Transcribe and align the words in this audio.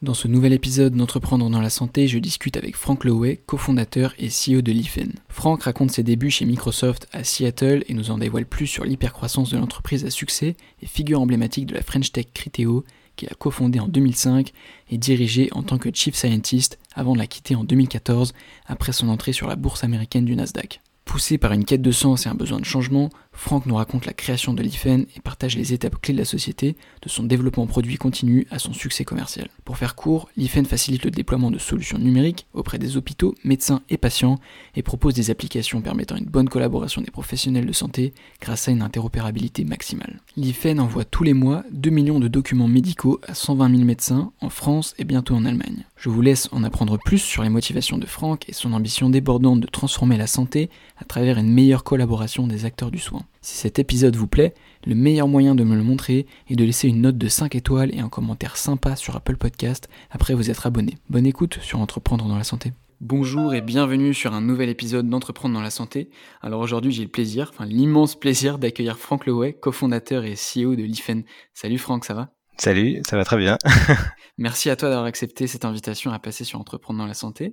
Dans 0.00 0.14
ce 0.14 0.28
nouvel 0.28 0.52
épisode 0.52 0.94
d'Entreprendre 0.94 1.50
dans 1.50 1.60
la 1.60 1.70
santé, 1.70 2.06
je 2.06 2.20
discute 2.20 2.56
avec 2.56 2.76
Frank 2.76 3.02
Lowey, 3.04 3.40
cofondateur 3.46 4.14
et 4.16 4.28
CEO 4.28 4.62
de 4.62 4.70
Lifen. 4.70 5.12
Frank 5.28 5.64
raconte 5.64 5.90
ses 5.90 6.04
débuts 6.04 6.30
chez 6.30 6.44
Microsoft 6.44 7.08
à 7.10 7.24
Seattle 7.24 7.82
et 7.88 7.94
nous 7.94 8.12
en 8.12 8.18
dévoile 8.18 8.46
plus 8.46 8.68
sur 8.68 8.84
l'hypercroissance 8.84 9.50
de 9.50 9.58
l'entreprise 9.58 10.04
à 10.04 10.10
succès 10.10 10.56
et 10.80 10.86
figure 10.86 11.20
emblématique 11.20 11.66
de 11.66 11.74
la 11.74 11.82
French 11.82 12.12
Tech 12.12 12.26
Criteo 12.32 12.84
qu'il 13.16 13.28
a 13.28 13.34
cofondé 13.34 13.80
en 13.80 13.88
2005 13.88 14.52
et 14.88 14.98
dirigé 14.98 15.48
en 15.50 15.64
tant 15.64 15.78
que 15.78 15.90
Chief 15.92 16.14
Scientist 16.14 16.78
avant 16.94 17.14
de 17.14 17.18
la 17.18 17.26
quitter 17.26 17.56
en 17.56 17.64
2014 17.64 18.34
après 18.66 18.92
son 18.92 19.08
entrée 19.08 19.32
sur 19.32 19.48
la 19.48 19.56
bourse 19.56 19.82
américaine 19.82 20.24
du 20.24 20.36
Nasdaq. 20.36 20.80
Poussé 21.06 21.38
par 21.38 21.52
une 21.52 21.64
quête 21.64 21.82
de 21.82 21.90
sens 21.90 22.26
et 22.26 22.28
un 22.28 22.34
besoin 22.34 22.60
de 22.60 22.64
changement, 22.64 23.10
Franck 23.38 23.66
nous 23.66 23.76
raconte 23.76 24.04
la 24.04 24.12
création 24.12 24.52
de 24.52 24.62
l'IFEN 24.64 25.04
et 25.16 25.20
partage 25.20 25.56
les 25.56 25.72
étapes 25.72 26.02
clés 26.02 26.12
de 26.12 26.18
la 26.18 26.24
société, 26.24 26.76
de 27.02 27.08
son 27.08 27.22
développement 27.22 27.68
produit 27.68 27.96
continu 27.96 28.48
à 28.50 28.58
son 28.58 28.72
succès 28.72 29.04
commercial. 29.04 29.48
Pour 29.64 29.78
faire 29.78 29.94
court, 29.94 30.28
l'IFEN 30.36 30.64
facilite 30.64 31.04
le 31.04 31.12
déploiement 31.12 31.52
de 31.52 31.58
solutions 31.58 31.98
numériques 31.98 32.48
auprès 32.52 32.78
des 32.78 32.96
hôpitaux, 32.96 33.36
médecins 33.44 33.80
et 33.90 33.96
patients 33.96 34.40
et 34.74 34.82
propose 34.82 35.14
des 35.14 35.30
applications 35.30 35.80
permettant 35.80 36.16
une 36.16 36.24
bonne 36.24 36.48
collaboration 36.48 37.00
des 37.00 37.12
professionnels 37.12 37.64
de 37.64 37.72
santé 37.72 38.12
grâce 38.40 38.66
à 38.66 38.72
une 38.72 38.82
interopérabilité 38.82 39.64
maximale. 39.64 40.20
L'IFEN 40.36 40.80
envoie 40.80 41.04
tous 41.04 41.22
les 41.22 41.32
mois 41.32 41.62
2 41.70 41.90
millions 41.90 42.20
de 42.20 42.28
documents 42.28 42.68
médicaux 42.68 43.20
à 43.28 43.34
120 43.34 43.70
000 43.70 43.84
médecins 43.84 44.32
en 44.40 44.50
France 44.50 44.94
et 44.98 45.04
bientôt 45.04 45.36
en 45.36 45.44
Allemagne. 45.44 45.86
Je 45.96 46.10
vous 46.10 46.22
laisse 46.22 46.48
en 46.50 46.64
apprendre 46.64 46.98
plus 46.98 47.18
sur 47.18 47.44
les 47.44 47.50
motivations 47.50 47.98
de 47.98 48.06
Franck 48.06 48.48
et 48.48 48.52
son 48.52 48.72
ambition 48.72 49.10
débordante 49.10 49.60
de 49.60 49.66
transformer 49.68 50.16
la 50.16 50.26
santé 50.26 50.70
à 50.98 51.04
travers 51.04 51.38
une 51.38 51.52
meilleure 51.52 51.84
collaboration 51.84 52.48
des 52.48 52.64
acteurs 52.64 52.90
du 52.90 52.98
soin. 52.98 53.22
Si 53.40 53.56
cet 53.56 53.78
épisode 53.78 54.16
vous 54.16 54.26
plaît, 54.26 54.54
le 54.84 54.94
meilleur 54.94 55.28
moyen 55.28 55.54
de 55.54 55.64
me 55.64 55.76
le 55.76 55.82
montrer 55.82 56.26
est 56.48 56.56
de 56.56 56.64
laisser 56.64 56.88
une 56.88 57.00
note 57.00 57.18
de 57.18 57.28
5 57.28 57.54
étoiles 57.54 57.94
et 57.94 58.00
un 58.00 58.08
commentaire 58.08 58.56
sympa 58.56 58.96
sur 58.96 59.16
Apple 59.16 59.36
Podcast 59.36 59.88
après 60.10 60.34
vous 60.34 60.50
être 60.50 60.66
abonné. 60.66 60.98
Bonne 61.08 61.26
écoute 61.26 61.58
sur 61.60 61.80
Entreprendre 61.80 62.26
dans 62.26 62.38
la 62.38 62.44
santé. 62.44 62.72
Bonjour 63.00 63.54
et 63.54 63.60
bienvenue 63.60 64.12
sur 64.12 64.34
un 64.34 64.40
nouvel 64.40 64.68
épisode 64.68 65.08
d'Entreprendre 65.08 65.54
dans 65.54 65.60
la 65.60 65.70
santé. 65.70 66.10
Alors 66.42 66.60
aujourd'hui 66.60 66.90
j'ai 66.90 67.04
le 67.04 67.10
plaisir, 67.10 67.50
enfin 67.52 67.64
l'immense 67.64 68.18
plaisir 68.18 68.58
d'accueillir 68.58 68.98
Franck 68.98 69.26
Lewey, 69.26 69.52
cofondateur 69.52 70.24
et 70.24 70.34
CEO 70.34 70.74
de 70.74 70.82
l'IFEN. 70.82 71.22
Salut 71.54 71.78
Franck, 71.78 72.04
ça 72.04 72.14
va? 72.14 72.37
Salut, 72.60 73.02
ça 73.08 73.16
va 73.16 73.24
très 73.24 73.36
bien. 73.36 73.56
merci 74.36 74.68
à 74.68 74.74
toi 74.74 74.88
d'avoir 74.88 75.06
accepté 75.06 75.46
cette 75.46 75.64
invitation 75.64 76.10
à 76.10 76.18
passer 76.18 76.42
sur 76.42 76.58
Entreprendre 76.58 76.98
dans 76.98 77.06
la 77.06 77.14
santé. 77.14 77.52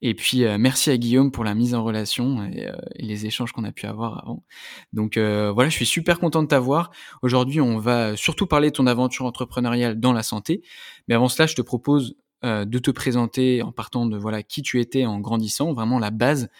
Et 0.00 0.14
puis 0.14 0.44
euh, 0.44 0.58
merci 0.60 0.90
à 0.90 0.96
Guillaume 0.96 1.32
pour 1.32 1.42
la 1.42 1.56
mise 1.56 1.74
en 1.74 1.82
relation 1.82 2.44
et, 2.44 2.68
euh, 2.68 2.76
les 2.94 3.26
échanges 3.26 3.50
qu'on 3.50 3.64
a 3.64 3.72
pu 3.72 3.86
avoir 3.86 4.22
avant. 4.22 4.44
Donc 4.92 5.16
euh, 5.16 5.50
voilà, 5.50 5.70
je 5.70 5.74
suis 5.74 5.86
super 5.86 6.20
content 6.20 6.40
de 6.40 6.46
t'avoir. 6.46 6.92
Aujourd'hui, 7.20 7.60
on 7.60 7.78
va 7.78 8.16
surtout 8.16 8.46
parler 8.46 8.68
de 8.68 8.74
ton 8.74 8.86
aventure 8.86 9.24
entrepreneuriale 9.24 9.98
dans 9.98 10.12
la 10.12 10.22
santé. 10.22 10.62
Mais 11.08 11.16
avant 11.16 11.28
cela, 11.28 11.46
je 11.46 11.56
te 11.56 11.62
propose 11.62 12.14
de 12.44 12.78
te 12.78 12.90
présenter 12.90 13.62
en 13.62 13.72
partant 13.72 14.04
de 14.04 14.18
voilà 14.18 14.42
qui 14.42 14.60
tu 14.60 14.78
étais 14.78 15.06
en 15.06 15.18
grandissant, 15.18 15.72
vraiment 15.72 15.98
la 15.98 16.10
base, 16.10 16.50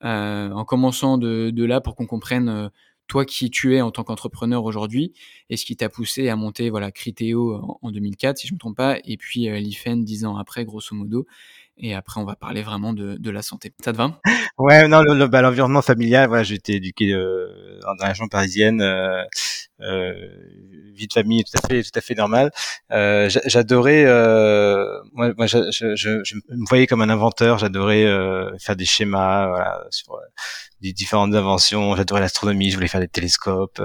en 0.00 0.64
commençant 0.64 1.18
de, 1.18 1.50
de 1.50 1.64
là 1.64 1.80
pour 1.80 1.96
qu'on 1.96 2.06
comprenne 2.06 2.70
toi 3.12 3.26
qui 3.26 3.50
tu 3.50 3.76
es 3.76 3.82
en 3.82 3.90
tant 3.90 4.04
qu'entrepreneur 4.04 4.64
aujourd'hui 4.64 5.12
et 5.50 5.58
ce 5.58 5.66
qui 5.66 5.76
t'a 5.76 5.90
poussé 5.90 6.30
à 6.30 6.36
monter 6.36 6.70
voilà 6.70 6.90
Criteo 6.90 7.78
en, 7.82 7.90
2004 7.90 8.38
si 8.38 8.48
je 8.48 8.54
me 8.54 8.58
trompe 8.58 8.78
pas 8.78 8.96
et 9.04 9.18
puis 9.18 9.50
euh, 9.50 9.58
l'IFEN 9.58 9.96
dix 9.96 10.24
ans 10.24 10.38
après 10.38 10.64
grosso 10.64 10.96
modo 10.96 11.26
et 11.76 11.94
après 11.94 12.22
on 12.22 12.24
va 12.24 12.36
parler 12.36 12.62
vraiment 12.62 12.92
de, 12.92 13.16
de 13.16 13.30
la 13.30 13.42
santé. 13.42 13.72
Ça 13.84 13.92
te 13.92 13.96
va? 13.98 14.18
Ouais, 14.58 14.86
non, 14.86 15.02
bah, 15.28 15.42
l'environnement 15.42 15.82
familial, 15.82 16.28
voilà, 16.28 16.42
j'ai 16.42 16.60
éduqué 16.68 17.12
euh, 17.12 17.80
dans 17.82 17.94
la 17.98 18.08
région 18.08 18.28
parisienne, 18.28 18.80
euh, 18.80 19.22
vie 20.94 21.06
de 21.06 21.12
famille 21.12 21.44
tout 21.44 21.58
à 21.62 21.68
fait, 21.68 21.82
tout 21.82 21.98
à 21.98 22.00
fait 22.00 22.14
normal. 22.14 22.50
Euh, 22.92 23.28
j'adorais, 23.46 24.04
euh, 24.06 24.86
moi, 25.12 25.32
moi 25.36 25.46
je, 25.46 25.70
je, 25.70 25.94
je, 25.96 26.36
me 26.50 26.68
voyais 26.68 26.86
comme 26.86 27.02
un 27.02 27.08
inventeur. 27.08 27.58
J'adorais 27.58 28.06
faire 28.58 28.76
des 28.76 28.84
schémas, 28.84 29.48
voilà, 29.48 29.84
sur 29.90 30.18
des 30.80 30.92
différentes 30.92 31.34
inventions. 31.34 31.96
J'adorais 31.96 32.20
l'astronomie, 32.20 32.70
je 32.70 32.76
voulais 32.76 32.88
faire 32.88 33.00
des 33.00 33.08
télescopes. 33.08 33.80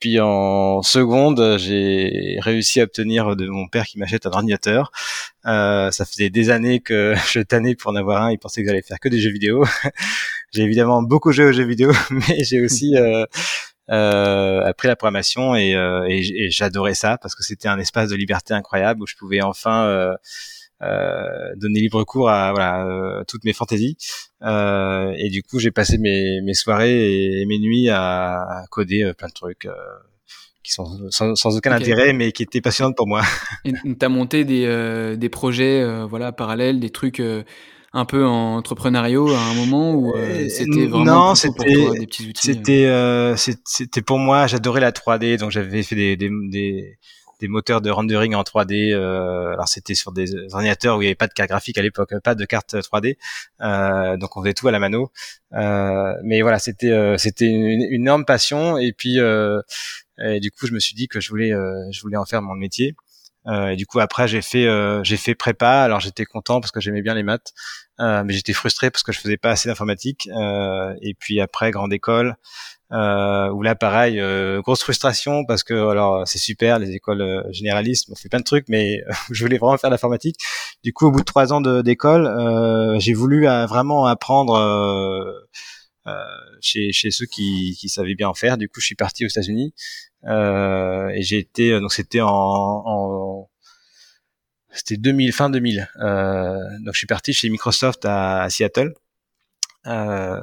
Puis 0.00 0.20
en 0.20 0.82
seconde, 0.82 1.56
j'ai 1.58 2.38
réussi 2.40 2.80
à 2.80 2.84
obtenir 2.84 3.36
de 3.36 3.48
mon 3.48 3.68
père 3.68 3.84
qui 3.84 3.98
m'achète 3.98 4.26
un 4.26 4.30
ordinateur. 4.30 4.90
Euh, 5.46 5.90
ça 5.90 6.04
faisait 6.04 6.30
des 6.30 6.50
années 6.50 6.80
que 6.80 7.14
je 7.32 7.40
tannais 7.40 7.74
pour 7.74 7.92
en 7.92 7.96
avoir 7.96 8.22
un. 8.22 8.32
Il 8.32 8.38
pensait 8.38 8.62
que 8.62 8.68
j'allais 8.68 8.82
faire 8.82 9.00
que 9.00 9.08
des 9.08 9.18
jeux 9.20 9.30
vidéo. 9.32 9.64
j'ai 10.52 10.62
évidemment 10.62 11.02
beaucoup 11.02 11.32
joué 11.32 11.46
aux 11.46 11.52
jeux 11.52 11.66
vidéo, 11.66 11.92
mais 12.10 12.44
j'ai 12.44 12.60
aussi 12.60 12.96
euh, 12.96 13.24
euh, 13.90 14.64
appris 14.64 14.88
la 14.88 14.96
programmation 14.96 15.54
et, 15.54 15.74
euh, 15.74 16.04
et, 16.08 16.50
j'adorais 16.50 16.94
ça 16.94 17.18
parce 17.18 17.34
que 17.34 17.42
c'était 17.42 17.68
un 17.68 17.78
espace 17.78 18.10
de 18.10 18.16
liberté 18.16 18.54
incroyable 18.54 19.02
où 19.02 19.06
je 19.06 19.16
pouvais 19.16 19.42
enfin 19.42 19.86
euh, 19.86 20.14
euh, 20.82 21.54
donner 21.56 21.80
libre 21.80 22.04
cours 22.04 22.30
à 22.30 22.52
voilà 22.52 23.24
toutes 23.26 23.44
mes 23.44 23.52
fantaisies 23.52 23.96
et 24.42 25.28
du 25.30 25.42
coup 25.42 25.58
j'ai 25.58 25.70
passé 25.70 25.98
mes, 25.98 26.40
mes 26.42 26.54
soirées 26.54 27.40
et, 27.40 27.46
mes 27.46 27.58
nuits 27.58 27.88
à, 27.88 28.40
à 28.42 28.64
coder 28.70 29.12
plein 29.14 29.28
de 29.28 29.32
trucs 29.32 29.66
qui 30.68 30.74
sont 30.74 31.10
sans, 31.10 31.56
aucun 31.56 31.72
intérêt, 31.72 32.12
mais 32.12 32.30
qui 32.32 32.42
étaient 32.42 32.60
passionnantes 32.60 32.96
pour 32.96 33.08
moi. 33.08 33.22
tu 33.64 33.72
as 34.00 34.08
monté 34.08 34.44
des, 34.44 34.64
euh, 34.66 35.16
des 35.16 35.30
projets 35.30 35.80
euh, 35.80 36.04
voilà, 36.04 36.30
parallèles, 36.32 36.78
des 36.78 36.90
trucs 36.90 37.20
euh, 37.20 37.42
un 37.92 38.04
peu 38.04 38.24
en 38.26 38.56
entrepreneuriat 38.56 39.18
à 39.18 39.50
un 39.50 39.54
moment 39.54 39.94
où 39.94 40.14
c'était 40.48 40.86
vraiment 40.86 41.28
non, 41.28 41.34
c'était, 41.34 41.90
des 41.98 42.06
petits 42.06 42.28
outils 42.28 42.54
C'était, 42.54 43.34
c'était 43.64 44.02
pour 44.02 44.18
moi, 44.18 44.46
j'adorais 44.46 44.80
la 44.80 44.92
3D, 44.92 45.38
donc 45.38 45.50
j'avais 45.50 45.82
fait 45.82 45.96
des, 45.96 46.16
des, 46.16 46.30
des 46.48 46.98
des 47.40 47.46
moteurs 47.48 47.80
de 47.80 47.90
rendering 47.90 48.34
en 48.34 48.42
3D. 48.42 48.92
Euh, 48.92 49.52
alors 49.52 49.68
c'était 49.68 49.94
sur 49.94 50.12
des 50.12 50.34
ordinateurs 50.52 50.96
où 50.96 51.02
il 51.02 51.04
n'y 51.04 51.08
avait 51.08 51.14
pas 51.14 51.28
de 51.28 51.32
carte 51.32 51.48
graphique 51.48 51.78
à 51.78 51.82
l'époque, 51.82 52.12
pas 52.22 52.34
de 52.34 52.44
carte 52.44 52.74
3D. 52.74 53.16
Euh, 53.60 54.16
donc 54.16 54.36
on 54.36 54.42
faisait 54.42 54.54
tout 54.54 54.68
à 54.68 54.72
la 54.72 54.78
mano. 54.78 55.12
Euh, 55.52 56.14
mais 56.24 56.42
voilà, 56.42 56.58
c'était 56.58 57.16
c'était 57.16 57.46
une, 57.46 57.64
une, 57.64 57.82
énorme 57.92 58.24
passion. 58.24 58.76
Et 58.78 58.92
puis 58.92 59.20
et 60.20 60.40
du 60.40 60.50
coup, 60.50 60.66
je 60.66 60.72
me 60.72 60.80
suis 60.80 60.94
dit 60.94 61.08
que 61.08 61.20
je 61.20 61.28
voulais, 61.28 61.52
euh, 61.52 61.90
je 61.92 62.00
voulais 62.00 62.16
en 62.16 62.24
faire 62.24 62.42
mon 62.42 62.54
métier. 62.54 62.94
Euh, 63.48 63.68
et 63.68 63.76
du 63.76 63.86
coup, 63.86 64.00
après, 64.00 64.28
j'ai 64.28 64.42
fait, 64.42 64.66
euh, 64.66 65.02
j'ai 65.04 65.16
fait 65.16 65.34
prépa. 65.34 65.80
Alors, 65.82 66.00
j'étais 66.00 66.24
content 66.24 66.60
parce 66.60 66.70
que 66.70 66.80
j'aimais 66.80 67.02
bien 67.02 67.14
les 67.14 67.22
maths, 67.22 67.52
mais 67.98 68.32
j'étais 68.32 68.52
frustré 68.52 68.90
parce 68.90 69.02
que 69.02 69.12
je 69.12 69.20
faisais 69.20 69.36
pas 69.36 69.50
assez 69.50 69.68
d'informatique. 69.68 70.28
et 71.02 71.14
puis 71.18 71.40
après, 71.40 71.70
grande 71.70 71.92
école, 71.92 72.36
euh, 72.92 73.50
où 73.50 73.62
là, 73.62 73.74
pareil, 73.74 74.20
grosse 74.62 74.82
frustration 74.82 75.44
parce 75.44 75.62
que 75.62 75.74
alors 75.90 76.26
c'est 76.26 76.38
super 76.38 76.78
les 76.78 76.92
écoles 76.92 77.44
généralistes, 77.50 78.08
on 78.10 78.14
fait 78.14 78.28
plein 78.28 78.38
de 78.38 78.44
trucs, 78.44 78.66
mais 78.68 79.02
je 79.30 79.44
voulais 79.44 79.58
vraiment 79.58 79.76
faire 79.78 79.90
l'informatique. 79.90 80.36
Du 80.84 80.92
coup, 80.92 81.06
au 81.06 81.10
bout 81.10 81.20
de 81.20 81.24
trois 81.24 81.52
ans 81.52 81.60
d'école, 81.60 82.98
j'ai 83.00 83.14
voulu 83.14 83.46
vraiment 83.46 84.06
apprendre. 84.06 85.48
Chez, 86.60 86.92
chez 86.92 87.10
ceux 87.10 87.26
qui, 87.26 87.76
qui 87.78 87.88
savaient 87.88 88.14
bien 88.14 88.28
en 88.28 88.34
faire. 88.34 88.58
Du 88.58 88.68
coup, 88.68 88.80
je 88.80 88.86
suis 88.86 88.94
parti 88.94 89.24
aux 89.24 89.28
États-Unis 89.28 89.74
euh, 90.24 91.08
et 91.08 91.22
j'ai 91.22 91.38
été 91.38 91.78
donc 91.78 91.92
c'était 91.92 92.20
en, 92.20 92.28
en 92.30 93.48
c'était 94.70 94.96
2000 94.96 95.32
fin 95.32 95.50
2000. 95.50 95.88
Euh, 96.00 96.56
donc 96.84 96.94
je 96.94 96.98
suis 96.98 97.06
parti 97.06 97.32
chez 97.32 97.48
Microsoft 97.48 98.04
à, 98.04 98.48
Seattle. 98.50 98.94
Euh, 99.86 100.40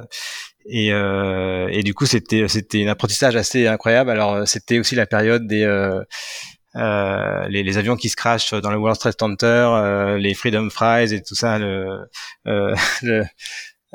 et, 0.68 0.92
euh, 0.92 1.68
et 1.70 1.82
du 1.82 1.94
coup 1.94 2.06
c'était 2.06 2.48
c'était 2.48 2.84
un 2.84 2.88
apprentissage 2.88 3.36
assez 3.36 3.66
incroyable. 3.66 4.10
Alors 4.10 4.46
c'était 4.48 4.78
aussi 4.78 4.94
la 4.94 5.06
période 5.06 5.46
des 5.46 5.62
euh, 5.62 6.02
euh, 6.76 7.48
les, 7.48 7.62
les, 7.62 7.78
avions 7.78 7.96
qui 7.96 8.10
se 8.10 8.16
crashent 8.16 8.52
dans 8.52 8.70
le 8.70 8.76
World 8.76 8.98
Trade 8.98 9.14
Center, 9.18 9.46
euh, 9.46 10.18
les 10.18 10.34
Freedom 10.34 10.68
Fries 10.68 11.14
et 11.14 11.22
tout 11.22 11.34
ça, 11.34 11.58
le, 11.58 12.06
euh, 12.46 12.74
le, 13.02 13.24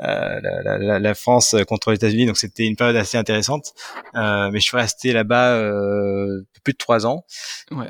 euh, 0.00 0.40
la, 0.40 0.78
la, 0.78 0.98
la, 0.98 1.14
France 1.14 1.54
contre 1.68 1.90
les 1.90 1.96
États-Unis, 1.96 2.26
donc 2.26 2.38
c'était 2.38 2.66
une 2.66 2.76
période 2.76 2.96
assez 2.96 3.18
intéressante. 3.18 3.74
Euh, 4.14 4.50
mais 4.50 4.58
je 4.58 4.64
suis 4.64 4.76
resté 4.76 5.12
là-bas 5.12 5.52
euh, 5.52 6.42
plus 6.64 6.72
de 6.72 6.78
trois 6.78 7.06
ans. 7.06 7.24
Ouais. 7.70 7.86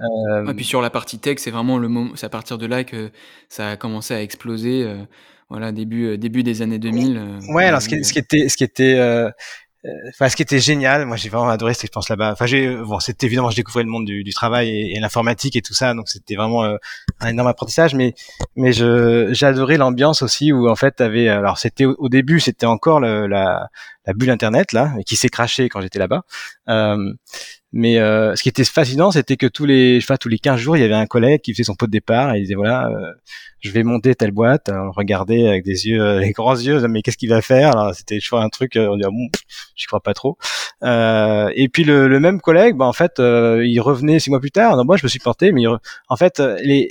Et 0.48 0.54
puis 0.54 0.64
sur 0.64 0.82
la 0.82 0.90
partie 0.90 1.18
tech, 1.18 1.38
c'est 1.38 1.50
vraiment 1.50 1.78
le 1.78 1.88
moment, 1.88 2.12
c'est 2.16 2.26
à 2.26 2.30
partir 2.30 2.58
de 2.58 2.66
là 2.66 2.84
que 2.84 3.10
ça 3.48 3.70
a 3.70 3.76
commencé 3.76 4.14
à 4.14 4.20
exploser. 4.20 4.86
voilà, 5.48 5.70
début 5.70 6.18
début 6.18 6.42
des 6.42 6.60
années 6.60 6.78
2000. 6.78 7.40
ouais, 7.54 7.66
alors 7.66 7.80
ce 7.80 7.88
qui, 7.88 8.02
ce 8.04 8.12
qui 8.12 8.18
était 8.18 8.48
ce 8.48 8.56
qui 8.56 8.64
était 8.64 8.98
enfin, 10.08 10.28
ce 10.28 10.36
qui 10.36 10.42
était 10.42 10.58
génial, 10.58 11.06
moi 11.06 11.16
j'ai 11.16 11.28
vraiment 11.28 11.48
adoré 11.48 11.74
cette 11.74 11.84
expérience 11.84 12.08
là-bas. 12.08 12.32
Enfin, 12.32 12.46
j'ai, 12.46 12.76
bon, 12.76 13.00
c'était 13.00 13.26
évidemment, 13.26 13.50
je 13.50 13.56
découvrais 13.56 13.82
le 13.82 13.88
monde 13.88 14.04
du, 14.04 14.22
du 14.24 14.32
travail 14.32 14.92
et, 14.92 15.00
l'informatique 15.00 15.56
et 15.56 15.62
tout 15.62 15.74
ça, 15.74 15.94
donc 15.94 16.08
c'était 16.08 16.36
vraiment 16.36 16.64
un 17.20 17.28
énorme 17.28 17.48
apprentissage. 17.48 17.94
Mais, 17.94 18.14
mais 18.56 18.72
je, 18.72 19.28
j'ai 19.32 19.76
l'ambiance 19.76 20.22
aussi 20.22 20.52
où 20.52 20.68
en 20.68 20.76
fait, 20.76 20.92
t'avais, 20.92 21.28
alors 21.28 21.58
c'était 21.58 21.84
au, 21.84 22.08
début, 22.08 22.40
c'était 22.40 22.66
encore 22.66 23.00
le, 23.00 23.26
la, 23.26 23.68
la 24.06 24.12
bulle 24.12 24.30
internet 24.30 24.72
là, 24.72 24.92
qui 25.06 25.16
s'est 25.16 25.28
crashée 25.28 25.68
quand 25.68 25.80
j'étais 25.80 25.98
là-bas. 25.98 26.22
Euh, 26.68 27.12
mais 27.72 27.98
euh, 27.98 28.36
ce 28.36 28.42
qui 28.42 28.50
était 28.50 28.64
fascinant, 28.64 29.10
c'était 29.10 29.38
que 29.38 29.46
tous 29.46 29.64
les, 29.64 29.98
je 29.98 30.06
pas, 30.06 30.18
tous 30.18 30.28
les 30.28 30.38
15 30.38 30.60
jours, 30.60 30.76
il 30.76 30.80
y 30.80 30.84
avait 30.84 30.92
un 30.92 31.06
collègue 31.06 31.40
qui 31.40 31.52
faisait 31.52 31.64
son 31.64 31.74
pot 31.74 31.86
de 31.86 31.90
départ 31.90 32.34
et 32.34 32.38
il 32.38 32.42
disait 32.42 32.54
voilà, 32.54 32.88
euh, 32.88 33.12
je 33.60 33.70
vais 33.70 33.82
monter 33.82 34.14
telle 34.14 34.32
boîte. 34.32 34.68
On 34.68 34.84
le 34.84 34.90
regardait 34.90 35.48
avec 35.48 35.64
des 35.64 35.86
yeux, 35.86 36.02
euh, 36.02 36.20
les 36.20 36.32
grands 36.32 36.54
yeux, 36.54 36.86
mais 36.88 37.00
qu'est-ce 37.00 37.16
qu'il 37.16 37.30
va 37.30 37.40
faire? 37.40 37.70
Alors 37.70 37.94
c'était 37.94 38.18
toujours 38.18 38.40
un 38.40 38.50
truc, 38.50 38.72
on 38.76 38.96
dit 38.96 39.04
bon, 39.04 39.28
j'y 39.74 39.86
crois 39.86 40.00
pas 40.00 40.12
trop. 40.12 40.36
et 40.82 41.68
puis 41.72 41.84
le, 41.84 42.08
le, 42.08 42.20
même 42.20 42.40
collègue, 42.42 42.76
bah, 42.76 42.84
en 42.84 42.92
fait, 42.92 43.14
il 43.18 43.80
revenait 43.80 44.18
six 44.18 44.28
mois 44.28 44.40
plus 44.40 44.50
tard. 44.50 44.76
Non, 44.76 44.84
moi 44.84 44.96
je 44.98 45.04
me 45.04 45.08
suis 45.08 45.18
planté, 45.20 45.52
mais 45.52 45.64
en 45.66 46.16
fait, 46.16 46.40
les, 46.62 46.88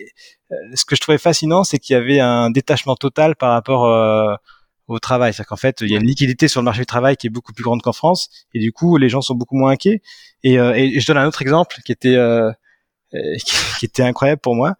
ce 0.74 0.84
que 0.86 0.96
je 0.96 1.02
trouvais 1.02 1.20
fascinant, 1.20 1.64
c'est 1.64 1.78
qu'il 1.78 1.94
y 1.94 1.98
avait 1.98 2.20
un 2.20 2.50
détachement 2.50 2.96
total 2.96 3.36
par 3.36 3.52
rapport 3.52 4.40
au 4.92 5.00
travail. 5.00 5.34
C'est-à-dire 5.34 5.50
qu'en 5.50 5.56
fait, 5.56 5.82
il 5.82 5.90
y 5.90 5.96
a 5.96 6.00
une 6.00 6.08
liquidité 6.08 6.48
sur 6.48 6.62
le 6.62 6.66
marché 6.66 6.82
du 6.82 6.86
travail 6.86 7.18
qui 7.18 7.28
est 7.28 7.30
beaucoup 7.30 7.54
plus 7.54 7.64
grande 7.64 7.82
qu'en 7.82 7.94
France, 7.94 8.30
et 8.54 8.60
du 8.60 8.72
coup, 8.72 8.98
les 8.98 9.10
gens 9.10 9.22
sont 9.22 9.36
beaucoup 9.36 9.56
moins 9.56 9.72
inquiets. 9.72 10.02
Et, 10.44 10.60
euh, 10.60 10.74
et 10.76 11.00
je 11.00 11.06
donne 11.06 11.18
un 11.18 11.28
autre 11.28 11.42
exemple 11.42 11.78
qui 11.86 11.92
était 11.92 12.16
euh, 12.16 12.52
qui 13.80 13.86
était 13.86 14.04
incroyable 14.04 14.42
pour 14.42 14.56
moi. 14.56 14.76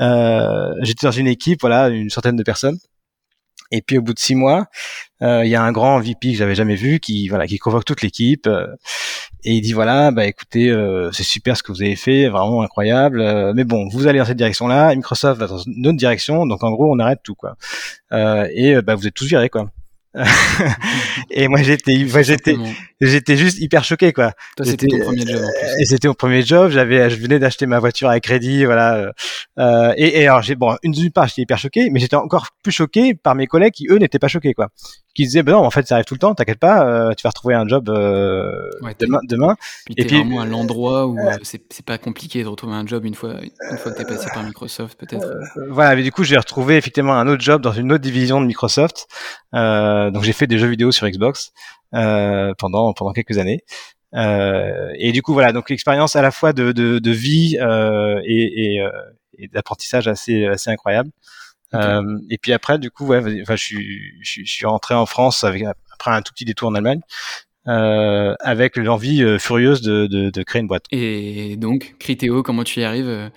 Euh, 0.00 0.72
J'étais 0.82 1.06
dans 1.06 1.12
une 1.12 1.28
équipe, 1.28 1.60
voilà, 1.60 1.88
une 1.88 2.10
centaine 2.10 2.36
de 2.36 2.42
personnes. 2.42 2.78
Et 3.72 3.82
puis 3.82 3.98
au 3.98 4.02
bout 4.02 4.14
de 4.14 4.18
six 4.18 4.34
mois, 4.36 4.66
euh, 5.22 5.44
il 5.44 5.50
y 5.50 5.56
a 5.56 5.62
un 5.62 5.72
grand 5.72 5.98
VP 5.98 6.32
que 6.32 6.38
j'avais 6.38 6.54
jamais 6.54 6.76
vu 6.76 7.00
qui 7.00 7.28
voilà 7.28 7.46
qui 7.48 7.58
convoque 7.58 7.84
toute 7.84 8.02
l'équipe 8.02 8.46
euh, 8.46 8.66
et 9.46 9.54
il 9.54 9.60
dit 9.62 9.72
voilà 9.72 10.10
bah 10.10 10.26
écoutez 10.26 10.70
euh, 10.70 11.10
c'est 11.12 11.22
super 11.22 11.56
ce 11.56 11.62
que 11.62 11.72
vous 11.72 11.80
avez 11.80 11.96
fait 11.96 12.28
vraiment 12.28 12.62
incroyable 12.62 13.20
euh, 13.20 13.52
mais 13.54 13.64
bon 13.64 13.88
vous 13.88 14.06
allez 14.06 14.18
dans 14.18 14.24
cette 14.26 14.36
direction 14.36 14.66
là 14.66 14.94
Microsoft 14.94 15.40
va 15.40 15.46
dans 15.46 15.58
une 15.58 15.86
autre 15.86 15.96
direction 15.96 16.46
donc 16.46 16.62
en 16.62 16.70
gros 16.72 16.92
on 16.92 16.98
arrête 16.98 17.20
tout 17.22 17.34
quoi. 17.34 17.56
Et 18.12 18.80
bah 18.82 18.94
vous 18.94 19.06
êtes 19.06 19.14
tous 19.14 19.26
virés 19.26 19.48
quoi 19.48 19.70
et 21.30 21.48
moi 21.48 21.62
j'étais 21.62 22.04
moi, 22.10 22.22
j'étais 22.22 22.56
j'étais 23.00 23.36
juste 23.36 23.58
hyper 23.58 23.84
choqué 23.84 24.12
quoi. 24.12 24.32
Toi 24.56 24.64
c'était 24.66 24.86
ton 24.86 25.00
premier 25.00 25.26
job. 25.26 25.42
Et 25.80 25.84
c'était 25.84 26.08
mon 26.08 26.14
premier 26.14 26.42
job, 26.42 26.70
j'avais 26.70 27.10
je 27.10 27.16
venais 27.16 27.38
d'acheter 27.38 27.66
ma 27.66 27.78
voiture 27.78 28.08
à 28.08 28.18
crédit 28.20 28.64
voilà 28.64 29.12
euh, 29.58 29.92
et, 29.96 30.20
et, 30.20 30.26
alors 30.26 30.42
j'ai 30.42 30.54
bon 30.54 30.76
une 30.82 30.92
d'une 30.92 31.10
part 31.10 31.28
j'étais 31.28 31.42
hyper 31.42 31.58
choqué 31.58 31.90
mais 31.90 32.00
j'étais 32.00 32.16
encore 32.16 32.48
plus 32.62 32.72
choqué 32.72 33.14
par 33.14 33.34
mes 33.34 33.46
collègues 33.46 33.72
qui 33.72 33.86
eux 33.90 33.98
n'étaient 33.98 34.18
pas 34.18 34.28
choqués 34.28 34.54
quoi. 34.54 34.68
Qui 35.14 35.24
disaient 35.24 35.42
ben 35.42 35.52
non 35.52 35.64
en 35.64 35.70
fait 35.70 35.86
ça 35.86 35.94
arrive 35.96 36.04
tout 36.04 36.14
le 36.14 36.18
temps 36.20 36.34
t'inquiète 36.34 36.58
pas 36.58 36.86
euh, 36.86 37.12
tu 37.14 37.22
vas 37.22 37.30
retrouver 37.30 37.54
un 37.54 37.66
job 37.66 37.88
euh, 37.88 38.50
demain 38.98 39.20
demain. 39.28 39.56
Et 39.96 40.04
puis 40.04 40.18
vraiment 40.18 40.40
à 40.40 40.46
l'endroit 40.46 41.06
où 41.06 41.18
euh, 41.18 41.36
c'est 41.42 41.62
c'est 41.70 41.84
pas 41.84 41.98
compliqué 41.98 42.42
de 42.42 42.48
retrouver 42.48 42.74
un 42.74 42.86
job 42.86 43.04
une 43.04 43.14
fois 43.14 43.34
une 43.70 43.78
fois 43.78 43.92
que 43.92 43.98
t'es 43.98 44.04
passé 44.04 44.28
par 44.32 44.44
Microsoft 44.44 44.98
peut-être. 44.98 45.26
Voilà 45.70 45.94
mais 45.96 46.02
du 46.02 46.12
coup 46.12 46.24
j'ai 46.24 46.36
retrouvé 46.36 46.76
effectivement 46.76 47.14
un 47.14 47.28
autre 47.28 47.42
job 47.42 47.60
dans 47.60 47.72
une 47.72 47.92
autre 47.92 48.02
division 48.02 48.40
de 48.40 48.46
Microsoft 48.46 49.08
donc 50.10 50.24
j'ai 50.24 50.32
fait 50.32 50.46
des 50.46 50.58
jeux 50.58 50.68
vidéo 50.68 50.92
sur 50.92 51.08
Xbox 51.08 51.52
pendant 51.92 52.92
pendant 52.92 53.12
quelques 53.12 53.38
années 53.38 53.60
euh, 54.14 54.90
et 54.98 55.12
du 55.12 55.22
coup 55.22 55.32
voilà 55.32 55.52
donc 55.52 55.70
l'expérience 55.70 56.16
à 56.16 56.22
la 56.22 56.30
fois 56.30 56.52
de, 56.52 56.72
de, 56.72 56.98
de 56.98 57.10
vie 57.10 57.58
euh, 57.60 58.20
et, 58.24 58.76
et, 58.76 58.88
et 59.38 59.48
d'apprentissage 59.48 60.08
assez 60.08 60.46
assez 60.46 60.70
incroyable 60.70 61.10
euh, 61.74 62.18
et 62.30 62.38
puis 62.38 62.52
après, 62.52 62.78
du 62.78 62.90
coup, 62.90 63.06
ouais, 63.06 63.18
enfin, 63.42 63.56
je 63.56 63.62
suis, 63.62 64.12
je, 64.22 64.44
suis 64.44 64.66
rentré 64.66 64.94
en 64.94 65.06
France 65.06 65.44
avec 65.44 65.64
après 65.92 66.10
un 66.10 66.22
tout 66.22 66.32
petit 66.32 66.44
détour 66.44 66.68
en 66.68 66.74
Allemagne. 66.74 67.00
Euh, 67.68 68.36
avec 68.38 68.76
l'envie 68.76 69.24
euh, 69.24 69.40
furieuse 69.40 69.82
de, 69.82 70.06
de, 70.06 70.30
de, 70.30 70.42
créer 70.44 70.62
une 70.62 70.68
boîte. 70.68 70.84
Et 70.92 71.56
donc, 71.56 71.96
Criteo, 71.98 72.44
comment 72.44 72.62
tu 72.62 72.78
y 72.78 72.84
arrives 72.84 73.08
euh, 73.08 73.28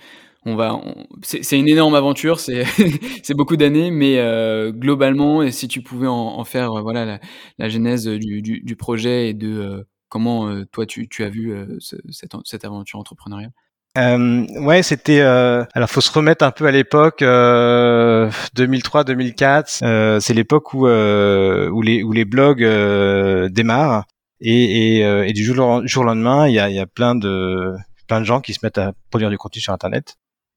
on 0.46 0.56
va, 0.56 0.80
c'est 1.22 1.58
une 1.58 1.68
énorme 1.68 1.94
aventure, 1.94 2.40
c'est 2.40 3.34
beaucoup 3.34 3.56
d'années, 3.56 3.90
mais 3.90 4.18
euh, 4.18 4.72
globalement, 4.72 5.50
si 5.50 5.68
tu 5.68 5.82
pouvais 5.82 6.06
en, 6.06 6.14
en 6.14 6.44
faire, 6.44 6.72
voilà, 6.82 7.04
la, 7.04 7.20
la 7.58 7.68
genèse 7.68 8.06
du, 8.06 8.42
du, 8.42 8.60
du, 8.60 8.76
projet 8.76 9.28
et 9.28 9.34
de 9.34 9.86
comment 10.08 10.64
toi 10.72 10.86
tu, 10.86 11.08
tu, 11.08 11.24
as 11.24 11.28
vu 11.28 11.54
cette, 11.78 12.32
cette 12.44 12.64
aventure 12.64 12.98
entrepreneuriale? 12.98 13.52
Euh, 13.98 14.46
ouais, 14.60 14.82
c'était. 14.82 15.20
Euh... 15.20 15.64
Alors, 15.74 15.90
faut 15.90 16.00
se 16.00 16.12
remettre 16.12 16.44
un 16.44 16.52
peu 16.52 16.66
à 16.66 16.70
l'époque 16.70 17.22
euh, 17.22 18.30
2003-2004. 18.56 19.80
Euh, 19.84 20.20
c'est 20.20 20.34
l'époque 20.34 20.74
où 20.74 20.86
euh, 20.86 21.68
où 21.70 21.82
les 21.82 22.02
où 22.02 22.12
les 22.12 22.24
blogs 22.24 22.62
euh, 22.62 23.48
démarrent 23.48 24.04
et, 24.40 24.98
et, 24.98 25.28
et, 25.28 25.32
du 25.32 25.44
jour, 25.44 25.86
jour 25.86 26.02
au 26.02 26.06
lendemain, 26.06 26.48
il 26.48 26.54
y 26.54 26.60
a, 26.60 26.70
y 26.70 26.78
a 26.78 26.86
plein 26.86 27.14
de 27.14 27.74
plein 28.06 28.20
de 28.20 28.24
gens 28.24 28.40
qui 28.40 28.54
se 28.54 28.60
mettent 28.62 28.78
à 28.78 28.92
produire 29.10 29.28
du 29.28 29.36
contenu 29.38 29.60
sur 29.60 29.72
Internet. 29.72 30.16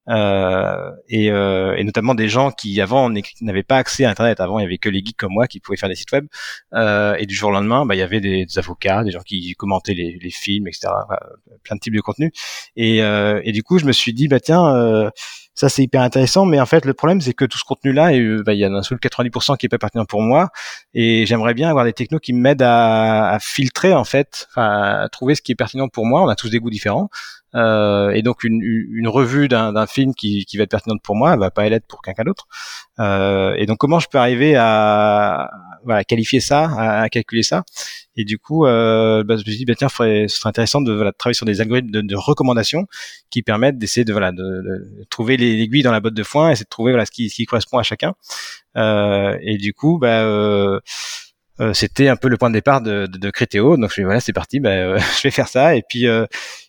Euh, 0.09 0.91
et, 1.07 1.31
euh, 1.31 1.75
et, 1.77 1.83
notamment 1.83 2.13
des 2.13 2.27
gens 2.27 2.51
qui 2.51 2.81
avant 2.81 3.09
n'avaient 3.41 3.63
pas 3.63 3.77
accès 3.77 4.05
à 4.05 4.09
Internet. 4.09 4.39
Avant, 4.39 4.59
il 4.59 4.63
y 4.63 4.65
avait 4.65 4.77
que 4.77 4.89
les 4.89 4.99
geeks 4.99 5.17
comme 5.17 5.33
moi 5.33 5.47
qui 5.47 5.59
pouvaient 5.59 5.77
faire 5.77 5.89
des 5.89 5.95
sites 5.95 6.11
web. 6.11 6.25
Euh, 6.73 7.15
et 7.19 7.25
du 7.25 7.35
jour 7.35 7.49
au 7.49 7.53
lendemain, 7.53 7.85
bah, 7.85 7.95
il 7.95 7.99
y 7.99 8.01
avait 8.01 8.19
des, 8.19 8.45
avocats, 8.57 9.03
des 9.03 9.11
gens 9.11 9.21
qui 9.21 9.53
commentaient 9.53 9.93
les, 9.93 10.17
les 10.21 10.31
films, 10.31 10.67
etc. 10.67 10.89
plein 11.63 11.75
de 11.75 11.79
types 11.79 11.95
de 11.95 12.01
contenus. 12.01 12.31
Et, 12.75 13.01
euh, 13.01 13.41
et, 13.43 13.51
du 13.51 13.63
coup, 13.63 13.79
je 13.79 13.85
me 13.85 13.91
suis 13.91 14.13
dit, 14.13 14.27
bah 14.27 14.39
tiens, 14.39 14.65
euh, 14.75 15.09
ça 15.55 15.69
c'est 15.69 15.83
hyper 15.83 16.01
intéressant. 16.01 16.45
Mais 16.45 16.59
en 16.59 16.65
fait, 16.65 16.85
le 16.85 16.93
problème, 16.93 17.21
c'est 17.21 17.33
que 17.33 17.45
tout 17.45 17.57
ce 17.57 17.63
contenu-là, 17.63 18.11
bah, 18.43 18.53
il 18.53 18.59
y 18.59 18.65
en 18.65 18.73
a 18.73 18.79
un 18.79 18.83
seul 18.83 18.97
90% 18.97 19.57
qui 19.57 19.67
est 19.67 19.69
pas 19.69 19.77
pertinent 19.77 20.05
pour 20.05 20.21
moi. 20.21 20.49
Et 20.93 21.25
j'aimerais 21.25 21.53
bien 21.53 21.69
avoir 21.69 21.85
des 21.85 21.93
technos 21.93 22.19
qui 22.19 22.33
m'aident 22.33 22.63
à, 22.63 23.31
à, 23.31 23.39
filtrer 23.39 23.93
en 23.93 24.03
fait, 24.03 24.47
à 24.55 25.07
trouver 25.11 25.35
ce 25.35 25.41
qui 25.41 25.53
est 25.53 25.55
pertinent 25.55 25.87
pour 25.87 26.05
moi. 26.05 26.23
On 26.23 26.27
a 26.27 26.35
tous 26.35 26.49
des 26.49 26.59
goûts 26.59 26.69
différents. 26.69 27.09
Euh, 27.55 28.09
et 28.11 28.21
donc 28.21 28.43
une, 28.43 28.61
une 28.61 29.07
revue 29.07 29.47
d'un 29.47 29.87
film 29.87 30.13
qui, 30.15 30.45
qui, 30.45 30.57
va 30.57 30.63
être 30.63 30.71
pertinente 30.71 31.01
pour 31.03 31.15
moi, 31.15 31.33
elle 31.33 31.39
va 31.39 31.51
pas 31.51 31.67
l'être 31.69 31.87
pour 31.87 32.01
quelqu'un 32.01 32.23
d'autre. 32.23 32.47
Euh, 32.99 33.53
et 33.57 33.65
donc 33.65 33.77
comment 33.77 33.99
je 33.99 34.07
peux 34.07 34.17
arriver 34.17 34.55
à 34.55 35.49
voilà, 35.83 36.03
qualifier 36.03 36.39
ça, 36.39 36.69
à, 36.77 37.09
calculer 37.09 37.43
ça? 37.43 37.63
Et 38.15 38.25
du 38.25 38.37
coup, 38.37 38.65
euh, 38.65 39.23
bah, 39.23 39.35
je 39.37 39.41
me 39.41 39.45
suis 39.45 39.57
dit 39.57 39.65
bah, 39.65 39.73
tiens, 39.75 39.89
ce 39.89 40.27
serait 40.27 40.49
intéressant 40.49 40.81
de, 40.81 40.93
voilà, 40.93 41.11
travailler 41.11 41.35
sur 41.35 41.45
des 41.45 41.61
algorithmes 41.61 41.91
de, 41.91 42.01
de 42.01 42.15
recommandation 42.15 42.85
qui 43.29 43.41
permettent 43.41 43.77
d'essayer 43.77 44.05
de 44.05 44.11
voilà 44.13 44.31
de, 44.31 44.37
de 44.37 45.03
trouver 45.09 45.37
l'aiguille 45.37 45.83
dans 45.83 45.91
la 45.91 45.99
botte 45.99 46.13
de 46.13 46.23
foin, 46.23 46.51
et 46.51 46.55
de 46.55 46.63
trouver 46.69 46.91
voilà 46.91 47.05
ce 47.05 47.11
qui, 47.11 47.29
ce 47.29 47.35
qui 47.35 47.45
correspond 47.45 47.77
à 47.77 47.83
chacun. 47.83 48.13
Euh, 48.77 49.37
et 49.41 49.57
du 49.57 49.73
coup, 49.73 49.97
bah 49.99 50.21
euh, 50.23 50.79
euh, 51.59 51.73
c'était 51.73 52.07
un 52.07 52.15
peu 52.15 52.27
le 52.29 52.37
point 52.37 52.49
de 52.49 52.55
départ 52.55 52.81
de, 52.81 53.07
de, 53.07 53.17
de 53.17 53.29
Crétéo. 53.29 53.77
Donc 53.77 53.91
je 53.95 54.01
voilà, 54.01 54.19
c'est 54.19 54.33
parti, 54.33 54.59
bah, 54.59 54.97
je 54.97 55.21
vais 55.23 55.31
faire 55.31 55.47
ça. 55.47 55.75
Et 55.75 55.83
puis 55.87 56.05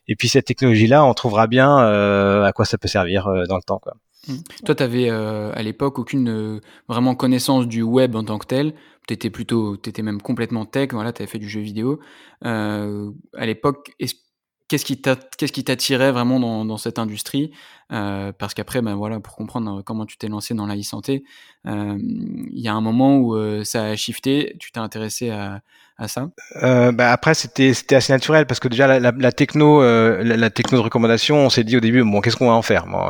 et 0.09 0.17
puis 0.17 0.29
cette 0.29 0.47
technologie-là, 0.47 1.05
on 1.05 1.15
trouvera 1.15 1.47
bien 1.47 1.77
à 1.79 2.53
quoi 2.55 2.65
ça 2.65 2.79
peut 2.79 2.89
servir 2.89 3.29
dans 3.49 3.57
le 3.57 3.63
temps. 3.63 3.81
Mmh. 4.27 4.35
Toi, 4.65 4.75
tu 4.75 4.83
avais 4.83 5.11
à 5.11 5.63
l'époque 5.63 5.99
aucune 5.99 6.61
vraiment 6.89 7.15
connaissance 7.15 7.67
du 7.67 7.83
web 7.83 8.17
en 8.17 8.25
tant 8.25 8.39
que 8.39 8.47
tel. 8.47 8.75
Tu 9.07 9.15
étais 9.15 9.29
plutôt, 9.31 9.77
tu 9.77 10.03
même 10.03 10.23
complètement 10.23 10.65
tech. 10.65 10.91
Voilà, 10.93 11.13
tu 11.13 11.23
avais 11.23 11.31
fait 11.31 11.39
du 11.39 11.49
jeu 11.49 11.61
vidéo. 11.61 12.01
à 12.43 13.47
l'époque, 13.47 13.93
qu'est-ce 13.99 14.15
qui 14.15 14.24
qu'est-ce 14.83 15.53
qui 15.53 15.65
t'attirait 15.65 16.13
vraiment 16.13 16.65
dans, 16.65 16.77
cette 16.77 16.99
industrie 16.99 17.53
euh, 17.93 18.33
Parce 18.33 18.55
qu'après, 18.55 18.83
ben 18.83 18.95
voilà, 18.95 19.21
pour 19.21 19.37
comprendre 19.37 19.83
comment 19.83 20.07
tu 20.07 20.17
t'es 20.17 20.29
lancé 20.29 20.55
dans 20.55 20.67
la 20.67 20.77
e-santé, 20.77 21.25
euh, 21.67 21.97
il 21.99 22.61
y 22.61 22.69
a 22.69 22.75
un 22.75 22.81
moment 22.81 23.17
où 23.19 23.37
euh, 23.37 23.65
ça 23.65 23.85
a 23.85 23.97
shifté. 23.97 24.57
Tu 24.59 24.73
t'es 24.73 24.81
intéressé 24.81 25.31
à, 25.31 25.61
ça? 26.09 26.29
Euh, 26.63 26.91
bah 26.91 27.13
Après, 27.13 27.35
c'était 27.35 27.95
assez 27.95 28.13
naturel 28.13 28.47
parce 28.47 28.59
que 28.59 28.69
déjà 28.69 28.99
la, 28.99 29.33
techno, 29.33 29.81
euh, 29.81 30.23
la, 30.25 30.51
techno 30.51 30.79
de 30.79 30.83
recommandation, 30.83 31.37
on 31.37 31.51
s'est 31.51 31.65
dit 31.65 31.77
au 31.77 31.81
début, 31.81 32.03
bon, 32.03 32.21
qu'est-ce 32.21 32.37
qu'on 32.37 32.49
va 32.49 32.55
en 32.55 32.63
faire? 32.63 32.87
Bon, 32.87 33.07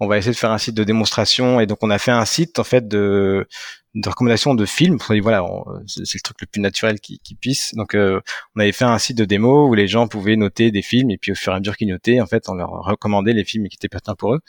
On 0.00 0.06
va 0.06 0.18
essayer 0.18 0.32
de 0.32 0.38
faire 0.38 0.52
un 0.52 0.58
site 0.58 0.74
de 0.74 0.84
démonstration 0.84 1.60
et 1.60 1.66
donc 1.66 1.78
on 1.82 1.90
a 1.90 1.98
fait 1.98 2.12
un 2.12 2.24
site 2.24 2.58
en 2.58 2.64
fait 2.64 2.88
de 2.88 3.46
de 3.94 4.08
recommandations 4.08 4.54
de 4.54 4.66
films. 4.66 4.98
Voilà, 5.22 5.44
c'est 5.86 6.14
le 6.14 6.20
truc 6.20 6.40
le 6.40 6.46
plus 6.46 6.60
naturel 6.60 7.00
qui, 7.00 7.20
qui 7.20 7.34
puisse. 7.34 7.74
Donc, 7.74 7.94
euh, 7.94 8.20
on 8.56 8.60
avait 8.60 8.72
fait 8.72 8.84
un 8.84 8.98
site 8.98 9.16
de 9.18 9.24
démo 9.24 9.68
où 9.68 9.74
les 9.74 9.88
gens 9.88 10.08
pouvaient 10.08 10.36
noter 10.36 10.70
des 10.70 10.82
films 10.82 11.10
et 11.10 11.18
puis 11.18 11.32
au 11.32 11.34
fur 11.34 11.52
et 11.52 11.56
à 11.56 11.58
mesure 11.60 11.76
qu'ils 11.76 11.88
notaient, 11.88 12.20
en 12.20 12.26
fait, 12.26 12.48
on 12.48 12.54
leur 12.54 12.70
recommandait 12.70 13.32
les 13.32 13.44
films 13.44 13.68
qui 13.68 13.76
étaient 13.76 13.88
pertinents 13.88 14.16
pour 14.16 14.34
eux. 14.34 14.40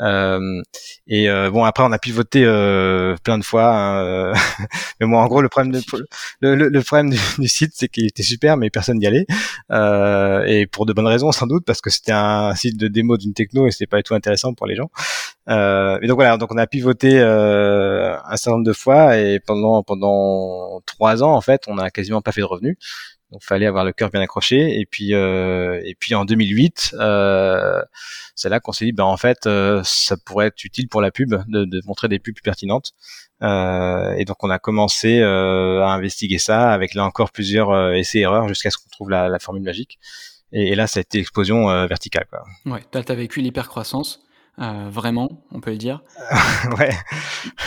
Euh, 0.00 0.60
et 1.06 1.30
euh, 1.30 1.50
bon 1.50 1.64
après 1.64 1.82
on 1.82 1.90
a 1.90 1.98
pivoté 1.98 2.44
euh, 2.44 3.16
plein 3.24 3.38
de 3.38 3.44
fois, 3.44 3.74
hein, 3.74 4.04
euh, 4.04 4.34
mais 5.00 5.06
moi 5.06 5.22
en 5.22 5.26
gros 5.26 5.40
le 5.40 5.48
problème 5.48 5.72
de, 5.72 5.80
le, 6.40 6.68
le, 6.68 6.82
problème 6.82 7.10
du, 7.38 7.48
site 7.48 7.72
c'est 7.74 7.88
qu'il 7.88 8.06
était 8.06 8.22
super 8.22 8.58
mais 8.58 8.68
personne 8.68 8.98
n'y 8.98 9.06
allait 9.06 9.26
euh, 9.70 10.44
et 10.44 10.66
pour 10.66 10.84
de 10.84 10.92
bonnes 10.92 11.06
raisons 11.06 11.32
sans 11.32 11.46
doute 11.46 11.64
parce 11.64 11.80
que 11.80 11.88
c'était 11.88 12.12
un 12.12 12.54
site 12.54 12.78
de 12.78 12.88
démo 12.88 13.16
d'une 13.16 13.32
techno 13.32 13.66
et 13.66 13.70
c'était 13.70 13.86
pas 13.86 13.96
du 13.96 14.02
tout 14.02 14.14
intéressant 14.14 14.52
pour 14.52 14.66
les 14.66 14.76
gens. 14.76 14.90
Euh, 15.48 15.98
et 16.02 16.08
donc 16.08 16.16
voilà 16.16 16.36
donc 16.36 16.52
on 16.52 16.58
a 16.58 16.66
pivoté 16.66 17.20
un 17.20 18.36
certain 18.36 18.52
nombre 18.52 18.66
de 18.66 18.72
fois 18.72 19.16
et 19.16 19.40
pendant 19.40 19.82
pendant 19.82 20.82
trois 20.84 21.22
ans 21.22 21.34
en 21.34 21.40
fait 21.40 21.62
on 21.68 21.78
a 21.78 21.90
quasiment 21.90 22.20
pas 22.20 22.32
fait 22.32 22.40
de 22.40 22.46
revenus 22.46 22.76
Donc 23.32 23.42
fallait 23.42 23.66
avoir 23.66 23.84
le 23.84 23.92
cœur 23.92 24.10
bien 24.10 24.20
accroché. 24.20 24.78
Et 24.80 24.86
puis 24.86 25.12
et 25.12 25.96
puis 25.98 26.14
en 26.14 26.24
2008, 26.24 26.94
c'est 28.34 28.48
là 28.48 28.60
qu'on 28.60 28.72
s'est 28.72 28.84
dit 28.84 28.92
ben 28.92 29.04
en 29.04 29.16
fait 29.16 29.48
ça 29.82 30.16
pourrait 30.24 30.46
être 30.46 30.64
utile 30.64 30.88
pour 30.88 31.00
la 31.00 31.10
pub 31.10 31.30
de, 31.48 31.64
de 31.64 31.80
montrer 31.86 32.08
des 32.08 32.18
pubs 32.18 32.34
plus 32.34 32.42
pertinentes. 32.42 32.92
et 33.42 34.24
donc 34.26 34.42
on 34.42 34.50
a 34.50 34.58
commencé 34.58 35.22
à 35.22 35.88
investiguer 35.88 36.38
ça 36.38 36.70
avec 36.70 36.94
là 36.94 37.04
encore 37.04 37.32
plusieurs 37.32 37.94
essais 37.94 38.20
erreurs 38.20 38.48
jusqu'à 38.48 38.70
ce 38.70 38.78
qu'on 38.78 38.90
trouve 38.90 39.10
la, 39.10 39.28
la 39.28 39.38
formule 39.38 39.62
magique. 39.62 39.98
Et, 40.52 40.76
là, 40.76 40.86
ça 40.86 41.00
a 41.00 41.02
été 41.02 41.18
l'explosion 41.18 41.66
verticale. 41.86 42.26
Quoi. 42.30 42.44
Ouais, 42.66 42.80
tu 42.90 43.12
as 43.12 43.14
vécu 43.14 43.40
l'hypercroissance. 43.40 44.25
Euh, 44.58 44.88
vraiment, 44.90 45.44
on 45.50 45.60
peut 45.60 45.70
le 45.70 45.76
dire. 45.76 46.02
ouais. 46.78 46.90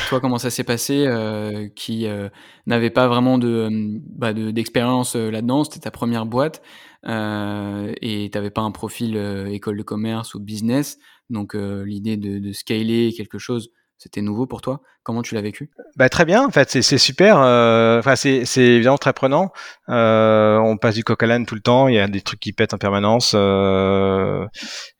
Toi, 0.10 0.20
comment 0.20 0.40
ça 0.40 0.50
s'est 0.50 0.64
passé 0.64 1.06
euh, 1.06 1.70
qui 1.76 2.08
euh, 2.08 2.30
n'avait 2.66 2.90
pas 2.90 3.08
vraiment 3.08 3.38
de 3.38 3.70
bah, 4.16 4.34
d'expérience 4.34 5.16
là-dedans, 5.16 5.64
c'était 5.64 5.82
ta 5.82 5.92
première 5.92 6.26
boîte 6.26 6.62
et 7.04 8.30
tu 8.32 8.38
n'avais 8.38 8.50
pas 8.50 8.62
un 8.62 8.72
profil 8.72 9.16
école 9.52 9.78
de 9.78 9.84
commerce 9.84 10.34
ou 10.36 10.40
business, 10.40 10.98
donc 11.30 11.54
l'idée 11.54 12.18
de, 12.18 12.40
de, 12.40 12.52
scaler 12.52 13.14
quelque 13.16 13.38
chose 13.38 13.70
c'était 14.00 14.22
nouveau 14.22 14.48
pour 14.48 14.62
toi? 14.62 14.82
Comment 15.10 15.24
tu 15.24 15.34
l'as 15.34 15.42
vécu? 15.42 15.72
Bah, 15.96 16.08
Très 16.08 16.24
bien, 16.24 16.46
en 16.46 16.52
fait, 16.52 16.70
c'est 16.70 16.98
super. 17.00 17.40
Euh, 17.40 17.98
enfin, 17.98 18.16
c'est 18.16 18.44
évidemment 18.56 19.00
très 19.00 19.12
prenant. 19.12 19.52
Euh, 19.90 20.58
on 20.60 20.78
passe 20.78 20.96
du 20.96 21.04
coq 21.04 21.22
à 21.24 21.26
l'âne 21.26 21.46
tout 21.46 21.56
le 21.56 21.62
temps. 21.62 21.88
Il 21.88 21.96
y 21.96 22.00
a 22.00 22.08
des 22.08 22.22
trucs 22.22 22.40
qui 22.40 22.54
pètent 22.54 22.74
en 22.74 22.78
permanence, 22.78 23.34
euh, 23.36 24.46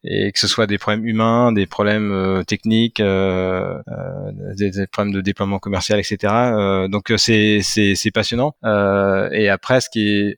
et 0.04 0.32
que 0.32 0.40
ce 0.40 0.48
soit 0.48 0.66
des 0.66 0.78
problèmes 0.78 1.06
humains, 1.06 1.52
des 1.52 1.68
problèmes 1.68 2.12
euh, 2.12 2.44
techniques, 2.44 2.98
des, 2.98 4.88
problèmes 4.92 5.14
de 5.14 5.22
déploiement 5.22 5.60
commercial, 5.60 6.00
etc. 6.00 6.88
donc 6.90 7.14
c'est 7.18 8.12
passionnant. 8.14 8.56
et 9.32 9.50
après, 9.50 9.82
ce 9.82 9.90
qui 9.90 10.36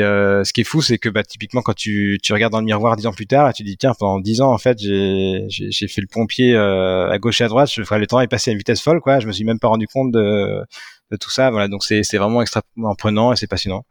est 0.00 0.64
fou, 0.64 0.80
c'est 0.82 0.98
que 0.98 1.08
bah, 1.08 1.22
typiquement 1.22 1.62
quand 1.62 1.74
tu 1.74 2.18
regardes 2.30 2.52
dans 2.52 2.60
le 2.60 2.66
miroir 2.66 2.96
dix 2.96 3.06
ans 3.06 3.12
plus 3.12 3.26
tard, 3.26 3.50
et 3.50 3.52
tu 3.52 3.62
dis 3.62 3.76
tiens 3.76 3.92
pendant 3.98 4.20
dix 4.20 4.40
ans 4.40 4.52
en 4.52 4.58
fait 4.58 4.78
j'ai 4.78 5.88
fait 5.88 6.00
le 6.00 6.08
pompier 6.10 6.56
à 6.56 7.18
gauche 7.18 7.40
et 7.40 7.44
à 7.44 7.48
droite 7.48 7.70
je, 7.70 7.82
le 7.82 8.06
temps 8.06 8.20
est 8.20 8.28
passé 8.28 8.50
à 8.50 8.52
une 8.52 8.58
vitesse 8.58 8.69
folle, 8.78 9.00
quoi. 9.00 9.20
Je 9.20 9.26
me 9.26 9.32
suis 9.32 9.44
même 9.44 9.58
pas 9.58 9.68
rendu 9.68 9.86
compte 9.86 10.12
de, 10.12 10.64
de 11.10 11.16
tout 11.16 11.30
ça. 11.30 11.50
Voilà, 11.50 11.68
donc 11.68 11.84
c'est 11.84 12.16
vraiment 12.16 12.42
extrêmement 12.42 12.94
prenant 12.96 13.32
et 13.32 13.36
c'est 13.36 13.46
passionnant. 13.46 13.84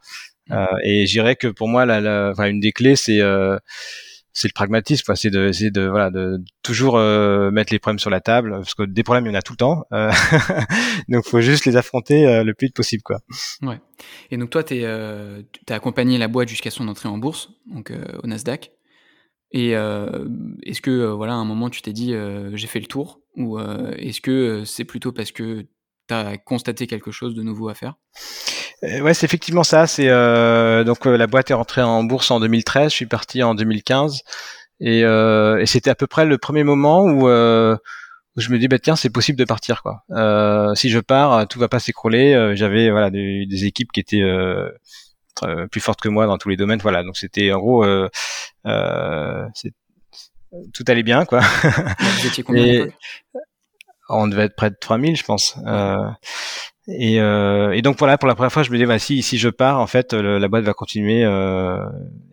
Mmh. 0.48 0.54
Euh, 0.54 0.66
et 0.84 1.06
j'irais 1.06 1.36
que 1.36 1.48
pour 1.48 1.68
moi, 1.68 1.86
la, 1.86 2.02
la, 2.02 2.30
enfin, 2.32 2.48
une 2.48 2.60
des 2.60 2.72
clés, 2.72 2.96
c'est 2.96 3.22
euh, 3.22 3.58
c'est 4.40 4.48
le 4.48 4.54
pragmatisme, 4.54 5.16
c'est 5.16 5.30
de, 5.30 5.52
de 5.70 5.88
voilà 5.88 6.12
de 6.12 6.42
toujours 6.64 6.98
euh, 6.98 7.52
mettre 7.52 7.74
les 7.74 7.80
problèmes 7.80 8.00
sur 8.00 8.10
la 8.10 8.22
table 8.22 8.52
parce 8.52 8.74
que 8.74 8.84
des 8.84 9.04
problèmes 9.04 9.26
il 9.26 9.30
y 9.30 9.32
en 9.32 9.38
a 9.38 9.42
tout 9.42 9.54
le 9.54 9.58
temps, 9.58 9.84
euh, 9.92 10.12
donc 11.10 11.26
faut 11.26 11.42
juste 11.42 11.66
les 11.66 11.76
affronter 11.76 12.26
euh, 12.26 12.44
le 12.44 12.54
plus 12.54 12.68
vite 12.68 12.76
possible 12.76 13.04
quoi. 13.04 13.20
Ouais. 13.62 13.80
Et 14.32 14.38
donc 14.38 14.50
toi 14.50 14.64
tu 14.64 14.86
as 14.86 15.44
accompagné 15.70 16.18
la 16.18 16.28
boîte 16.28 16.48
jusqu'à 16.48 16.72
son 16.72 16.88
entrée 16.88 17.10
en 17.10 17.18
bourse, 17.18 17.50
donc 17.68 17.92
au 18.24 18.28
Nasdaq. 18.28 18.72
Et 19.52 19.72
est-ce 19.72 20.82
que 20.82 21.08
voilà 21.08 21.34
à 21.34 21.38
un 21.38 21.46
moment 21.46 21.70
tu 21.70 21.82
t'es 21.82 21.94
dit 21.94 22.14
j'ai 22.54 22.68
fait 22.68 22.80
le 22.80 22.86
tour 22.86 23.20
ou 23.40 23.60
est-ce 23.60 24.22
que 24.22 24.64
c'est 24.66 24.86
plutôt 24.86 25.12
parce 25.12 25.32
que 25.32 25.66
tu 26.08 26.14
as 26.14 26.38
constaté 26.38 26.88
quelque 26.88 27.12
chose 27.12 27.34
de 27.34 27.42
nouveau 27.42 27.70
à 27.70 27.74
faire? 27.74 27.96
Ouais, 28.82 29.14
c'est 29.14 29.26
effectivement 29.26 29.64
ça. 29.64 29.88
C'est 29.88 30.08
donc 30.86 31.06
la 31.06 31.28
boîte 31.28 31.50
est 31.52 31.56
rentrée 31.56 31.82
en 31.82 32.04
bourse 32.04 32.32
en 32.32 32.40
2013. 32.40 32.92
Je 32.92 32.96
suis 32.96 33.06
parti 33.06 33.42
en 33.42 33.56
2015 33.56 34.22
et, 34.82 35.04
c'était 35.66 35.90
à 35.90 35.96
peu 35.96 36.08
près 36.08 36.26
le 36.26 36.38
premier 36.38 36.64
moment 36.64 37.04
où, 37.04 37.28
je 38.38 38.52
me 38.52 38.60
dis 38.60 38.68
bah 38.68 38.80
tiens 38.80 38.96
c'est 38.96 39.10
possible 39.10 39.40
de 39.40 39.46
partir 39.46 39.82
si 40.76 40.90
je 40.90 41.00
pars, 41.00 41.48
tout 41.48 41.60
va 41.60 41.70
pas 41.70 41.80
s'écrouler. 41.80 42.54
J'avais 42.56 42.92
des, 43.12 43.66
équipes 43.66 43.92
qui 43.92 44.02
étaient 44.02 44.24
euh, 45.44 45.68
plus 45.68 45.82
forte 45.82 46.02
que 46.02 46.10
moi 46.10 46.26
dans 46.26 46.38
tous 46.38 46.50
les 46.50 46.58
domaines. 46.58 46.80
Voilà, 46.82 47.04
donc 47.04 47.18
c'était 47.18 47.52
en 47.52 47.60
gros, 47.60 47.84
euh, 47.84 48.10
euh, 48.66 49.46
tout 50.74 50.84
allait 50.88 51.04
bien 51.04 51.26
quoi. 51.26 51.42
Vous 51.42 52.28
étiez 52.28 52.44
combien 52.44 52.88
On 54.10 54.28
devait 54.28 54.46
être 54.46 54.56
près 54.56 54.70
de 54.70 54.78
3000 54.80 55.16
je 55.16 55.24
pense. 55.24 55.58
Et, 56.88 57.18
et, 57.18 57.82
donc 57.84 58.00
voilà, 58.00 58.18
pour 58.18 58.28
la 58.28 58.34
première 58.34 58.52
fois, 58.52 58.64
je 58.64 58.72
me 58.72 58.78
dis, 58.78 58.86
bah, 58.86 58.98
si, 58.98 59.22
si 59.22 59.38
je 59.38 59.50
pars, 59.50 59.80
en 59.80 59.86
fait, 59.86 60.14
la 60.14 60.48
boîte 60.48 60.64
va 60.64 60.74
continuer 60.74 61.24
euh, 61.24 61.78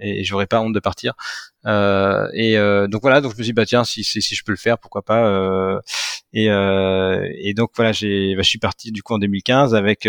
et, 0.00 0.24
j'aurais 0.24 0.46
pas 0.46 0.62
honte 0.62 0.72
de 0.72 0.80
partir. 0.80 1.12
Euh, 1.66 2.26
et 2.32 2.56
donc 2.88 3.02
voilà, 3.02 3.20
donc 3.20 3.32
je 3.32 3.36
me 3.36 3.42
suis 3.42 3.50
dit, 3.50 3.52
bah 3.52 3.66
tiens, 3.66 3.84
si, 3.84 4.02
si, 4.02 4.22
si 4.22 4.34
je 4.34 4.42
peux 4.44 4.52
le 4.52 4.56
faire, 4.56 4.78
pourquoi 4.78 5.02
pas. 5.02 5.80
et, 6.32 6.46
et 6.46 7.54
donc 7.54 7.70
voilà, 7.76 7.92
j'ai, 7.92 8.34
bah, 8.34 8.42
je 8.42 8.48
suis 8.48 8.58
parti 8.58 8.92
du 8.92 9.02
coup 9.02 9.12
en 9.12 9.18
2015 9.18 9.74
avec 9.74 10.08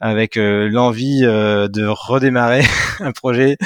avec 0.00 0.36
euh, 0.38 0.68
l'envie 0.70 1.20
euh, 1.24 1.68
de 1.68 1.86
redémarrer 1.86 2.62
un 3.00 3.12
projet 3.12 3.56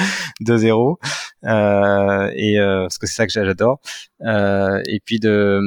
de 0.41 0.57
zéro 0.57 0.99
euh, 1.45 2.29
et 2.35 2.57
parce 2.57 2.97
que 2.97 3.07
c'est 3.07 3.15
ça 3.15 3.25
que 3.25 3.31
j'adore 3.31 3.79
et 4.21 4.99
puis 5.05 5.19
de 5.19 5.61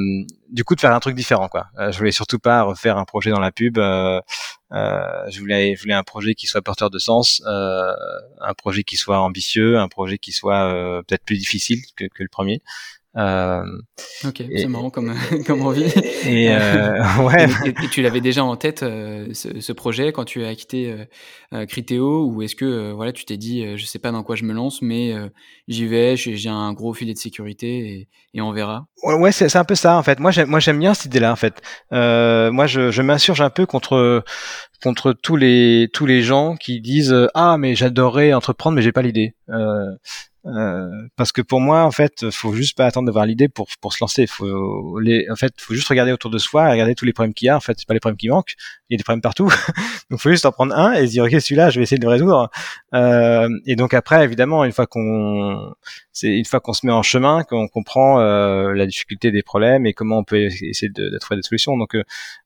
du 0.51 0.63
coup 0.63 0.75
de 0.75 0.81
faire 0.81 0.93
un 0.93 0.99
truc 0.99 1.15
différent 1.15 1.47
quoi. 1.47 1.67
Je 1.77 1.97
voulais 1.97 2.11
surtout 2.11 2.39
pas 2.39 2.63
refaire 2.63 2.97
un 2.97 3.05
projet 3.05 3.31
dans 3.31 3.39
la 3.39 3.51
pub 3.51 3.77
je 3.77 5.39
voulais 5.39 5.75
je 5.75 5.81
voulais 5.81 5.93
un 5.93 6.03
projet 6.03 6.35
qui 6.35 6.47
soit 6.47 6.61
porteur 6.61 6.89
de 6.89 6.99
sens 6.99 7.41
un 7.45 8.53
projet 8.57 8.83
qui 8.83 8.97
soit 8.97 9.19
ambitieux 9.19 9.79
un 9.79 9.87
projet 9.87 10.17
qui 10.17 10.31
soit 10.31 11.01
peut-être 11.07 11.23
plus 11.23 11.37
difficile 11.37 11.79
que, 11.95 12.05
que 12.05 12.23
le 12.23 12.29
premier 12.29 12.61
euh, 13.17 13.63
ok, 14.23 14.43
c'est 14.55 14.67
marrant 14.67 14.91
comme, 14.91 15.15
comme 15.47 15.65
envie. 15.65 15.91
Et, 16.27 16.51
euh, 16.51 17.01
ouais. 17.23 17.47
Et, 17.65 17.73
tu 17.89 18.03
l'avais 18.03 18.21
déjà 18.21 18.43
en 18.43 18.55
tête 18.55 18.83
euh, 18.83 19.27
ce, 19.33 19.59
ce, 19.61 19.73
projet 19.73 20.11
quand 20.11 20.25
tu 20.25 20.45
as 20.45 20.53
quitté 20.53 20.91
euh, 20.91 21.05
euh 21.53 21.65
Criteo 21.65 22.25
ou 22.27 22.43
est-ce 22.43 22.55
que 22.55 22.91
voilà 22.91 23.11
tu 23.11 23.25
t'es 23.25 23.37
dit 23.37 23.77
je 23.77 23.85
sais 23.85 23.97
pas 23.97 24.11
dans 24.11 24.21
quoi 24.21 24.35
je 24.35 24.43
me 24.43 24.53
lance 24.53 24.83
mais 24.83 25.15
j'y 25.67 25.87
vais, 25.87 26.15
j'ai 26.17 26.49
un 26.49 26.71
gros 26.73 26.93
filet 26.93 27.13
de 27.13 27.17
sécurité 27.17 27.67
et, 27.67 28.09
et 28.35 28.41
on 28.41 28.51
verra. 28.51 28.85
Ouais, 29.03 29.31
c'est 29.31 29.55
un 29.55 29.63
peu 29.63 29.75
ça 29.75 29.97
en 29.97 30.03
fait. 30.03 30.19
Moi 30.19 30.29
j'aime 30.29 30.49
moi 30.49 30.59
j'aime 30.59 30.79
bien 30.79 30.93
cette 30.93 31.05
idée-là 31.05 31.31
en 31.31 31.35
fait. 31.35 31.61
moi 31.91 32.67
je, 32.67 32.91
je 32.91 33.01
m'insurge 33.01 33.41
un 33.41 33.49
peu 33.49 33.65
contre 33.65 34.23
contre 34.83 35.13
tous 35.13 35.35
les 35.35 35.89
tous 35.93 36.05
les 36.05 36.21
gens 36.21 36.55
qui 36.55 36.79
disent 36.79 37.15
ah 37.33 37.57
mais 37.57 37.75
j'adorerais 37.75 38.33
entreprendre 38.33 38.75
mais 38.75 38.83
j'ai 38.83 38.91
pas 38.91 39.01
l'idée. 39.01 39.33
Euh, 39.49 39.95
euh, 40.55 40.89
parce 41.15 41.31
que 41.31 41.41
pour 41.41 41.61
moi, 41.61 41.83
en 41.83 41.91
fait, 41.91 42.29
faut 42.31 42.53
juste 42.53 42.77
pas 42.77 42.85
attendre 42.85 43.05
d'avoir 43.05 43.25
l'idée 43.25 43.49
pour 43.49 43.67
pour 43.81 43.93
se 43.93 43.97
lancer. 44.01 44.27
Faut 44.27 44.99
les, 44.99 45.29
en 45.29 45.35
fait, 45.35 45.53
faut 45.57 45.73
juste 45.73 45.87
regarder 45.87 46.11
autour 46.11 46.31
de 46.31 46.37
soi, 46.37 46.69
regarder 46.69 46.95
tous 46.95 47.05
les 47.05 47.13
problèmes 47.13 47.33
qu'il 47.33 47.47
y 47.47 47.49
a. 47.49 47.55
En 47.55 47.59
fait, 47.59 47.75
c'est 47.77 47.87
pas 47.87 47.93
les 47.93 47.99
problèmes 47.99 48.17
qui 48.17 48.29
manquent. 48.29 48.55
Il 48.89 48.93
y 48.93 48.95
a 48.95 48.97
des 48.97 49.03
problèmes 49.03 49.21
partout. 49.21 49.49
donc, 50.09 50.19
faut 50.19 50.29
juste 50.29 50.45
en 50.45 50.51
prendre 50.51 50.75
un 50.75 50.93
et 50.93 51.05
se 51.07 51.11
dire 51.11 51.23
ok, 51.23 51.31
celui-là, 51.31 51.69
je 51.69 51.79
vais 51.79 51.83
essayer 51.83 51.99
de 51.99 52.05
le 52.05 52.09
résoudre. 52.09 52.49
Euh, 52.93 53.49
et 53.65 53.75
donc 53.75 53.93
après, 53.93 54.23
évidemment, 54.23 54.63
une 54.65 54.71
fois 54.71 54.87
qu'on, 54.87 55.73
c'est 56.11 56.29
une 56.29 56.45
fois 56.45 56.59
qu'on 56.59 56.73
se 56.73 56.85
met 56.85 56.91
en 56.91 57.03
chemin, 57.03 57.43
qu'on 57.43 57.67
comprend 57.67 58.19
euh, 58.19 58.73
la 58.73 58.85
difficulté 58.85 59.31
des 59.31 59.43
problèmes 59.43 59.85
et 59.85 59.93
comment 59.93 60.17
on 60.17 60.23
peut 60.23 60.37
essayer 60.37 60.89
de, 60.89 61.09
de 61.09 61.17
trouver 61.17 61.37
des 61.37 61.47
solutions. 61.47 61.77
Donc, 61.77 61.95
euh, 61.95 62.03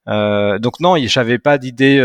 euh 0.10 0.60
donc 0.60 0.80
non, 0.80 0.96
j'avais 1.06 1.40
pas 1.40 1.58
d'idée. 1.58 2.00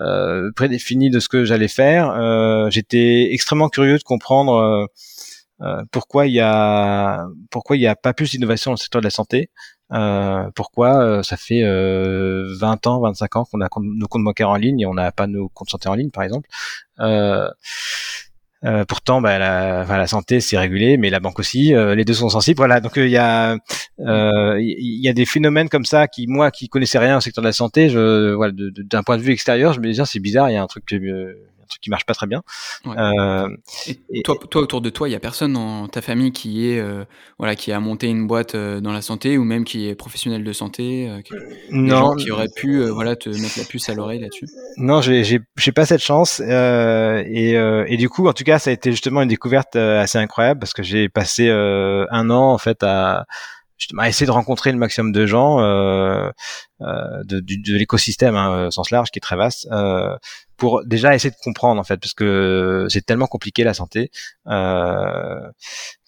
Euh, 0.00 0.28
euh, 0.48 0.52
prédéfini 0.52 1.10
de 1.10 1.20
ce 1.20 1.28
que 1.28 1.44
j'allais 1.44 1.68
faire. 1.68 2.10
Euh, 2.10 2.70
j'étais 2.70 3.28
extrêmement 3.32 3.68
curieux 3.68 3.98
de 3.98 4.02
comprendre 4.02 4.88
euh, 5.62 5.82
pourquoi 5.90 6.26
il 6.26 6.34
y 6.34 6.40
a 6.40 7.26
pourquoi 7.50 7.76
il 7.76 7.82
y 7.82 7.86
a 7.86 7.96
pas 7.96 8.12
plus 8.14 8.30
d'innovation 8.30 8.70
dans 8.70 8.74
le 8.74 8.78
secteur 8.78 9.00
de 9.00 9.06
la 9.06 9.10
santé. 9.10 9.50
pourquoi 10.54 11.22
ça 11.24 11.36
fait 11.36 11.62
20 11.62 12.86
ans, 12.86 13.00
25 13.00 13.36
ans 13.36 13.44
qu'on 13.44 13.60
a 13.60 13.68
nos 13.80 14.06
comptes 14.06 14.24
bancaires 14.24 14.50
en 14.50 14.56
ligne 14.56 14.80
et 14.80 14.86
on 14.86 14.94
n'a 14.94 15.12
pas 15.12 15.26
nos 15.26 15.48
comptes 15.48 15.70
santé 15.70 15.88
en 15.88 15.94
ligne, 15.94 16.10
par 16.10 16.24
exemple. 16.24 16.48
Euh, 18.64 18.84
pourtant, 18.84 19.20
bah, 19.20 19.38
la, 19.38 19.84
la 19.84 20.06
santé 20.06 20.40
c'est 20.40 20.58
régulé, 20.58 20.96
mais 20.96 21.10
la 21.10 21.20
banque 21.20 21.38
aussi. 21.38 21.74
Euh, 21.74 21.94
les 21.94 22.04
deux 22.04 22.14
sont 22.14 22.28
sensibles. 22.28 22.56
Voilà. 22.58 22.80
Donc 22.80 22.92
il 22.96 23.08
y 23.08 23.16
a 23.16 23.56
il 23.98 25.00
y 25.00 25.08
a 25.08 25.12
des 25.12 25.26
phénomènes 25.26 25.68
comme 25.68 25.84
ça 25.84 26.08
qui 26.08 26.26
moi 26.26 26.50
qui 26.50 26.68
connaissais 26.68 26.98
rien 26.98 27.18
au 27.18 27.20
secteur 27.20 27.42
de 27.42 27.48
la 27.48 27.52
santé, 27.52 27.88
je 27.88 28.32
voilà 28.34 28.52
d'un 28.54 29.02
point 29.02 29.16
de 29.16 29.22
vue 29.22 29.32
extérieur, 29.32 29.72
je 29.72 29.80
me 29.80 29.86
disais 29.86 30.04
c'est 30.04 30.20
bizarre, 30.20 30.50
il 30.50 30.54
y 30.54 30.56
a 30.56 30.62
un 30.62 30.66
truc 30.66 30.84
truc 31.68 31.80
qui 31.80 31.90
marche 31.90 32.04
pas 32.06 32.14
très 32.14 32.26
bien. 32.26 32.42
Euh, 32.86 33.48
et, 33.86 34.22
toi, 34.22 34.36
toi, 34.50 34.62
autour 34.62 34.80
de 34.80 34.90
toi, 34.90 35.08
il 35.08 35.12
y 35.12 35.14
a 35.14 35.20
personne 35.20 35.52
dans 35.52 35.88
ta 35.88 36.02
famille 36.02 36.32
qui 36.32 36.68
est, 36.68 36.80
euh, 36.80 37.04
voilà, 37.38 37.54
qui 37.54 37.72
a 37.72 37.80
monté 37.80 38.08
une 38.08 38.26
boîte 38.26 38.54
euh, 38.54 38.80
dans 38.80 38.92
la 38.92 39.02
santé 39.02 39.38
ou 39.38 39.44
même 39.44 39.64
qui 39.64 39.88
est 39.88 39.94
professionnel 39.94 40.44
de 40.44 40.52
santé, 40.52 41.08
qui, 41.24 41.34
non, 41.70 42.14
qui 42.16 42.30
aurait 42.30 42.48
pu, 42.54 42.82
voilà, 42.86 43.16
te 43.16 43.28
mettre 43.28 43.58
la 43.58 43.64
puce 43.64 43.88
à 43.88 43.94
l'oreille 43.94 44.20
là-dessus? 44.20 44.46
Non, 44.76 45.00
j'ai, 45.00 45.24
j'ai, 45.24 45.72
pas 45.72 45.86
cette 45.86 46.02
chance. 46.02 46.40
et, 46.40 47.52
et 47.52 47.96
du 47.96 48.08
coup, 48.08 48.26
en 48.28 48.32
tout 48.32 48.44
cas, 48.44 48.58
ça 48.58 48.70
a 48.70 48.72
été 48.72 48.90
justement 48.90 49.22
une 49.22 49.28
découverte 49.28 49.76
assez 49.76 50.18
incroyable 50.18 50.60
parce 50.60 50.72
que 50.72 50.82
j'ai 50.82 51.08
passé 51.08 51.48
un 51.50 52.30
an 52.30 52.52
en 52.52 52.58
fait 52.58 52.82
à 52.82 53.26
justement 53.78 54.02
essayer 54.02 54.26
de 54.26 54.32
rencontrer 54.32 54.72
le 54.72 54.78
maximum 54.78 55.12
de 55.12 55.24
gens 55.26 55.60
euh, 55.60 56.30
euh, 56.80 57.24
de, 57.24 57.40
de, 57.40 57.76
l'écosystème 57.76 58.36
hein, 58.36 58.66
au 58.66 58.70
sens 58.70 58.90
large 58.90 59.10
qui 59.10 59.18
est 59.18 59.20
très 59.20 59.36
vaste 59.36 59.68
euh, 59.70 60.16
pour 60.56 60.84
déjà 60.84 61.14
essayer 61.14 61.30
de 61.30 61.36
comprendre 61.42 61.80
en 61.80 61.84
fait 61.84 61.96
parce 61.98 62.12
que 62.12 62.86
c'est 62.90 63.06
tellement 63.06 63.26
compliqué 63.26 63.64
la 63.64 63.72
santé 63.72 64.10
euh, 64.48 65.40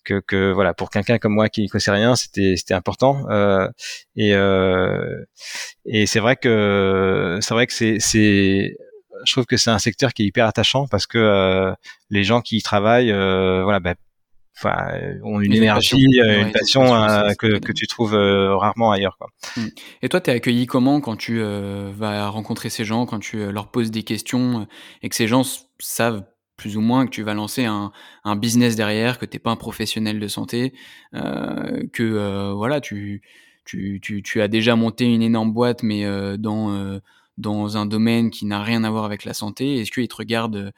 que, 0.05 0.21
que, 0.21 0.53
voilà 0.53 0.75
pour 0.75 0.91
quelqu'un 0.91 1.19
comme 1.19 1.33
moi 1.33 1.49
qui 1.49 1.63
ne 1.63 1.69
connaissait 1.69 1.93
rien 1.93 2.17
c'était 2.17 2.57
c'était 2.57 2.75
important 2.75 3.25
euh, 3.31 3.69
et 4.17 4.35
euh, 4.35 5.25
et 5.87 6.07
c'est 6.07 6.21
vrai 6.21 6.37
que 6.37 7.39
c'est 7.41 7.55
vrai 7.55 7.67
que 7.67 7.73
c'est 7.73 8.01
c'est 8.01 8.77
je 9.25 9.33
trouve 9.33 9.47
que 9.47 9.57
c'est 9.57 9.71
un 9.71 9.79
secteur 9.79 10.13
qui 10.13 10.23
est 10.23 10.27
hyper 10.27 10.47
attachant 10.47 10.87
parce 10.89 11.07
que 11.07 11.75
les 12.09 12.25
gens 12.25 12.41
qui 12.41 12.57
y 12.57 12.63
travaillent, 12.63 13.13
voilà, 13.13 13.79
bah, 13.79 13.95
enfin 14.63 14.77
ont 15.25 15.41
une 15.41 15.53
énergie, 15.53 16.19
une 16.19 16.53
passion, 16.53 16.83
que, 17.39 17.59
que 17.59 17.73
tu 17.73 17.87
trouves 17.87 18.15
rarement 18.15 18.93
ailleurs. 18.93 19.17
Quoi. 19.19 19.29
Mmh. 19.57 19.67
Et 20.03 20.09
toi, 20.09 20.21
tu 20.21 20.31
es 20.31 20.35
accueilli 20.35 20.67
comment 20.67 21.01
quand 21.01 21.17
tu 21.17 21.41
vas 21.41 22.29
rencontrer 22.29 22.69
ces 22.69 22.85
gens, 22.85 23.07
quand 23.07 23.21
tu 23.21 23.51
leur 23.51 23.71
poses 23.71 23.91
des 23.91 24.03
questions 24.03 24.67
et 25.03 25.09
que 25.09 25.17
ces 25.17 25.27
gens 25.27 25.43
savent 25.79 26.25
plus 26.61 26.77
ou 26.77 26.83
moins 26.83 27.07
que 27.07 27.11
tu 27.11 27.23
vas 27.23 27.33
lancer 27.33 27.65
un, 27.65 27.91
un 28.23 28.37
business 28.37 28.77
derrière, 28.77 29.19
que 29.19 29.25
t'es 29.25 29.39
pas 29.39 29.51
un 29.51 29.57
professionnel 29.57 30.21
de 30.21 30.29
santé, 30.29 30.75
euh, 31.15 31.87
que 31.95 32.03
euh, 32.03 32.53
voilà, 32.53 32.83
tu, 32.83 33.23
tu, 33.65 33.99
tu, 34.03 34.23
tu, 34.23 34.43
as 34.43 34.49
déjà 34.49 34.77
monté 34.77 35.07
une 35.07 35.23
énorme 35.23 35.53
boîte, 35.55 35.83
mais 35.83 36.05
euh, 36.05 36.37
dans, 36.37 36.75
euh, 36.75 36.99
dans 37.39 37.79
un 37.79 37.87
domaine 37.87 38.31
qui 38.31 38.45
n'a 38.45 38.63
rien 38.63 38.85
à 38.85 38.91
voir 38.91 39.07
avec 39.07 39.25
la 39.25 39.33
santé. 39.33 39.79
Est-ce 39.79 39.91
qu'ils 39.91 40.07
te 40.09 40.17
regardent 40.17 40.73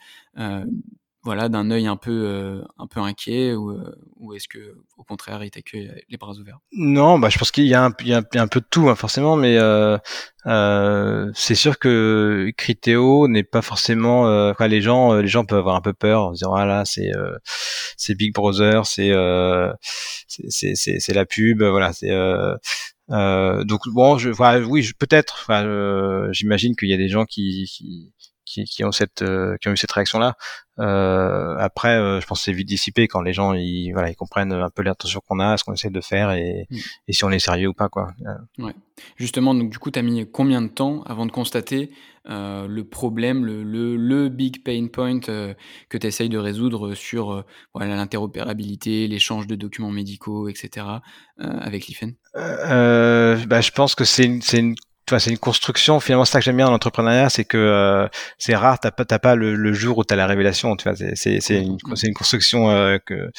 voilà, 1.25 1.49
d'un 1.49 1.71
œil 1.71 1.87
un 1.87 1.97
peu, 1.97 2.11
euh, 2.11 2.63
un 2.79 2.87
peu 2.89 2.99
inquiet 2.99 3.55
ou, 3.55 3.71
euh, 3.71 3.95
ou 4.17 4.35
est-ce 4.35 4.49
que, 4.49 4.75
au 4.97 5.05
contraire, 5.05 5.43
il 5.45 5.51
t'accueille 5.51 5.91
les 6.09 6.17
bras 6.17 6.33
ouverts? 6.33 6.59
Non, 6.73 7.19
bah, 7.19 7.29
je 7.29 7.39
pense 7.39 7.53
qu'il 7.53 7.67
y, 7.67 7.75
a 7.75 7.85
un, 7.85 7.93
il 8.01 8.09
y 8.09 8.15
a 8.15 8.23
un 8.35 8.49
peu 8.49 8.61
de 8.61 8.67
tout, 8.69 8.89
hein, 8.89 8.97
forcément, 8.97 9.37
mais 9.37 9.57
euh, 9.57 9.99
euh, 10.47 11.31
c'est 11.35 11.55
sûr 11.55 11.79
que 11.79 12.51
Criteo 12.57 13.29
n'est 13.29 13.45
pas 13.45 13.63
forcément. 13.63 14.27
Euh, 14.27 14.53
les 14.67 14.83
gens, 14.83 15.15
les 15.15 15.29
gens 15.29 15.45
peuvent 15.45 15.61
avoir 15.61 15.77
un 15.77 15.81
peu 15.81 15.93
peur 15.93 16.27
en 16.27 16.33
disant 16.33 16.51
voilà, 16.51 16.85
c'est 16.85 17.11
c'est 17.97 18.15
Big 18.17 18.35
Brother, 18.35 18.87
c'est 18.87 19.13
c'est 20.27 21.15
la 21.15 21.27
pub, 21.27 21.63
voilà, 21.63 21.93
c'est. 21.93 22.11
donc 23.09 23.81
bon, 23.89 24.19
je, 24.19 24.31
voilà, 24.31 24.67
oui, 24.67 24.91
peut-être. 24.99 25.49
J'imagine 26.33 26.75
qu'il 26.75 26.89
y 26.89 26.95
a 26.95 26.97
des 26.97 27.09
gens 27.09 27.27
qui 27.27 28.13
qui, 28.53 28.65
qui, 28.65 28.85
ont 28.85 28.93
cette 28.93 29.23
euh, 29.23 29.57
qui 29.61 29.69
ont 29.69 29.73
eu 29.73 29.77
cette 29.77 29.93
réaction 29.93 30.19
là 30.19 30.37
euh, 30.79 31.57
après 31.59 31.97
euh, 31.97 32.21
je 32.21 32.27
pense 32.27 32.41
que 32.41 32.45
c'est 32.45 32.53
vite 32.53 32.69
dissipé 32.69 33.09
quand 33.09 33.23
les 33.23 33.33
gens 33.33 33.55
ils 33.55 33.93
voilà 33.93 34.11
ils 34.11 34.17
comprennent 34.17 34.53
un 34.53 34.71
peu 34.71 34.83
l'intention 34.83 35.21
qu'on 35.27 35.41
a 35.41 35.57
ce 35.57 35.65
qu'on 35.65 35.73
essaie 35.73 35.91
de 35.91 36.01
faire 36.01 36.31
et, 36.33 36.67
mm. 36.71 36.77
et, 37.09 37.13
si 37.13 37.25
on 37.25 37.31
est 37.31 37.39
sérieux 37.39 37.69
ou 37.69 37.75
pas 37.75 37.89
quoi 37.89 38.13
ouais. 38.59 38.75
justement 39.17 39.55
donc 39.55 39.71
du 39.71 39.79
coup 39.79 39.91
tu 39.91 39.99
as 39.99 40.03
mis 40.03 40.31
combien 40.31 40.61
de 40.61 40.69
temps 40.69 41.03
avant 41.05 41.27
de 41.27 41.33
constater 41.33 41.91
le 42.25 42.83
problème 42.83 43.45
le, 43.45 43.65
le, 43.65 43.97
le, 43.97 44.29
big 44.29 44.63
pain 44.63 44.87
point 44.87 45.19
que 45.19 45.55
tu 45.91 46.07
essayes 46.07 46.29
de 46.29 46.39
résoudre 46.39 46.95
sur 46.95 47.45
voilà 47.75 47.97
l'interopérabilité 47.97 49.09
l'échange 49.09 49.47
de 49.47 49.57
documents 49.57 49.91
médicaux 49.91 50.49
etc 50.49 50.87
avec 51.39 51.87
l'IFEN 51.87 52.13
bah, 52.35 53.61
je 53.61 53.71
pense 53.73 53.95
que 53.95 54.05
c'est 54.05 54.25
une, 54.25 54.75
une 55.13 55.21
c'est 55.21 55.31
une 55.31 55.39
construction. 55.39 56.01
Finalement, 56.01 56.25
c'est 56.25 56.33
ça 56.33 56.39
que 56.39 56.45
j'aime 56.45 56.57
bien 56.57 56.67
dans 56.67 56.73
l'entrepreneuriat, 56.73 57.29
c'est 57.29 57.45
que 57.45 57.59
euh, 57.59 58.09
c'est 58.39 58.55
rare. 58.55 58.79
T'as 58.81 58.91
pas, 58.91 59.05
pas 59.05 59.35
le, 59.35 59.73
jour 59.73 59.99
où 59.99 60.05
t'as 60.05 60.17
la 60.17 60.27
révélation. 60.27 60.77
Tu 60.77 60.89
vois, 60.89 60.97
c'est 60.97 61.39
une, 61.63 61.79
c'est 61.95 62.07
une 62.07 62.15
construction 62.15 62.71
euh, 62.71 62.99
que, 63.05 63.31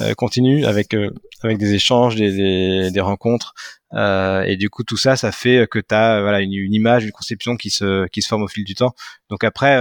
euh, 0.00 0.14
continue 0.14 0.64
avec 0.66 0.96
avec 1.42 1.58
des 1.58 1.74
échanges, 1.74 2.16
des, 2.16 2.90
des, 2.90 3.00
rencontres, 3.00 3.54
et 3.92 4.56
du 4.56 4.70
coup 4.70 4.82
tout 4.82 4.96
ça, 4.96 5.16
ça 5.16 5.32
fait 5.32 5.66
que 5.70 5.78
t'as 5.78 6.20
voilà 6.20 6.40
une, 6.40 6.52
une, 6.52 6.74
image, 6.74 7.04
une 7.04 7.12
conception 7.12 7.56
qui 7.56 7.70
se 7.70 8.06
qui 8.08 8.22
se 8.22 8.28
forme 8.28 8.42
au 8.42 8.48
fil 8.48 8.64
du 8.64 8.74
temps. 8.74 8.94
Donc 9.30 9.44
après, 9.44 9.78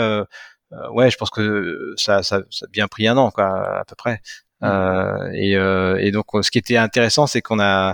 ouais, 0.92 1.10
je 1.12 1.18
pense 1.18 1.30
que 1.30 1.94
ça, 1.98 2.24
ça, 2.24 2.42
ça 2.50 2.66
a 2.66 2.70
bien 2.70 2.88
pris 2.88 3.08
un 3.08 3.18
an, 3.18 3.32
quoi, 3.32 3.80
à 3.80 3.86
peu 3.86 3.96
près. 3.96 4.22
Mmh. 4.62 5.34
et, 5.34 5.52
et 6.00 6.12
donc, 6.12 6.26
ce 6.42 6.52
qui 6.52 6.58
était 6.58 6.78
intéressant, 6.78 7.28
c'est 7.28 7.42
qu'on 7.42 7.60
a 7.60 7.92
euh, 7.92 7.94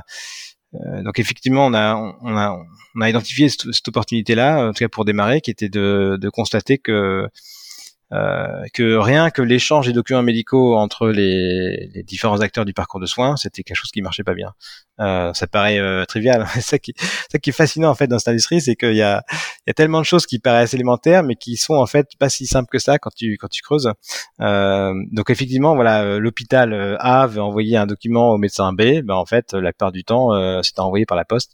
donc 0.73 1.19
effectivement, 1.19 1.65
on 1.65 1.73
a, 1.73 1.95
on 2.21 2.37
a, 2.37 2.59
on 2.95 3.01
a 3.01 3.09
identifié 3.09 3.49
cette, 3.49 3.71
cette 3.71 3.87
opportunité-là, 3.87 4.69
en 4.69 4.73
tout 4.73 4.79
cas 4.79 4.89
pour 4.89 5.05
démarrer, 5.05 5.41
qui 5.41 5.51
était 5.51 5.69
de, 5.69 6.17
de 6.19 6.29
constater 6.29 6.77
que 6.77 7.27
euh, 8.11 8.63
que 8.73 8.95
rien 8.95 9.29
que 9.29 9.41
l'échange 9.41 9.85
des 9.85 9.93
documents 9.93 10.23
médicaux 10.23 10.75
entre 10.75 11.09
les, 11.09 11.89
les, 11.93 12.03
différents 12.03 12.41
acteurs 12.41 12.65
du 12.65 12.73
parcours 12.73 12.99
de 12.99 13.05
soins, 13.05 13.37
c'était 13.37 13.61
quelque 13.61 13.77
chose 13.77 13.91
qui 13.91 14.01
marchait 14.01 14.23
pas 14.23 14.33
bien. 14.33 14.53
Euh, 14.99 15.31
ça 15.33 15.45
paraît 15.45 15.77
euh, 15.77 16.05
trivial. 16.05 16.45
ça, 16.59 16.79
qui, 16.79 16.93
ça 17.31 17.37
qui 17.37 17.51
est 17.51 17.53
fascinant 17.53 17.89
en 17.89 17.95
fait 17.95 18.07
dans 18.07 18.17
cette 18.17 18.29
industrie, 18.29 18.61
c'est 18.61 18.75
qu'il 18.75 18.95
y 18.95 19.03
a, 19.03 19.23
y 19.67 19.69
a 19.69 19.73
tellement 19.73 19.99
de 19.99 20.05
choses 20.05 20.25
qui 20.25 20.39
paraissent 20.39 20.73
élémentaires, 20.73 21.23
mais 21.23 21.35
qui 21.35 21.55
sont 21.55 21.75
en 21.75 21.85
fait 21.85 22.07
pas 22.17 22.29
si 22.29 22.47
simples 22.47 22.69
que 22.71 22.79
ça 22.79 22.97
quand 22.97 23.11
tu 23.15 23.37
quand 23.37 23.47
tu 23.47 23.61
creuses. 23.61 23.91
Euh, 24.41 24.93
donc 25.11 25.29
effectivement, 25.29 25.75
voilà, 25.75 26.03
euh, 26.03 26.19
l'hôpital 26.19 26.97
A 26.99 27.27
veut 27.27 27.41
envoyer 27.41 27.77
un 27.77 27.85
document 27.85 28.31
au 28.31 28.37
médecin 28.37 28.73
B, 28.73 29.01
ben 29.03 29.15
en 29.15 29.25
fait, 29.25 29.53
la 29.53 29.71
plupart 29.71 29.91
du 29.91 30.03
temps, 30.03 30.29
c'est 30.63 30.79
envoyé 30.79 31.05
par 31.05 31.17
la 31.17 31.25
poste. 31.25 31.53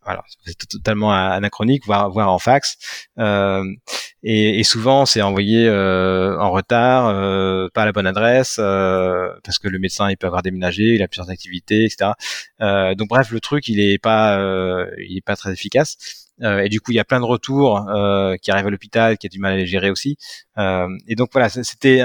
Euh, 0.00 0.04
voilà, 0.04 0.22
c'est 0.44 0.68
totalement 0.68 1.12
anachronique, 1.12 1.84
voire, 1.86 2.10
voire 2.10 2.32
en 2.32 2.38
fax. 2.38 2.76
Euh, 3.18 3.64
et, 4.22 4.60
et, 4.60 4.64
souvent, 4.64 5.06
c'est 5.06 5.22
envoyé 5.22 5.66
euh, 5.66 6.38
en 6.38 6.50
retard, 6.50 7.08
euh, 7.08 7.68
pas 7.72 7.82
à 7.82 7.84
la 7.86 7.92
bonne 7.92 8.06
adresse, 8.06 8.56
euh, 8.58 9.28
parce 9.44 9.58
que 9.58 9.68
le 9.68 9.78
médecin 9.78 10.10
il 10.10 10.16
peut 10.16 10.26
avoir 10.26 10.42
déménagé, 10.42 10.94
il 10.94 11.02
a 11.02 11.08
plusieurs 11.08 11.30
activités, 11.30 11.84
etc. 11.84 12.12
Euh, 12.60 12.94
donc 12.94 13.08
bref, 13.08 13.30
le 13.30 13.40
truc 13.40 13.68
il 13.68 13.80
est 13.80 13.98
pas, 13.98 14.38
il 14.98 15.16
est 15.16 15.24
pas 15.24 15.36
très 15.36 15.52
efficace. 15.52 15.96
et 16.42 16.68
du 16.68 16.80
coup, 16.80 16.92
il 16.92 16.96
y 16.96 17.00
a 17.00 17.04
plein 17.04 17.20
de 17.20 17.24
retours 17.24 17.86
qui 18.42 18.50
arrivent 18.50 18.66
à 18.66 18.70
l'hôpital, 18.70 19.18
qui 19.18 19.26
a 19.26 19.30
du 19.30 19.38
mal 19.38 19.52
à 19.54 19.56
les 19.56 19.66
gérer 19.66 19.90
aussi. 19.90 20.16
et 20.58 21.14
donc 21.16 21.30
voilà, 21.32 21.48
c'était 21.48 22.04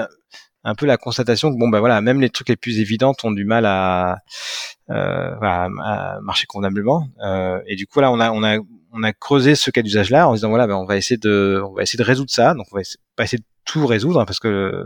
un 0.65 0.73
peu 0.75 0.86
la 0.88 0.97
constatation 0.97 1.54
que 1.54 1.58
bon 1.58 1.69
ben 1.69 1.80
voilà, 1.80 2.01
même 2.01 2.19
les 2.19 2.30
trucs 2.30 2.49
les 2.49 2.56
plus 2.56 2.80
évidents 2.80 3.13
ont 3.23 3.32
du 3.32 3.45
mal 3.45 3.65
à, 3.67 4.17
euh, 4.89 5.36
à 5.41 6.19
marcher 6.21 6.47
convenablement. 6.47 7.08
Euh, 7.23 7.62
et 7.67 7.75
du 7.75 7.86
coup 7.86 7.99
là, 8.01 8.12
on 8.12 8.19
a 8.19 8.32
on 8.32 8.43
a 8.43 8.58
on 8.91 9.04
a 9.04 9.13
creusé 9.13 9.56
ce 9.56 9.69
cas 9.69 9.84
d'usage-là 9.84 10.28
en 10.28 10.34
disant 10.34 10.49
voilà, 10.49 10.65
ben, 10.65 10.75
on 10.75 10.86
va 10.86 10.97
essayer 10.97 11.17
de 11.17 11.62
on 11.63 11.73
va 11.73 11.84
essayer 11.84 11.97
de 11.97 12.04
résoudre 12.04 12.32
ça. 12.32 12.56
Donc 12.56 12.65
on 12.71 12.78
va 12.78 12.84
pas 13.15 13.23
essayer 13.23 13.38
de 13.38 13.45
tout 13.63 13.86
résoudre 13.86 14.19
hein, 14.19 14.25
parce 14.25 14.39
que 14.39 14.86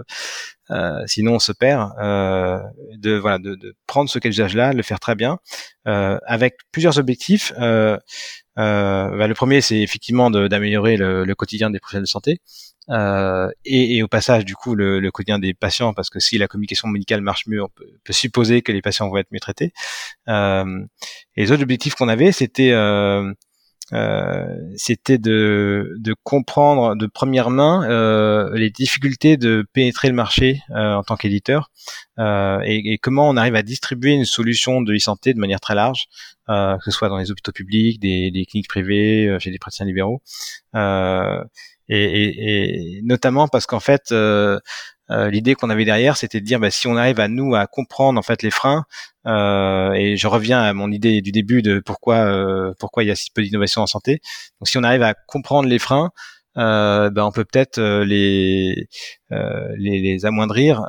euh, 0.69 1.03
sinon 1.07 1.35
on 1.35 1.39
se 1.39 1.53
perd. 1.53 1.91
Euh, 2.01 2.59
de 2.97 3.15
voilà, 3.15 3.39
de, 3.39 3.55
de, 3.55 3.73
prendre 3.87 4.09
ce 4.09 4.19
cas 4.19 4.27
d'usage-là, 4.27 4.73
le 4.73 4.83
faire 4.83 4.99
très 4.99 5.15
bien, 5.15 5.39
avec 5.85 6.57
plusieurs 6.73 6.99
objectifs. 6.99 7.53
Bah, 7.57 9.27
le 9.27 9.33
premier, 9.33 9.61
c'est 9.61 9.79
effectivement 9.79 10.29
d'améliorer 10.29 10.97
le, 10.97 11.23
le, 11.23 11.35
quotidien 11.35 11.69
des 11.69 11.79
professionnels 11.79 12.03
de 12.03 12.09
santé. 12.09 12.41
Euh, 12.89 13.49
et, 13.65 13.97
et, 13.97 14.03
au 14.03 14.07
passage 14.07 14.45
du 14.45 14.55
coup 14.55 14.73
le, 14.73 14.99
le, 14.99 15.11
quotidien 15.11 15.37
des 15.37 15.53
patients 15.53 15.93
parce 15.93 16.09
que 16.09 16.19
si 16.19 16.39
la 16.39 16.47
communication 16.47 16.87
médicale 16.87 17.21
marche 17.21 17.45
mieux, 17.45 17.63
on 17.63 17.69
peut, 17.69 17.85
peut 18.03 18.13
supposer 18.13 18.63
que 18.63 18.71
les 18.71 18.81
patients 18.81 19.07
vont 19.09 19.17
être 19.17 19.31
mieux 19.31 19.39
traités. 19.39 19.73
Euh, 20.27 20.83
les 21.35 21.51
autres 21.51 21.61
objectifs 21.63 21.93
qu'on 21.95 22.07
avait, 22.07 22.31
c'était 22.31 22.71
euh, 22.71 23.31
euh, 23.93 24.45
c'était 24.75 25.17
de, 25.17 25.95
de, 25.97 26.15
comprendre 26.23 26.95
de 26.95 27.07
première 27.07 27.49
main 27.49 27.89
euh, 27.89 28.55
les 28.55 28.69
difficultés 28.69 29.35
de 29.35 29.65
pénétrer 29.73 30.09
le 30.09 30.13
marché 30.13 30.61
euh, 30.71 30.93
en 30.93 31.03
tant 31.03 31.15
qu'éditeur 31.15 31.71
euh, 32.19 32.59
et, 32.65 32.93
et, 32.93 32.97
comment 32.99 33.27
on 33.27 33.35
arrive 33.35 33.55
à 33.55 33.63
distribuer 33.63 34.11
une 34.11 34.25
solution 34.25 34.81
de 34.81 34.93
e-santé 34.93 35.33
de 35.33 35.39
manière 35.39 35.59
très 35.59 35.73
large, 35.73 36.05
que 36.47 36.83
ce 36.83 36.91
soit 36.91 37.09
dans 37.09 37.17
les 37.17 37.31
hôpitaux 37.31 37.51
publics, 37.51 37.99
des, 37.99 38.31
des 38.31 38.45
cliniques 38.45 38.67
privées, 38.67 39.37
chez 39.39 39.51
des 39.51 39.59
praticiens 39.59 39.85
libéraux 39.85 40.21
et, 41.89 42.03
et, 42.03 42.97
et 42.97 43.01
notamment 43.03 43.47
parce 43.47 43.65
qu'en 43.65 43.79
fait 43.79 44.11
euh, 44.11 44.59
euh, 45.11 45.29
l'idée 45.29 45.55
qu'on 45.55 45.69
avait 45.69 45.85
derrière, 45.85 46.17
c'était 46.17 46.39
de 46.39 46.45
dire 46.45 46.59
bah, 46.59 46.69
si 46.69 46.87
on 46.87 46.95
arrive 46.95 47.19
à 47.19 47.27
nous 47.27 47.55
à 47.55 47.65
comprendre 47.67 48.19
en 48.19 48.21
fait 48.21 48.43
les 48.43 48.51
freins, 48.51 48.85
euh, 49.25 49.91
et 49.93 50.17
je 50.17 50.27
reviens 50.27 50.61
à 50.61 50.73
mon 50.73 50.91
idée 50.91 51.21
du 51.21 51.31
début 51.31 51.61
de 51.61 51.79
pourquoi 51.79 52.17
euh, 52.17 52.73
pourquoi 52.79 53.03
il 53.03 53.07
y 53.07 53.11
a 53.11 53.15
si 53.15 53.31
peu 53.31 53.41
d'innovation 53.41 53.81
en 53.81 53.87
santé. 53.87 54.21
Donc 54.59 54.67
si 54.67 54.77
on 54.77 54.83
arrive 54.83 55.01
à 55.01 55.15
comprendre 55.27 55.67
les 55.67 55.79
freins, 55.79 56.11
euh, 56.57 57.09
ben 57.09 57.23
on 57.23 57.31
peut 57.31 57.45
peut-être 57.45 57.79
euh, 57.79 58.05
les, 58.05 58.87
les, 59.31 59.99
les 59.99 60.25
amoindrir 60.25 60.83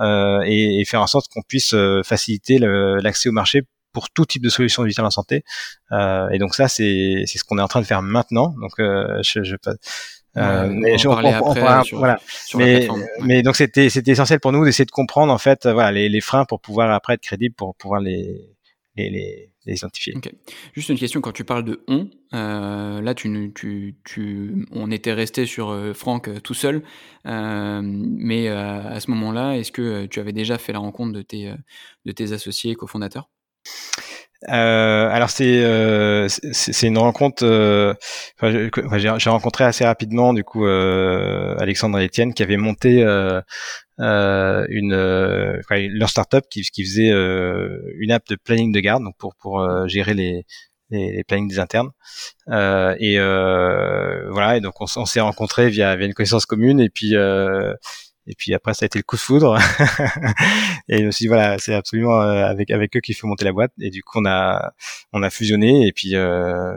et, 0.45 0.81
et, 0.81 0.85
faire 0.85 1.01
en 1.03 1.07
sorte 1.07 1.27
qu'on 1.33 1.43
puisse 1.43 1.75
faciliter 2.05 2.59
l'accès 2.59 3.29
au 3.29 3.33
marché 3.33 3.63
pour 3.93 4.11
tout 4.11 4.25
type 4.27 4.43
de 4.43 4.51
solution 4.51 4.85
digitale 4.85 5.07
en 5.07 5.11
santé. 5.11 5.45
et 5.93 6.39
donc 6.39 6.55
ça 6.55 6.69
c'est 6.69 7.25
c'est 7.27 7.39
ce 7.39 7.45
qu'on 7.45 7.59
est 7.59 7.63
en 7.63 7.69
train 7.69 7.81
de 7.81 7.87
faire 7.87 8.03
maintenant. 8.03 8.55
Donc 8.61 8.73
je, 8.79 9.43
je 9.43 9.57
euh, 10.37 10.69
mais 10.71 11.07
on, 11.07 11.13
après, 11.13 11.83
voilà. 11.93 12.19
mais, 12.55 12.89
mais 13.23 13.43
donc 13.43 13.57
c'était 13.57 13.91
c'était 13.91 14.13
essentiel 14.13 14.39
pour 14.39 14.53
nous 14.53 14.65
d'essayer 14.65 14.85
de 14.85 14.91
comprendre 14.91 15.33
en 15.33 15.39
fait 15.39 15.67
voilà 15.67 15.91
les, 15.91 16.09
les, 16.09 16.21
freins 16.21 16.45
pour 16.45 16.61
pouvoir 16.61 16.93
après 16.93 17.15
être 17.15 17.23
crédible 17.23 17.55
pour 17.57 17.75
pouvoir 17.75 18.01
les 18.01 18.55
les, 18.97 19.11
les, 19.11 19.51
les 19.67 19.75
identifier. 19.75 20.15
Juste 20.75 20.89
une 20.89 20.99
question 20.99 21.21
quand 21.21 21.33
tu 21.33 21.45
parles 21.45 21.65
de 21.65 21.83
on, 21.89 22.09
euh, 22.35 23.01
là 23.01 23.15
tu, 23.15 23.53
tu, 23.55 23.97
tu 24.05 24.67
on 24.73 24.91
était 24.91 25.13
resté 25.13 25.47
sur 25.47 25.71
euh, 25.71 25.93
Franck 25.95 26.29
euh, 26.29 26.41
tout 26.41 26.55
seul, 26.55 26.83
mais 27.25 28.49
à 28.49 29.01
ce 29.01 29.11
moment-là, 29.11 29.57
est-ce 29.57 29.73
que 29.73 30.07
tu 30.07 30.21
avais 30.21 30.33
déjà 30.33 30.59
fait 30.59 30.73
la 30.73 30.79
rencontre 30.79 31.13
de 31.13 31.23
tes 31.23 31.53
de 32.05 32.13
tes 32.13 32.33
associés 32.33 32.75
cofondateurs? 32.75 33.29
Euh, 34.49 35.09
alors 35.11 35.31
c'est 35.31 35.63
euh, 35.63 36.29
c'est 36.29 36.87
une 36.87 36.99
rencontre. 36.99 37.45
Euh, 37.45 37.95
j'ai 38.43 39.31
rencontré 39.31 39.65
assez 39.65 39.85
rapidement 39.85 40.33
du 40.33 40.45
coup 40.45 40.67
euh, 40.67 41.55
Alexandre 41.59 41.99
et 42.01 42.05
Étienne 42.05 42.33
qui 42.33 42.43
avaient 42.43 42.57
monté 42.57 43.03
euh, 43.03 43.41
euh, 44.01 44.65
une 44.71 44.95
leur 44.95 46.09
startup 46.09 46.45
qui, 46.51 46.63
qui 46.63 46.85
faisait 46.85 47.11
une 47.11 48.13
app 48.13 48.27
de 48.29 48.37
planning 48.37 48.73
de 48.73 48.81
garde 48.81 49.05
donc 49.05 49.15
pour 49.19 49.35
pour 49.37 49.63
gérer 49.89 50.15
les 50.15 50.47
les, 50.91 51.13
les 51.13 51.25
plannings 51.25 51.49
des 51.49 51.59
internes. 51.59 51.91
Euh, 52.49 52.95
et 52.99 53.19
euh, 53.19 54.31
voilà, 54.31 54.57
et 54.57 54.61
donc 54.61 54.81
on, 54.81 54.87
on 54.97 55.07
s'est 55.07 55.21
rencontrés 55.21 55.71
via, 55.71 55.97
via 55.97 56.07
une 56.07 56.15
connaissance 56.15 56.47
commune, 56.47 56.81
et 56.81 56.91
puis 56.91 57.15
euh, 57.17 57.75
et 58.31 58.35
puis 58.37 58.55
après 58.55 58.75
ça 58.75 58.85
a 58.85 58.87
été 58.87 58.99
le 58.99 59.03
coup 59.03 59.17
de 59.17 59.21
foudre. 59.21 59.59
et 60.89 60.99
je 60.99 61.05
me 61.05 61.11
suis 61.11 61.25
dit, 61.25 61.29
voilà, 61.29 61.59
c'est 61.59 61.75
absolument 61.75 62.21
euh, 62.23 62.47
avec 62.47 62.71
avec 62.71 62.97
eux 62.97 63.01
qu'il 63.01 63.17
faut 63.17 63.27
monter 63.27 63.45
la 63.45 63.53
boîte. 63.53 63.73
Et 63.81 63.91
du 63.91 64.03
coup 64.03 64.21
on 64.21 64.27
a 64.27 64.73
on 65.13 65.23
a 65.23 65.31
fusionné, 65.31 65.87
et 65.89 65.93
puis 65.93 66.15
euh, 66.15 66.73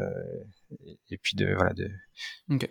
et 1.12 1.18
puis 1.18 1.36
de 1.36 1.54
voilà 1.56 1.74
de. 1.74 1.89
Okay. 2.49 2.69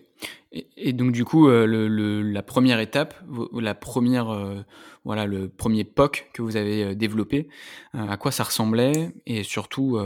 Et, 0.76 0.92
donc 0.92 1.12
du 1.12 1.24
coup, 1.24 1.48
euh, 1.48 2.22
la 2.22 2.42
première 2.42 2.78
étape, 2.78 3.14
la 3.58 3.74
première, 3.74 4.28
euh, 4.28 4.60
voilà, 5.02 5.24
le 5.24 5.48
premier 5.48 5.84
POC 5.84 6.28
que 6.34 6.42
vous 6.42 6.58
avez 6.58 6.84
euh, 6.84 6.94
développé, 6.94 7.48
à 7.94 8.18
quoi 8.18 8.30
ça 8.30 8.44
ressemblait 8.44 9.12
et 9.26 9.42
surtout 9.42 9.98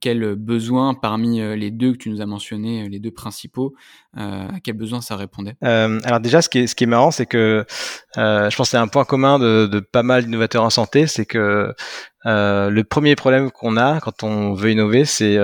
quels 0.00 0.34
besoins 0.34 0.94
parmi 0.94 1.40
les 1.56 1.70
deux 1.70 1.92
que 1.92 1.98
tu 1.98 2.10
nous 2.10 2.20
as 2.20 2.26
mentionnés, 2.26 2.88
les 2.88 2.98
deux 2.98 3.10
principaux, 3.10 3.74
à 4.14 4.60
quels 4.64 4.76
besoins 4.76 5.00
ça 5.00 5.16
répondait? 5.16 5.56
Alors 5.62 6.20
déjà, 6.20 6.42
ce 6.42 6.48
qui 6.48 6.58
est, 6.58 6.86
marrant, 6.86 7.10
c'est 7.10 7.26
que 7.26 7.64
je 8.16 8.56
pense 8.56 8.68
que 8.68 8.70
c'est 8.70 8.76
un 8.76 8.88
point 8.88 9.04
commun 9.04 9.38
de, 9.38 9.80
pas 9.80 10.02
mal 10.02 10.24
d'innovateurs 10.24 10.64
en 10.64 10.70
santé, 10.70 11.06
c'est 11.06 11.26
que 11.26 11.72
le 12.24 12.82
premier 12.82 13.16
problème 13.16 13.50
qu'on 13.50 13.78
a 13.78 14.00
quand 14.00 14.22
on 14.22 14.52
veut 14.52 14.72
innover, 14.72 15.06
c'est 15.06 15.38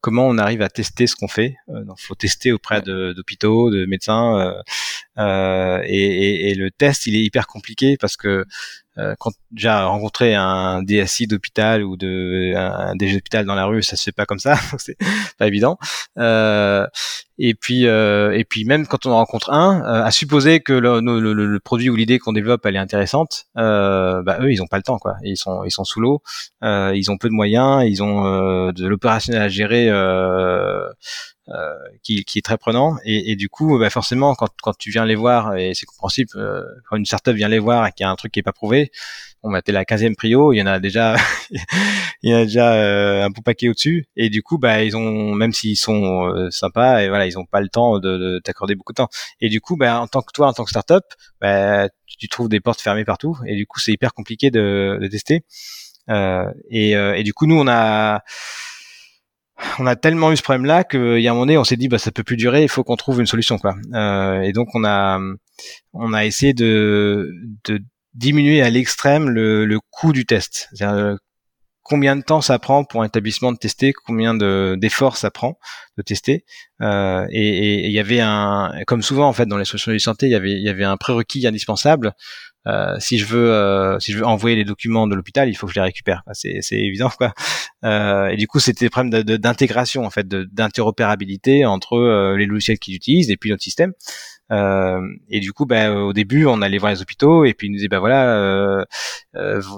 comment 0.00 0.26
on 0.28 0.38
arrive 0.38 0.62
à 0.62 0.68
tester 0.68 1.06
ce 1.06 1.16
qu'on 1.16 1.28
fait. 1.28 1.56
Euh, 1.68 1.84
donc, 1.84 1.98
tester 2.20 2.52
auprès 2.52 2.82
d'hôpitaux, 2.82 3.70
de, 3.70 3.86
médecins, 3.86 4.54
et, 5.18 5.82
et, 5.86 6.50
et, 6.50 6.54
le 6.54 6.70
test, 6.70 7.06
il 7.06 7.16
est 7.16 7.22
hyper 7.22 7.46
compliqué 7.46 7.96
parce 7.98 8.16
que 8.16 8.46
euh, 8.98 9.14
quand 9.18 9.32
déjà 9.52 9.86
rencontrer 9.86 10.34
un 10.34 10.82
DSI 10.82 11.26
d'hôpital 11.26 11.84
ou 11.84 11.96
de 11.96 12.54
un 12.56 12.96
DG 12.96 13.14
d'hôpital 13.14 13.46
dans 13.46 13.54
la 13.54 13.64
rue, 13.64 13.82
ça 13.82 13.96
se 13.96 14.02
fait 14.02 14.12
pas 14.12 14.26
comme 14.26 14.40
ça, 14.40 14.56
c'est 14.78 14.96
pas 15.38 15.46
évident. 15.46 15.78
Euh, 16.18 16.86
et 17.42 17.54
puis 17.54 17.86
euh, 17.86 18.32
et 18.32 18.44
puis 18.44 18.66
même 18.66 18.86
quand 18.86 19.06
on 19.06 19.12
en 19.12 19.16
rencontre 19.16 19.50
un, 19.50 19.80
euh, 19.80 20.04
à 20.04 20.10
supposer 20.10 20.60
que 20.60 20.74
le, 20.74 21.00
le, 21.00 21.32
le, 21.32 21.60
produit 21.60 21.88
ou 21.88 21.96
l'idée 21.96 22.18
qu'on 22.18 22.34
développe 22.34 22.66
elle 22.66 22.76
est 22.76 22.80
intéressante, 22.80 23.46
euh, 23.56 24.22
bah 24.22 24.38
eux 24.42 24.52
ils 24.52 24.62
ont 24.62 24.66
pas 24.66 24.76
le 24.76 24.82
temps 24.82 24.98
quoi. 24.98 25.16
Ils 25.24 25.38
sont 25.38 25.64
ils 25.64 25.70
sont 25.70 25.84
sous 25.84 26.00
l'eau, 26.00 26.22
ils 26.62 27.10
ont 27.10 27.16
peu 27.16 27.28
de 27.28 27.34
moyens, 27.34 27.82
ils 27.86 28.02
ont 28.02 28.70
de 28.70 28.86
l'opérationnel 28.86 29.42
à 29.42 29.48
gérer. 29.48 29.90
Euh, 31.52 31.74
qui, 32.04 32.22
qui, 32.24 32.38
est 32.38 32.42
très 32.42 32.58
prenant 32.58 32.96
et, 33.04 33.32
et 33.32 33.34
du 33.34 33.48
coup 33.48 33.76
bah 33.76 33.90
forcément 33.90 34.36
quand, 34.36 34.50
quand 34.62 34.76
tu 34.78 34.92
viens 34.92 35.04
les 35.04 35.16
voir 35.16 35.56
et 35.56 35.72
c'est 35.74 35.84
compréhensible 35.84 36.30
euh, 36.36 36.62
quand 36.88 36.96
une 36.96 37.06
startup 37.06 37.34
vient 37.34 37.48
les 37.48 37.58
voir 37.58 37.88
et 37.88 37.90
qu'il 37.90 38.04
y 38.04 38.06
a 38.06 38.10
un 38.10 38.14
truc 38.14 38.30
qui 38.30 38.38
est 38.38 38.44
pas 38.44 38.52
prouvé 38.52 38.92
on 39.42 39.50
bah 39.50 39.62
t'es 39.62 39.72
la 39.72 39.84
15e 39.84 40.16
prio 40.16 40.52
il 40.52 40.58
y 40.58 40.62
en 40.62 40.66
a 40.66 40.80
déjà 40.80 41.16
il 42.22 42.30
y 42.30 42.34
en 42.34 42.38
a 42.38 42.44
déjà 42.44 42.74
euh, 42.74 43.24
un 43.24 43.30
beau 43.30 43.42
paquet 43.42 43.68
au-dessus. 43.68 44.06
Et 44.16 44.30
du 44.30 44.42
coup 44.42 44.58
bah 44.58 44.82
ils 44.82 44.96
ont 44.96 45.34
même 45.34 45.52
s'ils 45.52 45.76
sont 45.76 46.48
sympas 46.50 47.02
et 47.02 47.08
voilà 47.08 47.26
ils 47.26 47.38
ont 47.38 47.46
pas 47.46 47.60
le 47.60 47.68
temps 47.68 47.98
de, 47.98 48.16
de 48.18 48.40
t'accorder 48.44 48.74
beaucoup 48.74 48.92
de 48.92 48.96
temps. 48.96 49.08
Et 49.40 49.48
du 49.48 49.60
coup 49.60 49.76
bah 49.76 50.00
en 50.00 50.06
tant 50.06 50.22
que 50.22 50.32
toi 50.32 50.48
en 50.48 50.52
tant 50.52 50.64
que 50.64 50.70
startup 50.70 51.04
bah 51.40 51.88
tu, 52.06 52.28
trouves 52.28 52.48
des 52.48 52.60
portes 52.60 52.80
fermées 52.80 53.04
partout. 53.04 53.36
Et 53.46 53.56
du 53.56 53.66
coup 53.66 53.80
c'est 53.80 53.92
hyper 53.92 54.12
compliqué 54.14 54.50
de, 54.50 54.98
de 55.00 55.08
tester. 55.08 55.44
Et, 56.70 56.90
et 56.92 57.22
du 57.22 57.32
coup 57.32 57.46
nous 57.46 57.58
on 57.58 57.68
a 57.68 58.22
on 59.78 59.86
a 59.86 59.96
tellement 59.96 60.32
eu 60.32 60.36
ce 60.36 60.42
problème-là 60.42 60.84
qu'il 60.84 61.20
y 61.20 61.28
a 61.28 61.30
un 61.30 61.34
moment 61.34 61.46
donné, 61.46 61.58
on 61.58 61.64
s'est 61.64 61.76
dit 61.76 61.88
bah 61.88 61.98
ça 61.98 62.10
peut 62.10 62.22
plus 62.22 62.36
durer, 62.36 62.62
il 62.62 62.68
faut 62.68 62.84
qu'on 62.84 62.96
trouve 62.96 63.20
une 63.20 63.26
solution 63.26 63.58
quoi. 63.58 63.74
Euh, 63.94 64.40
et 64.42 64.52
donc 64.52 64.68
on 64.74 64.84
a 64.84 65.20
on 65.92 66.12
a 66.12 66.24
essayé 66.24 66.54
de, 66.54 67.30
de 67.64 67.80
diminuer 68.14 68.62
à 68.62 68.70
l'extrême 68.70 69.28
le, 69.28 69.64
le 69.64 69.78
coût 69.90 70.12
du 70.12 70.26
test. 70.26 70.68
C'est-à-dire 70.72 70.96
euh, 70.96 71.16
combien 71.82 72.16
de 72.16 72.22
temps 72.22 72.40
ça 72.40 72.58
prend 72.58 72.84
pour 72.84 73.02
un 73.02 73.06
établissement 73.06 73.52
de 73.52 73.56
tester, 73.56 73.92
combien 73.92 74.34
de 74.34 74.76
d'efforts 74.80 75.16
ça 75.16 75.30
prend 75.30 75.58
de 75.96 76.02
tester. 76.02 76.44
Euh, 76.82 77.26
et 77.30 77.86
il 77.86 77.92
y 77.92 77.98
avait 77.98 78.20
un, 78.20 78.72
comme 78.86 79.02
souvent 79.02 79.28
en 79.28 79.32
fait 79.32 79.46
dans 79.46 79.58
les 79.58 79.64
solutions 79.64 79.92
de 79.92 79.98
santé, 79.98 80.26
il 80.26 80.32
y 80.32 80.36
avait 80.36 80.52
y 80.52 80.68
avait 80.68 80.84
un 80.84 80.96
prérequis 80.96 81.46
indispensable 81.46 82.14
euh, 82.66 82.96
si 82.98 83.18
je 83.18 83.24
veux 83.24 83.50
euh, 83.52 83.98
si 84.00 84.12
je 84.12 84.18
veux 84.18 84.26
envoyer 84.26 84.54
les 84.54 84.64
documents 84.64 85.06
de 85.06 85.14
l'hôpital, 85.14 85.48
il 85.48 85.54
faut 85.54 85.66
que 85.66 85.72
je 85.72 85.78
les 85.78 85.84
récupère. 85.84 86.22
C'est, 86.32 86.60
évident 86.72 87.10
quoi. 87.10 87.32
Euh, 87.84 88.28
et 88.28 88.36
du 88.36 88.46
coup, 88.46 88.60
c'était 88.60 88.86
des 88.86 88.90
problèmes 88.90 89.22
d'intégration 89.22 90.04
en 90.04 90.10
fait, 90.10 90.28
d'interopérabilité 90.28 91.64
entre 91.64 91.94
euh, 91.94 92.36
les 92.36 92.46
logiciels 92.46 92.78
qu'ils 92.78 92.94
utilisent 92.94 93.30
et 93.30 93.36
puis 93.36 93.50
notre 93.50 93.62
système. 93.62 93.92
Euh, 94.50 95.00
et 95.28 95.40
du 95.40 95.52
coup, 95.52 95.66
bah, 95.66 95.92
au 95.92 96.12
début, 96.12 96.46
on 96.46 96.62
allait 96.62 96.78
voir 96.78 96.92
les 96.92 97.02
hôpitaux 97.02 97.44
et 97.44 97.54
puis 97.54 97.68
ils 97.68 97.70
nous 97.70 97.76
disaient, 97.76 97.88
bah 97.88 98.00
voilà, 98.00 98.84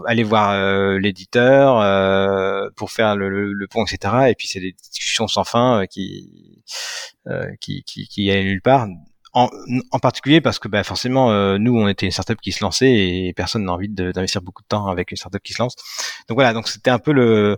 allez 0.07 0.23
voir 0.25 0.99
l'éditeur 0.99 2.73
pour 2.77 2.91
faire 2.91 3.17
le, 3.17 3.53
le, 3.53 3.67
pont, 3.69 3.85
etc. 3.85 4.15
Et 4.29 4.35
puis 4.35 4.49
c'est 4.49 4.61
des 4.61 4.75
discussions 4.91 5.29
sans 5.29 5.45
fin 5.45 5.85
qui, 5.91 6.63
qui, 7.61 7.83
qui, 7.85 8.09
qui 8.09 8.31
allaient 8.31 8.45
nulle 8.45 8.63
part 8.63 8.87
en, 9.33 9.49
en, 9.91 9.99
particulier 9.99 10.41
parce 10.41 10.59
que 10.59 10.69
bah, 10.69 10.85
forcément, 10.85 11.31
euh, 11.31 11.57
nous, 11.59 11.77
on 11.77 11.89
était 11.89 12.07
une 12.07 12.13
startup 12.13 12.41
qui 12.41 12.53
se 12.53 12.63
lançait 12.63 12.93
et 12.93 13.33
personne 13.35 13.65
n'a 13.65 13.73
envie 13.73 13.89
d'investir 13.89 14.43
beaucoup 14.43 14.63
de 14.63 14.69
temps 14.69 14.87
avec 14.87 15.11
une 15.11 15.17
startup 15.17 15.43
qui 15.43 15.55
se 15.55 15.63
lance. 15.63 15.75
Donc 16.29 16.37
voilà, 16.37 16.53
donc 16.53 16.69
c'était 16.69 16.91
un 16.91 16.99
peu 16.99 17.13
le, 17.13 17.57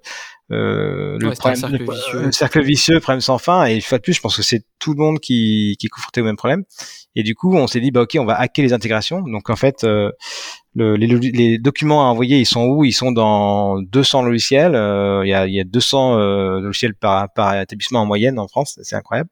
euh, 0.53 1.17
le, 1.19 1.33
problème, 1.33 1.57
cercle 1.57 1.77
le, 1.79 1.93
vicieux. 1.93 2.33
cercle 2.33 2.63
vicieux, 2.63 3.01
problème 3.01 3.21
sans 3.21 3.39
fin. 3.39 3.67
Et 3.67 3.75
une 3.75 3.83
fois 3.83 3.99
de 3.99 4.03
plus, 4.03 4.13
je 4.13 4.21
pense 4.21 4.37
que 4.37 4.43
c'est 4.43 4.65
tout 4.79 4.95
le 4.95 5.03
monde 5.03 5.19
qui, 5.19 5.77
qui 5.81 5.87
est 5.87 5.89
confronté 5.91 6.21
au 6.21 6.25
même 6.25 6.37
problème. 6.37 6.65
Et 7.17 7.23
du 7.23 7.35
coup, 7.35 7.55
on 7.55 7.67
s'est 7.67 7.81
dit, 7.81 7.91
bah 7.91 8.03
ok, 8.03 8.17
on 8.21 8.25
va 8.25 8.39
hacker 8.39 8.65
les 8.65 8.73
intégrations. 8.73 9.23
Donc 9.23 9.51
en 9.51 9.57
fait, 9.57 9.85
euh, 9.85 10.13
le, 10.75 10.97
les, 10.97 11.07
les, 11.07 11.59
documents 11.59 12.03
à 12.03 12.11
envoyer, 12.11 12.39
ils 12.39 12.47
sont 12.47 12.65
où? 12.65 12.85
Ils 12.85 12.93
sont 12.93 13.13
dans 13.13 13.81
200 13.81 14.23
logiciels. 14.23 14.75
Euh, 14.75 15.23
il 15.25 15.29
y, 15.29 15.35
a, 15.35 15.47
y, 15.47 15.61
a, 15.61 15.65
200 15.65 16.19
euh, 16.19 16.61
logiciels 16.61 16.95
par, 16.95 17.33
par 17.33 17.61
établissement 17.61 18.01
en 18.01 18.07
moyenne 18.07 18.39
en 18.39 18.49
France. 18.49 18.79
C'est 18.83 18.97
incroyable. 18.97 19.31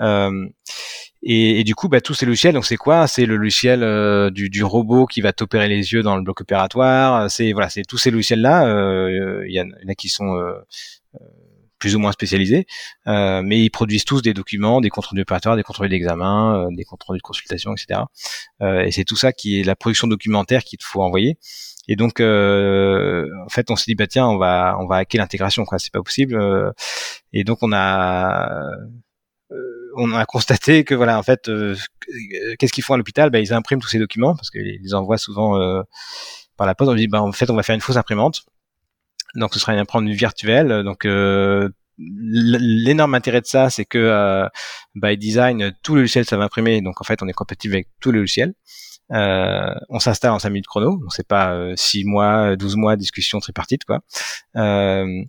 Euh, 0.00 0.46
et, 1.22 1.60
et, 1.60 1.64
du 1.64 1.74
coup, 1.74 1.88
bah, 1.88 2.00
tous 2.00 2.14
ces 2.14 2.26
logiciels, 2.26 2.54
donc 2.54 2.64
c'est 2.66 2.76
quoi? 2.76 3.06
C'est 3.06 3.26
le 3.26 3.36
logiciel 3.36 3.84
euh, 3.84 4.30
du, 4.30 4.50
du, 4.50 4.64
robot 4.64 5.06
qui 5.06 5.20
va 5.20 5.32
t'opérer 5.32 5.68
les 5.68 5.92
yeux 5.92 6.02
dans 6.02 6.16
le 6.16 6.22
bloc 6.22 6.40
opératoire. 6.40 7.30
C'est 7.30 7.52
voilà, 7.52 7.68
c'est 7.68 7.82
tous 7.82 7.98
ces 7.98 8.10
logiciels-là. 8.10 8.66
Euh, 8.66 9.44
il 9.46 9.54
y, 9.54 9.60
en 9.60 9.68
a 9.88 9.94
qui 9.94 10.08
sont 10.08 10.34
euh, 10.34 10.54
plus 11.78 11.94
ou 11.94 12.00
moins 12.00 12.12
spécialisés, 12.12 12.66
mais 13.06 13.60
ils 13.64 13.70
produisent 13.70 14.04
tous 14.04 14.22
des 14.22 14.34
documents, 14.34 14.80
des 14.80 14.90
rendus 14.92 15.22
opératoires, 15.22 15.56
des 15.56 15.62
rendus 15.64 15.88
d'examen, 15.88 16.68
des 16.72 16.84
comptes 16.84 17.02
rendus 17.04 17.18
de 17.18 17.22
consultation, 17.22 17.72
etc. 17.72 18.00
et 18.60 18.92
c'est 18.92 19.04
tout 19.04 19.16
ça 19.16 19.32
qui 19.32 19.60
est 19.60 19.64
la 19.64 19.74
production 19.74 20.06
documentaire 20.06 20.62
qu'il 20.62 20.78
faut 20.80 21.02
envoyer. 21.02 21.38
Et 21.88 21.96
donc, 21.96 22.20
en 22.20 23.48
fait, 23.48 23.70
on 23.70 23.76
s'est 23.76 23.86
dit 23.88 23.96
bah 23.96 24.06
tiens, 24.06 24.26
on 24.28 24.38
va 24.38 24.76
on 24.80 24.86
va 24.86 24.98
hacker 24.98 25.20
l'intégration, 25.20 25.64
quoi. 25.64 25.80
C'est 25.80 25.92
pas 25.92 26.02
possible. 26.02 26.40
et 27.32 27.42
donc, 27.42 27.58
on 27.62 27.72
a 27.72 28.76
on 29.96 30.12
a 30.12 30.24
constaté 30.26 30.84
que 30.84 30.94
voilà, 30.94 31.18
en 31.18 31.22
fait, 31.22 31.48
euh, 31.48 31.76
qu'est-ce 32.58 32.72
qu'ils 32.72 32.84
font 32.84 32.94
à 32.94 32.96
l'hôpital? 32.96 33.30
Ben, 33.30 33.38
Ils 33.38 33.52
impriment 33.52 33.80
tous 33.80 33.88
ces 33.88 33.98
documents 33.98 34.34
parce 34.34 34.50
qu'ils 34.50 34.80
les 34.82 34.94
envoient 34.94 35.18
souvent 35.18 35.60
euh, 35.60 35.82
par 36.56 36.66
la 36.66 36.74
poste. 36.74 36.90
On 36.90 36.94
dit, 36.94 37.08
ben, 37.08 37.20
en 37.20 37.32
fait, 37.32 37.50
on 37.50 37.56
va 37.56 37.62
faire 37.62 37.74
une 37.74 37.80
fausse 37.80 37.96
imprimante. 37.96 38.42
Donc, 39.34 39.54
ce 39.54 39.60
sera 39.60 39.72
une 39.72 39.78
imprimante 39.78 40.08
virtuelle. 40.10 40.82
Donc, 40.84 41.04
euh, 41.04 41.68
l'énorme 41.98 43.14
intérêt 43.14 43.40
de 43.40 43.46
ça, 43.46 43.70
c'est 43.70 43.84
que 43.84 44.48
by 44.94 45.16
design, 45.16 45.72
tout 45.82 45.94
le 45.94 46.02
logiciel 46.02 46.24
ça 46.24 46.36
va 46.36 46.44
imprimer. 46.44 46.80
Donc, 46.80 47.00
en 47.00 47.04
fait, 47.04 47.22
on 47.22 47.28
est 47.28 47.32
compatible 47.32 47.74
avec 47.74 47.88
tous 48.00 48.10
les 48.10 48.20
logiciels. 48.20 48.54
Euh, 49.12 49.74
on 49.90 49.98
s'installe 49.98 50.30
en 50.30 50.38
5 50.38 50.48
minutes 50.48 50.66
chrono, 50.66 50.96
donc 50.96 51.12
c'est 51.12 51.26
pas 51.26 51.52
euh, 51.52 51.74
6 51.76 52.04
mois, 52.04 52.56
12 52.56 52.76
mois 52.76 52.96
discussion 52.96 53.40
tripartite 53.40 53.84
quoi. 53.84 54.00
Euh, 54.56 55.22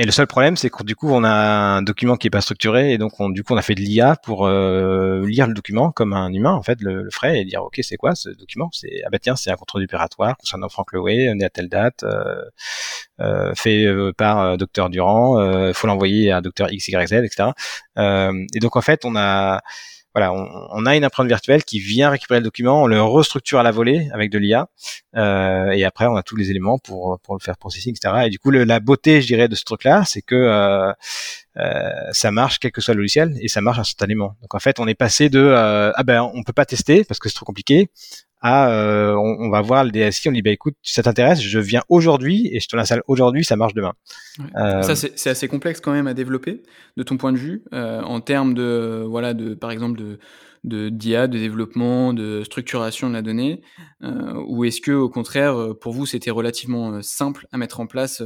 et 0.00 0.06
le 0.06 0.12
seul 0.12 0.26
problème, 0.26 0.56
c'est 0.56 0.70
que 0.70 0.82
du 0.82 0.96
coup, 0.96 1.10
on 1.10 1.24
a 1.24 1.30
un 1.30 1.82
document 1.82 2.16
qui 2.16 2.28
est 2.28 2.30
pas 2.30 2.40
structuré, 2.40 2.92
et 2.94 2.96
donc 2.96 3.20
on, 3.20 3.28
du 3.28 3.44
coup, 3.44 3.52
on 3.52 3.58
a 3.58 3.62
fait 3.62 3.74
de 3.74 3.82
l'IA 3.82 4.16
pour 4.16 4.46
euh, 4.46 5.26
lire 5.26 5.46
le 5.46 5.52
document 5.52 5.92
comme 5.92 6.14
un 6.14 6.32
humain, 6.32 6.52
en 6.52 6.62
fait, 6.62 6.80
le, 6.80 7.02
le 7.02 7.10
ferait, 7.10 7.38
et 7.38 7.44
dire, 7.44 7.62
ok, 7.62 7.78
c'est 7.82 7.98
quoi 7.98 8.14
ce 8.14 8.30
document? 8.30 8.70
C'est 8.72 9.02
ah 9.04 9.10
bah 9.12 9.18
tiens, 9.18 9.36
c'est 9.36 9.50
un 9.50 9.56
contrôle 9.56 9.82
opératoire 9.82 10.38
concernant 10.38 10.70
Franck 10.70 10.94
Lewey, 10.94 11.24
est 11.24 11.44
à 11.44 11.50
telle 11.50 11.68
date, 11.68 12.02
euh, 12.04 12.42
euh, 13.20 13.52
fait 13.54 13.84
euh, 13.84 14.14
par 14.16 14.40
euh, 14.40 14.56
docteur 14.56 14.88
Durand, 14.88 15.38
euh, 15.38 15.74
faut 15.74 15.86
l'envoyer 15.86 16.32
à 16.32 16.40
docteur 16.40 16.68
XYZ, 16.68 17.12
etc. 17.12 17.50
et 17.98 18.58
donc 18.58 18.76
en 18.76 18.80
fait, 18.80 19.04
on 19.04 19.16
a 19.16 19.60
voilà, 20.14 20.32
on, 20.32 20.86
a 20.86 20.96
une 20.96 21.04
empreinte 21.04 21.28
virtuelle 21.28 21.62
qui 21.62 21.78
vient 21.78 22.10
récupérer 22.10 22.40
le 22.40 22.44
document, 22.44 22.82
on 22.82 22.86
le 22.88 23.00
restructure 23.00 23.60
à 23.60 23.62
la 23.62 23.70
volée 23.70 24.08
avec 24.12 24.30
de 24.30 24.38
l'IA, 24.38 24.68
euh, 25.16 25.70
et 25.70 25.84
après 25.84 26.06
on 26.06 26.16
a 26.16 26.22
tous 26.22 26.34
les 26.34 26.50
éléments 26.50 26.78
pour 26.78 27.20
pour 27.20 27.34
le 27.34 27.40
faire 27.40 27.56
processing, 27.56 27.94
etc. 27.94 28.24
Et 28.26 28.30
du 28.30 28.38
coup, 28.40 28.50
le, 28.50 28.64
la 28.64 28.80
beauté, 28.80 29.22
je 29.22 29.28
dirais, 29.28 29.46
de 29.46 29.54
ce 29.54 29.64
truc-là, 29.64 30.04
c'est 30.04 30.22
que 30.22 30.34
euh, 30.34 30.92
euh, 31.58 31.90
ça 32.12 32.30
marche 32.32 32.58
quel 32.58 32.72
que 32.72 32.80
soit 32.80 32.94
le 32.94 33.00
logiciel 33.00 33.36
et 33.40 33.48
ça 33.48 33.60
marche 33.60 33.78
instantanément. 33.78 34.36
Donc 34.42 34.54
en 34.54 34.58
fait, 34.58 34.80
on 34.80 34.88
est 34.88 34.94
passé 34.94 35.28
de 35.28 35.52
ah 35.94 36.02
ben 36.02 36.28
on 36.34 36.42
peut 36.42 36.52
pas 36.52 36.64
tester 36.66 37.04
parce 37.04 37.20
que 37.20 37.28
c'est 37.28 37.36
trop 37.36 37.46
compliqué 37.46 37.90
à 38.40 38.70
euh, 38.70 39.14
on, 39.14 39.50
va 39.50 39.60
voir 39.60 39.84
le 39.84 39.90
DSI, 39.90 40.28
on 40.28 40.32
dit 40.32 40.42
bah 40.42 40.50
écoute, 40.50 40.74
ça 40.82 41.02
t'intéresse, 41.02 41.42
je 41.42 41.58
viens 41.58 41.82
aujourd'hui 41.88 42.48
et 42.52 42.60
je 42.60 42.68
te 42.68 42.76
l'installe 42.76 43.02
aujourd'hui, 43.06 43.44
ça 43.44 43.56
marche 43.56 43.74
demain. 43.74 43.92
Euh, 44.56 44.82
ça 44.82 44.96
c'est 44.96 45.30
assez 45.30 45.48
complexe 45.48 45.80
quand 45.80 45.92
même 45.92 46.06
à 46.06 46.14
développer 46.14 46.62
de 46.96 47.02
ton 47.02 47.16
point 47.16 47.32
de 47.32 47.38
vue 47.38 47.62
euh, 47.74 48.00
en 48.02 48.20
termes 48.20 48.54
de 48.54 49.04
voilà 49.06 49.34
de 49.34 49.54
par 49.54 49.70
exemple 49.70 49.98
de 49.98 50.18
de 50.64 50.90
d'IA, 50.90 51.26
de 51.26 51.38
développement, 51.38 52.12
de 52.12 52.42
structuration 52.44 53.08
de 53.08 53.14
la 53.14 53.22
donnée, 53.22 53.62
ou 54.02 54.64
est-ce 54.64 54.80
que 54.80 54.92
au 54.92 55.08
contraire 55.08 55.74
pour 55.80 55.92
vous 55.92 56.06
c'était 56.06 56.30
relativement 56.30 57.00
simple 57.02 57.46
à 57.52 57.58
mettre 57.58 57.80
en 57.80 57.86
place 57.86 58.22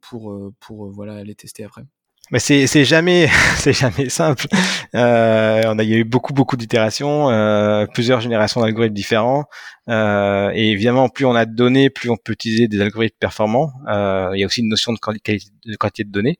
pour 0.00 0.52
pour 0.60 0.90
voilà 0.90 1.24
les 1.24 1.34
tester 1.34 1.64
après? 1.64 1.82
Mais 2.30 2.38
c'est 2.38 2.84
jamais 2.84 3.28
c'est 3.56 3.72
jamais 3.72 4.08
simple. 4.08 4.46
Euh, 4.94 5.62
on 5.66 5.78
a 5.78 5.82
il 5.82 5.88
y 5.88 5.94
a 5.94 5.98
eu 5.98 6.04
beaucoup 6.04 6.32
beaucoup 6.32 6.56
d'itérations, 6.56 7.30
euh, 7.30 7.86
plusieurs 7.92 8.20
générations 8.20 8.60
d'algorithmes 8.60 8.94
différents. 8.94 9.44
Euh, 9.90 10.50
et 10.54 10.70
évidemment, 10.70 11.08
plus 11.08 11.24
on 11.24 11.34
a 11.34 11.44
de 11.44 11.54
données, 11.54 11.90
plus 11.90 12.10
on 12.10 12.16
peut 12.16 12.32
utiliser 12.32 12.68
des 12.68 12.80
algorithmes 12.80 13.16
performants. 13.18 13.72
Euh, 13.88 14.30
il 14.34 14.40
y 14.40 14.44
a 14.44 14.46
aussi 14.46 14.60
une 14.60 14.68
notion 14.68 14.92
de 14.92 14.98
qualité 14.98 15.50
de, 15.66 15.76
quantité 15.76 16.04
de 16.04 16.12
données. 16.12 16.38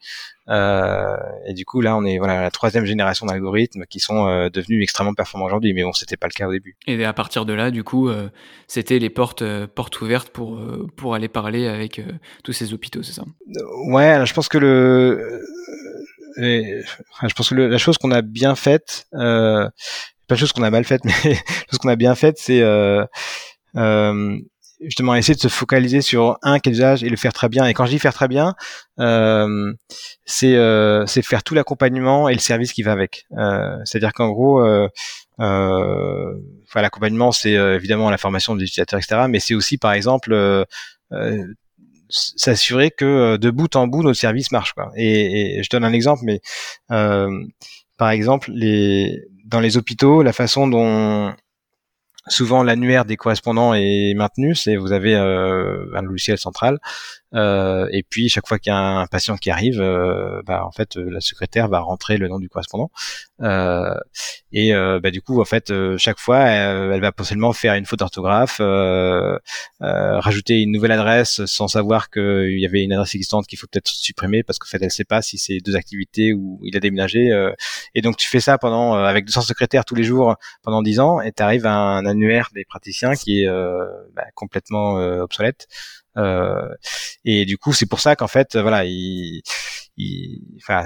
Euh, 0.49 1.17
et 1.47 1.55
du 1.55 1.65
coup, 1.65 1.81
là, 1.81 1.97
on 1.97 2.05
est 2.05 2.19
voilà 2.19 2.41
la 2.41 2.51
troisième 2.51 2.85
génération 2.85 3.27
d'algorithmes 3.27 3.85
qui 3.87 4.01
sont 4.01 4.27
euh, 4.27 4.51
devenus 4.51 4.83
extrêmement 4.83 5.15
performants 5.15 5.47
aujourd'hui. 5.47 5.75
Mais 5.75 5.83
bon, 5.83 5.93
c'était 5.93 6.17
pas 6.17 6.29
le 6.29 6.33
cas 6.33 6.47
au 6.47 6.53
début. 6.53 6.77
Et 6.87 7.05
à 7.05 7.13
partir 7.13 7.45
de 7.45 7.53
là, 7.53 7.71
du 7.71 7.83
coup, 7.83 8.09
c'était 8.69 8.99
les 8.99 9.11
portes 9.11 9.45
portes 9.67 10.01
ouvertes 10.01 10.31
pour 10.31 10.61
pour 10.97 11.15
aller 11.15 11.29
parler 11.29 11.67
avec 11.67 12.01
tous 12.45 12.53
ces 12.53 12.73
hôpitaux, 12.73 13.03
c'est 13.03 13.13
ça? 13.13 13.25
Ouais, 13.89 14.25
je 14.25 14.33
pense 14.33 14.49
que 14.49 14.59
le 14.59 15.43
je 16.37 17.35
pense 17.35 17.51
que 17.51 17.55
la 17.55 17.79
chose 17.79 17.99
qu'on 17.99 18.11
a 18.11 18.23
bien 18.23 18.55
faite, 18.55 19.07
euh, 19.15 19.69
pas 20.31 20.37
chose 20.37 20.53
qu'on 20.53 20.63
a 20.63 20.71
mal 20.71 20.85
faite, 20.85 21.05
mais 21.05 21.13
chose 21.13 21.79
qu'on 21.81 21.89
a 21.89 21.97
bien 21.97 22.15
faite, 22.15 22.39
c'est 22.39 22.63
euh, 22.63 23.05
euh, 23.77 24.39
justement 24.81 25.15
essayer 25.17 25.35
de 25.35 25.41
se 25.41 25.49
focaliser 25.49 26.03
sur 26.03 26.39
un 26.43 26.61
quel 26.61 26.75
usage 26.75 27.03
et 27.03 27.09
le 27.09 27.17
faire 27.17 27.33
très 27.33 27.49
bien. 27.49 27.67
Et 27.67 27.75
quand 27.75 27.85
je 27.85 27.91
dis 27.91 27.99
faire 27.99 28.15
très 28.15 28.29
bien, 28.29 28.55
euh, 29.01 29.73
c'est 30.25 30.57
c'est 31.07 31.23
faire 31.23 31.43
tout 31.43 31.55
l'accompagnement 31.55 32.29
et 32.29 32.33
le 32.33 32.39
service 32.39 32.73
qui 32.73 32.83
va 32.83 32.93
avec. 32.93 33.27
C'est-à-dire 33.85 34.13
qu'en 34.13 34.31
gros, 34.31 34.65
l'accompagnement, 35.39 37.33
c'est 37.33 37.53
évidemment 37.53 38.09
la 38.09 38.19
formation 38.19 38.55
des 38.55 38.65
utilisateurs, 38.65 39.01
etc. 39.01 39.23
Mais 39.29 39.41
c'est 39.41 39.55
aussi, 39.55 39.79
par 39.79 39.93
exemple, 39.93 40.65
s'assurer 42.09 42.91
que 42.91 43.37
de 43.37 43.51
bout 43.51 43.75
en 43.77 43.87
bout 43.89 44.03
notre 44.03 44.19
service 44.19 44.51
marche 44.51 44.73
quoi. 44.73 44.91
Et, 44.97 45.59
et 45.59 45.63
je 45.63 45.69
donne 45.71 45.85
un 45.85 45.93
exemple, 45.93 46.23
mais 46.25 46.41
par 46.89 48.11
exemple 48.11 48.51
les 48.53 49.23
dans 49.51 49.61
les 49.61 49.77
hôpitaux, 49.77 50.23
la 50.23 50.33
façon 50.33 50.69
dont 50.69 51.35
souvent 52.29 52.63
l'annuaire 52.63 53.05
des 53.05 53.17
correspondants 53.17 53.75
est 53.75 54.15
maintenu, 54.15 54.55
c'est 54.55 54.77
vous 54.77 54.93
avez 54.93 55.15
euh, 55.15 55.87
un 55.95 56.03
logiciel 56.03 56.39
central 56.39 56.79
euh, 57.35 57.89
et 57.93 58.03
puis 58.03 58.29
chaque 58.29 58.49
fois 58.49 58.59
qu'il 58.59 58.73
y 58.73 58.75
a 58.75 58.79
un 58.79 59.07
patient 59.07 59.37
qui 59.37 59.51
arrive, 59.51 59.81
euh, 59.81 60.43
bah, 60.45 60.65
en 60.67 60.73
fait 60.73 60.97
la 60.97 61.21
secrétaire 61.21 61.69
va 61.69 61.81
rentrer 61.81 62.17
le 62.17 62.29
nom 62.29 62.39
du 62.39 62.49
correspondant. 62.49 62.91
Euh, 63.43 63.95
et 64.53 64.75
euh, 64.75 65.01
bah, 65.01 65.11
du 65.11 65.23
coup 65.23 65.41
en 65.41 65.45
fait 65.45 65.73
chaque 65.97 66.19
fois 66.19 66.39
elle, 66.41 67.01
va 67.01 67.13
potentiellement 67.13 67.53
faire 67.53 67.75
une 67.75 67.87
faute 67.87 68.01
d'orthographe, 68.01 68.61
rajouter 69.81 70.61
une 70.61 70.73
nouvelle 70.73 70.93
adresse 70.93 71.45
sans 71.47 71.69
savoir 71.69 72.11
qu'il 72.11 72.59
y 72.59 72.67
avait 72.67 72.83
une 72.83 72.93
adresse 72.93 73.15
existante 73.15 73.47
qu'il 73.47 73.59
faut 73.59 73.67
peut-être 73.71 73.89
supprimer 73.89 74.43
parce 74.43 74.59
qu'en 74.59 74.69
fait 74.69 74.83
elle 74.83 74.91
sait 74.91 75.05
pas 75.05 75.23
si 75.23 75.39
c'est 75.39 75.59
deux 75.59 75.77
activités 75.77 76.33
ou 76.33 76.61
il 76.65 76.77
a 76.77 76.81
déménagé 76.81 77.29
et 77.95 78.03
donc 78.03 78.17
tu 78.17 78.29
fais 78.29 78.41
ça 78.41 78.59
pendant 78.59 78.95
avec 78.95 79.27
200 79.27 79.43
secrétaires 79.43 79.85
tous 79.85 79.95
les 79.95 80.05
jours 80.05 80.37
pendant 80.63 80.83
10 80.83 81.01
ans 81.01 81.21
et 81.21 81.33
tu 81.33 81.43
arrives 81.43 81.67
à 81.67 81.73
un 81.73 82.07
annuaire 82.11 82.51
des 82.55 82.65
praticiens 82.65 83.15
qui 83.15 83.43
est 83.43 83.49
bah, 84.15 84.27
complètement 84.35 84.95
obsolète. 84.95 85.67
Euh, 86.17 86.75
et 87.25 87.45
du 87.45 87.59
coup, 87.59 87.73
c'est 87.73 87.87
pour 87.87 88.01
ça 88.01 88.17
qu'en 88.17 88.29
fait, 88.29 88.57
voilà, 88.57 88.85
il, 88.85 89.43
enfin, 90.59 90.85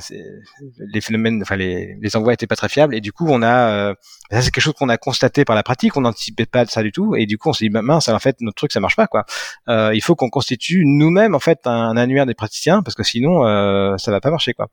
les 0.79 1.01
phénomènes, 1.01 1.43
enfin, 1.43 1.57
les, 1.57 1.97
les 2.01 2.17
envois 2.17 2.33
étaient 2.33 2.47
pas 2.47 2.57
très 2.57 2.69
fiables. 2.69 2.95
Et 2.95 3.01
du 3.01 3.13
coup, 3.13 3.27
on 3.29 3.43
a, 3.43 3.71
euh, 3.71 3.95
ça 4.31 4.43
c'est 4.43 4.51
quelque 4.51 4.63
chose 4.63 4.75
qu'on 4.75 4.89
a 4.89 4.97
constaté 4.97 5.45
par 5.45 5.57
la 5.57 5.63
pratique. 5.63 5.97
On 5.97 6.03
n'anticipait 6.03 6.47
pas 6.47 6.67
ça 6.67 6.83
du 6.83 6.93
tout. 6.93 7.15
Et 7.17 7.27
du 7.27 7.39
coup, 7.39 7.51
on 7.51 7.53
s'est 7.53 7.65
dit, 7.65 7.71
bah, 7.71 7.83
mince, 7.83 8.09
en 8.09 8.19
fait, 8.19 8.37
notre 8.41 8.57
truc, 8.57 8.73
ça 8.73 8.81
marche 8.81 8.97
pas, 8.97 9.07
quoi. 9.07 9.25
Euh, 9.69 9.93
il 9.95 10.03
faut 10.03 10.15
qu'on 10.15 10.31
constitue 10.31 10.85
nous-mêmes, 10.87 11.35
en 11.35 11.41
fait, 11.41 11.61
un, 11.67 11.97
annuaire 11.97 12.27
des 12.27 12.35
praticiens, 12.35 12.83
parce 12.83 12.95
que 12.95 13.03
sinon, 13.03 13.47
euh, 13.47 13.97
ça 13.99 14.11
va 14.11 14.21
pas 14.21 14.31
marcher, 14.31 14.55
quoi. 14.55 14.69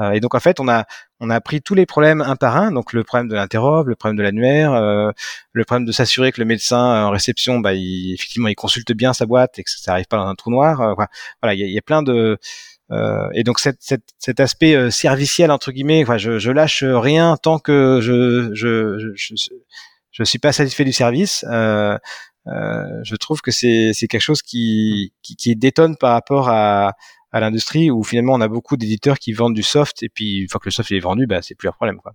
Euh, 0.00 0.12
et 0.12 0.20
donc, 0.20 0.34
en 0.34 0.40
fait, 0.40 0.60
on 0.60 0.68
a, 0.68 0.84
on 1.20 1.30
a 1.30 1.40
pris 1.40 1.62
tous 1.62 1.74
les 1.74 1.86
problèmes 1.86 2.20
un 2.20 2.36
par 2.36 2.56
un, 2.56 2.72
donc 2.72 2.92
le 2.92 3.04
problème 3.04 3.28
de 3.28 3.34
l'interrobe, 3.34 3.88
le 3.88 3.94
problème 3.96 4.16
de 4.16 4.22
l'annuaire, 4.22 4.72
euh, 4.74 5.10
le 5.52 5.64
problème 5.64 5.86
de 5.86 5.92
s'assurer 5.92 6.32
que 6.32 6.40
le 6.40 6.44
médecin 6.44 7.06
en 7.06 7.10
réception, 7.10 7.60
bah, 7.60 7.72
il, 7.74 8.12
effectivement, 8.14 8.48
il 8.48 8.54
consulte 8.54 8.92
bien 8.92 9.12
sa 9.12 9.26
boîte 9.26 9.58
et 9.58 9.64
que 9.64 9.70
ça 9.70 9.92
n'arrive 9.92 10.06
pas 10.06 10.16
dans 10.16 10.26
un 10.26 10.34
trou 10.34 10.50
noir. 10.50 10.80
Euh, 10.80 10.94
voilà, 11.42 11.54
il 11.54 11.60
y 11.60 11.78
a, 11.78 11.82
plein 11.82 12.02
de 12.02 12.38
euh, 12.90 13.28
et 13.32 13.44
donc 13.44 13.60
cet, 13.60 13.76
cet, 13.80 14.02
cet 14.18 14.40
aspect 14.40 14.74
euh, 14.74 14.90
serviciel 14.90 15.50
entre 15.50 15.72
guillemets, 15.72 16.02
enfin, 16.02 16.18
je, 16.18 16.38
je 16.38 16.50
lâche 16.50 16.84
rien 16.84 17.36
tant 17.42 17.58
que 17.58 18.00
je 18.02 18.50
je, 18.52 19.12
je, 19.14 19.34
je, 20.10 20.24
suis 20.24 20.38
pas 20.38 20.52
satisfait 20.52 20.84
du 20.84 20.92
service. 20.92 21.44
Euh, 21.50 21.96
euh, 22.46 23.00
je 23.02 23.16
trouve 23.16 23.40
que 23.40 23.50
c'est 23.50 23.92
c'est 23.94 24.06
quelque 24.06 24.20
chose 24.20 24.42
qui, 24.42 25.14
qui, 25.22 25.34
qui 25.36 25.56
détonne 25.56 25.96
par 25.96 26.12
rapport 26.12 26.50
à 26.50 26.92
à 27.34 27.40
l'industrie 27.40 27.90
où 27.90 28.04
finalement 28.04 28.34
on 28.34 28.40
a 28.40 28.46
beaucoup 28.46 28.76
d'éditeurs 28.76 29.18
qui 29.18 29.32
vendent 29.32 29.54
du 29.54 29.64
soft 29.64 30.04
et 30.04 30.08
puis 30.08 30.42
une 30.42 30.48
fois 30.48 30.60
que 30.60 30.66
le 30.66 30.70
soft 30.70 30.92
est 30.92 31.00
vendu, 31.00 31.26
bah, 31.26 31.42
c'est 31.42 31.56
plus 31.56 31.68
un 31.68 31.72
problème. 31.72 31.96
Quoi. 31.96 32.12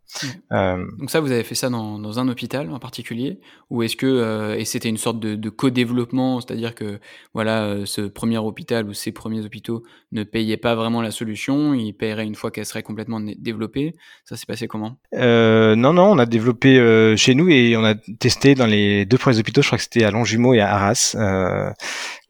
Euh... 0.53 0.85
Donc 0.97 1.11
ça, 1.11 1.19
vous 1.19 1.31
avez 1.33 1.43
fait 1.43 1.55
ça 1.55 1.69
dans, 1.69 1.99
dans 1.99 2.19
un 2.19 2.29
hôpital 2.29 2.71
en 2.71 2.79
particulier? 2.79 3.41
Ou 3.69 3.83
est-ce 3.83 3.97
que 3.97 4.05
euh, 4.05 4.57
et 4.57 4.63
c'était 4.63 4.87
une 4.87 4.97
sorte 4.97 5.19
de, 5.19 5.35
de 5.35 5.49
co-développement, 5.49 6.39
c'est-à-dire 6.39 6.73
que 6.73 7.01
voilà, 7.33 7.65
euh, 7.65 7.85
ce 7.85 7.99
premier 7.99 8.37
hôpital 8.37 8.87
ou 8.87 8.93
ces 8.93 9.11
premiers 9.11 9.43
hôpitaux 9.43 9.83
ne 10.13 10.23
payaient 10.23 10.55
pas 10.55 10.73
vraiment 10.73 11.01
la 11.01 11.11
solution, 11.11 11.73
ils 11.73 11.91
paieraient 11.91 12.25
une 12.25 12.35
fois 12.35 12.49
qu'elle 12.49 12.65
serait 12.65 12.83
complètement 12.83 13.19
développée? 13.19 13.95
Ça 14.23 14.37
s'est 14.37 14.45
passé 14.47 14.69
comment? 14.69 14.99
Euh, 15.15 15.75
Non, 15.75 15.91
non, 15.91 16.11
on 16.11 16.17
a 16.17 16.25
développé 16.25 16.69
chez 17.17 17.35
nous 17.35 17.49
et 17.49 17.75
on 17.75 17.83
a 17.83 17.95
testé 17.95 18.55
dans 18.55 18.67
les 18.67 19.05
deux 19.05 19.17
premiers 19.17 19.39
hôpitaux. 19.39 19.61
Je 19.61 19.67
crois 19.67 19.77
que 19.77 19.83
c'était 19.83 20.05
à 20.05 20.11
Longjumeau 20.11 20.53
et 20.53 20.61
à 20.61 20.73
Arras, 20.73 21.15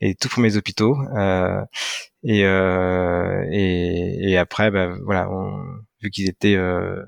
les 0.01 0.15
tout 0.15 0.29
premiers 0.29 0.57
hôpitaux. 0.57 0.97
Et, 2.23 2.45
euh, 2.45 3.45
et, 3.51 4.31
et, 4.31 4.37
après, 4.37 4.71
bah, 4.71 4.89
voilà, 5.05 5.29
on, 5.31 5.63
vu 6.01 6.09
qu'ils 6.09 6.29
étaient, 6.29 6.55
euh, 6.55 7.01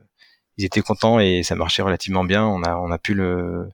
ils 0.58 0.66
étaient 0.66 0.82
contents 0.82 1.20
et 1.20 1.44
ça 1.44 1.56
marchait 1.56 1.82
relativement 1.82 2.24
bien, 2.24 2.46
on 2.46 2.64
a, 2.64 2.78
on 2.78 2.92
a 2.92 2.98
pu 2.98 3.14
le, 3.14 3.70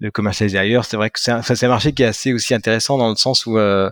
le 0.00 0.10
commercialiser 0.10 0.58
ailleurs. 0.58 0.84
C'est 0.84 0.96
vrai 0.96 1.10
que 1.10 1.20
c'est 1.20 1.30
un, 1.30 1.40
un, 1.40 1.68
marché 1.68 1.92
qui 1.92 2.02
est 2.02 2.06
assez 2.06 2.32
aussi 2.32 2.54
intéressant 2.54 2.98
dans 2.98 3.08
le 3.08 3.16
sens 3.16 3.46
où 3.46 3.58
euh, 3.58 3.90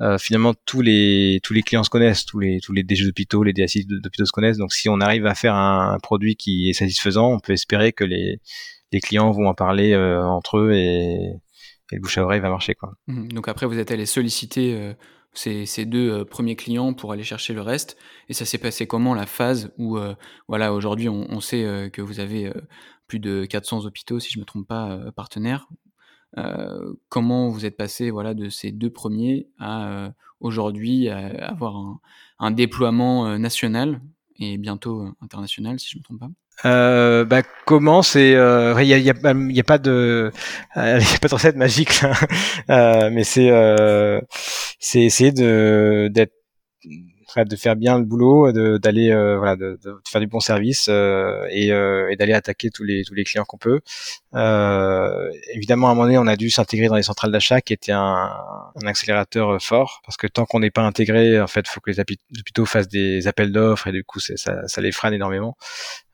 euh, 0.00 0.18
finalement 0.18 0.54
tous 0.64 0.80
les 0.80 1.40
tous 1.42 1.52
les 1.52 1.62
clients 1.62 1.84
se 1.84 1.90
connaissent, 1.90 2.24
tous 2.24 2.40
les 2.40 2.60
tous 2.60 2.72
les 2.72 2.82
DG 2.82 3.04
d'hôpitaux, 3.04 3.42
les 3.44 3.52
DSI 3.52 3.84
d'hôpitaux 3.86 4.24
se 4.24 4.32
connaissent. 4.32 4.56
Donc 4.56 4.72
si 4.72 4.88
on 4.88 5.00
arrive 5.00 5.26
à 5.26 5.34
faire 5.34 5.54
un, 5.54 5.92
un, 5.94 5.98
produit 5.98 6.36
qui 6.36 6.70
est 6.70 6.72
satisfaisant, 6.72 7.30
on 7.32 7.40
peut 7.40 7.52
espérer 7.52 7.92
que 7.92 8.04
les 8.04 8.40
les 8.90 9.00
clients 9.00 9.30
vont 9.30 9.46
en 9.46 9.54
parler 9.54 9.92
euh, 9.92 10.22
entre 10.24 10.58
eux 10.58 10.72
et, 10.72 11.36
et, 11.92 11.96
le 11.96 12.00
bouche 12.00 12.16
à 12.16 12.24
oreille 12.24 12.40
va 12.40 12.48
marcher 12.48 12.74
quoi. 12.74 12.94
Mmh. 13.06 13.28
Donc 13.28 13.48
après 13.48 13.66
vous 13.66 13.78
êtes 13.78 13.90
allé 13.90 14.06
solliciter 14.06 14.74
euh, 14.74 14.94
ces, 15.34 15.84
deux 15.86 16.10
euh, 16.10 16.24
premiers 16.24 16.56
clients 16.56 16.92
pour 16.94 17.12
aller 17.12 17.22
chercher 17.22 17.54
le 17.54 17.62
reste. 17.62 17.96
Et 18.28 18.34
ça 18.34 18.44
s'est 18.44 18.58
passé 18.58 18.86
comment 18.86 19.14
la 19.14 19.26
phase 19.26 19.72
où, 19.78 19.96
euh, 19.96 20.14
voilà, 20.48 20.72
aujourd'hui, 20.72 21.08
on, 21.08 21.40
sait 21.40 21.64
euh, 21.64 21.88
que 21.88 22.02
vous 22.02 22.20
avez 22.20 22.52
plus 23.06 23.18
de 23.18 23.44
400 23.44 23.84
hôpitaux, 23.86 24.20
si 24.20 24.30
je 24.30 24.38
me 24.38 24.44
trompe 24.44 24.66
pas, 24.66 24.98
partenaires. 25.14 25.68
comment 27.08 27.48
vous 27.48 27.66
êtes 27.66 27.76
passé, 27.76 28.10
voilà, 28.10 28.34
de 28.34 28.48
ces 28.48 28.72
deux 28.72 28.90
premiers 28.90 29.48
à 29.58 30.12
aujourd'hui 30.40 31.08
avoir 31.08 31.76
un, 31.76 32.00
un 32.38 32.50
déploiement 32.50 33.38
national 33.38 34.00
et 34.38 34.56
bientôt 34.56 35.08
international, 35.20 35.78
si 35.78 35.90
je 35.90 35.98
me 35.98 36.02
trompe 36.02 36.20
pas? 36.20 36.30
Euh, 36.64 37.24
bah, 37.24 37.42
comment 37.66 38.02
c'est 38.02 38.30
il 38.30 38.36
euh, 38.36 38.82
y, 38.82 38.94
a, 38.94 38.98
y, 38.98 39.10
a, 39.10 39.14
y, 39.24 39.60
a, 39.60 39.64
pas 39.64 39.78
de 39.78 40.30
il 40.76 40.80
euh, 40.80 41.00
y 41.00 41.14
a 41.14 41.18
pas 41.18 41.28
de 41.28 41.34
recette 41.34 41.56
magique 41.56 42.02
euh, 42.70 43.10
mais 43.12 43.24
c'est 43.24 43.50
euh, 43.50 44.20
c'est 44.78 45.02
essayer 45.02 45.32
de 45.32 46.08
d'être 46.12 46.32
de 47.36 47.56
faire 47.56 47.76
bien 47.76 47.98
le 47.98 48.04
boulot, 48.04 48.52
d'aller 48.78 49.10
euh, 49.10 49.38
voilà, 49.38 49.56
de, 49.56 49.78
de, 49.82 50.00
faire 50.08 50.20
du 50.20 50.26
bon 50.26 50.40
service 50.40 50.86
euh, 50.88 51.46
et, 51.50 51.72
euh, 51.72 52.10
et 52.10 52.16
d'aller 52.16 52.32
attaquer 52.32 52.70
tous 52.70 52.84
les 52.84 53.04
tous 53.04 53.14
les 53.14 53.24
clients 53.24 53.44
qu'on 53.44 53.58
peut. 53.58 53.80
évidemment, 55.54 55.88
à 55.88 55.90
un 55.92 55.94
moment 55.94 56.04
donné, 56.04 56.18
on 56.18 56.26
a 56.26 56.36
dû 56.36 56.50
s'intégrer 56.50 56.88
dans 56.88 56.96
les 56.96 57.02
centrales 57.02 57.32
d'achat, 57.32 57.60
qui 57.60 57.72
était 57.72 57.92
un, 57.92 58.30
un, 58.82 58.86
accélérateur 58.86 59.60
fort, 59.62 60.00
parce 60.04 60.16
que 60.16 60.26
tant 60.26 60.44
qu'on 60.46 60.60
n'est 60.60 60.70
pas 60.70 60.82
intégré, 60.82 61.40
en 61.40 61.46
fait, 61.46 61.66
faut 61.68 61.80
que 61.80 61.90
les 61.90 62.00
hôpitaux 62.00 62.66
fassent 62.66 62.88
des 62.88 63.26
appels 63.26 63.52
d'offres 63.52 63.88
et 63.88 63.92
du 63.92 64.04
coup, 64.04 64.20
ça, 64.20 64.66
ça 64.66 64.80
les 64.80 64.92
freine 64.92 65.14
énormément. 65.14 65.56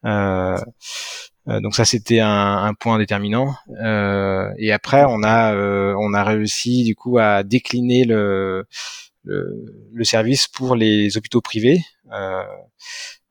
donc 0.05 1.75
ça 1.75 1.85
c'était 1.85 2.21
un, 2.21 2.65
un, 2.65 2.75
point 2.75 2.99
déterminant. 2.99 3.55
Euh, 3.83 4.51
et 4.59 4.73
après 4.73 5.05
on 5.07 5.23
a 5.23 5.55
euh, 5.55 5.95
on 5.99 6.13
a 6.15 6.25
réussi 6.25 6.85
du 6.85 6.95
coup 6.95 7.19
à 7.19 7.43
décliner 7.43 8.05
le 8.05 8.67
le, 9.29 10.05
service 10.05 10.49
pour 10.49 10.75
les 10.75 11.17
hôpitaux 11.17 11.41
privés. 11.41 11.81
Euh, 12.13 12.43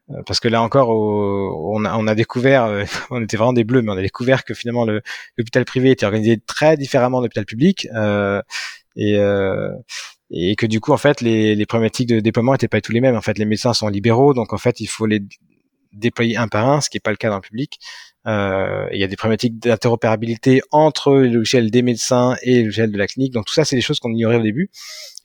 euh, 0.09 0.21
parce 0.25 0.39
que 0.39 0.47
là 0.47 0.61
encore, 0.61 0.89
on, 0.89 1.83
a, 1.83 1.97
on 1.97 2.07
a 2.07 2.15
découvert, 2.15 2.65
euh, 2.65 2.83
on 3.09 3.21
était 3.23 3.37
vraiment 3.37 3.53
des 3.53 3.63
bleus, 3.63 3.81
mais 3.81 3.91
on 3.91 3.97
a 3.97 4.01
découvert 4.01 4.45
que 4.45 4.53
finalement 4.53 4.85
l'hôpital 5.37 5.65
privé 5.65 5.91
était 5.91 6.05
organisé 6.05 6.39
très 6.45 6.77
différemment 6.77 7.19
de 7.19 7.25
l'hôpital 7.25 7.45
public. 7.45 7.87
et 8.95 9.17
et 10.29 10.57
que 10.57 10.65
du 10.65 10.81
coup 10.81 10.91
en 10.91 10.97
fait 10.97 11.21
les, 11.21 11.55
les 11.55 11.65
problématiques 11.65 12.09
de 12.09 12.19
déploiement 12.19 12.53
étaient 12.53 12.67
pas 12.67 12.81
tous 12.81 12.91
les 12.91 12.99
mêmes 12.99 13.15
en 13.15 13.21
fait 13.21 13.37
les 13.37 13.45
médecins 13.45 13.71
sont 13.71 13.87
libéraux 13.87 14.33
donc 14.33 14.51
en 14.51 14.57
fait 14.57 14.81
il 14.81 14.87
faut 14.87 15.05
les 15.05 15.21
déployer 15.93 16.35
un 16.35 16.49
par 16.49 16.67
un 16.67 16.81
ce 16.81 16.89
qui 16.89 16.97
est 16.97 16.99
pas 16.99 17.11
le 17.11 17.15
cas 17.15 17.29
dans 17.29 17.37
le 17.37 17.41
public 17.41 17.79
Euh, 17.79 18.06
il 18.27 18.99
y 18.99 19.03
a 19.03 19.07
des 19.07 19.15
problématiques 19.15 19.57
d'interopérabilité 19.59 20.61
entre 20.71 21.13
le 21.13 21.27
logiciel 21.27 21.71
des 21.71 21.81
médecins 21.81 22.35
et 22.41 22.59
le 22.59 22.65
logiciel 22.65 22.91
de 22.91 22.97
la 22.97 23.07
clinique. 23.07 23.33
Donc 23.33 23.45
tout 23.45 23.53
ça, 23.53 23.63
c'est 23.65 23.75
des 23.75 23.81
choses 23.81 23.99
qu'on 23.99 24.11
ignorait 24.11 24.37
au 24.37 24.43
début. 24.43 24.69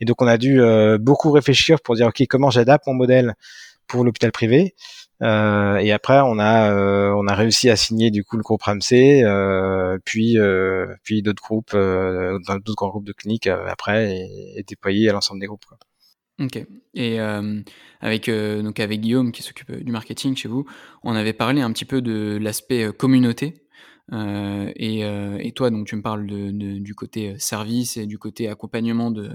Et 0.00 0.04
donc 0.04 0.22
on 0.22 0.26
a 0.26 0.38
dû 0.38 0.60
euh, 0.60 0.98
beaucoup 0.98 1.30
réfléchir 1.32 1.80
pour 1.80 1.96
dire 1.96 2.06
ok 2.06 2.22
comment 2.28 2.50
j'adapte 2.50 2.86
mon 2.86 2.94
modèle 2.94 3.34
pour 3.88 4.04
l'hôpital 4.04 4.32
privé? 4.32 4.74
Euh, 5.22 5.76
et 5.76 5.92
après, 5.92 6.20
on 6.20 6.38
a 6.38 6.72
euh, 6.72 7.14
on 7.16 7.26
a 7.28 7.34
réussi 7.34 7.70
à 7.70 7.76
signer 7.76 8.10
du 8.10 8.24
coup 8.24 8.36
le 8.36 8.42
groupe 8.42 8.62
Ramsey, 8.62 9.22
euh, 9.24 9.98
puis 10.04 10.36
puis 11.04 11.22
d'autres 11.22 11.42
groupes, 11.42 11.72
d'autres 11.72 12.74
grands 12.74 12.88
groupes 12.88 13.06
de 13.06 13.12
cliniques 13.12 13.46
après 13.46 14.16
et, 14.16 14.58
et 14.58 14.62
déployés 14.64 15.08
à 15.08 15.12
l'ensemble 15.12 15.40
des 15.40 15.46
groupes. 15.46 15.64
Quoi. 15.66 15.78
Ok. 16.42 16.66
Et 16.94 17.18
avec 18.00 18.28
donc 18.28 18.80
avec 18.80 19.00
Guillaume 19.00 19.32
qui 19.32 19.42
s'occupe 19.42 19.72
du 19.72 19.92
marketing 19.92 20.36
chez 20.36 20.48
vous, 20.48 20.66
on 21.02 21.14
avait 21.14 21.32
parlé 21.32 21.62
un 21.62 21.72
petit 21.72 21.84
peu 21.84 22.02
de 22.02 22.38
l'aspect 22.40 22.90
communauté. 22.92 23.54
Et, 24.12 25.00
et, 25.00 25.52
toi, 25.52 25.70
donc 25.70 25.86
tu 25.86 25.96
me 25.96 26.02
parles 26.02 26.26
du 26.26 26.94
côté 26.94 27.38
service 27.38 27.96
et 27.96 28.06
du 28.06 28.18
côté 28.18 28.48
accompagnement 28.48 29.10
de, 29.10 29.30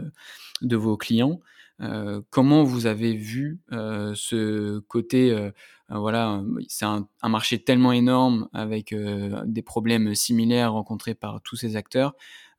de 0.62 0.76
vos 0.76 0.98
clients. 0.98 1.40
Euh, 1.82 2.22
comment 2.32 2.64
vous 2.64 2.88
avez 2.88 3.14
vu 3.14 3.60
euh, 3.72 4.14
ce 4.16 4.80
côté 4.80 5.32
euh, 5.32 5.52
voilà, 5.90 6.42
c'est 6.68 6.86
un, 6.86 7.08
marché 7.24 7.64
tellement 7.64 7.94
énorme 7.94 8.50
avec 8.52 8.94
des 8.94 9.62
problèmes 9.62 10.16
similaires 10.16 10.74
rencontrés 10.74 11.16
par 11.16 11.42
tous 11.42 11.56
ces 11.56 11.78
acteurs. 11.78 12.14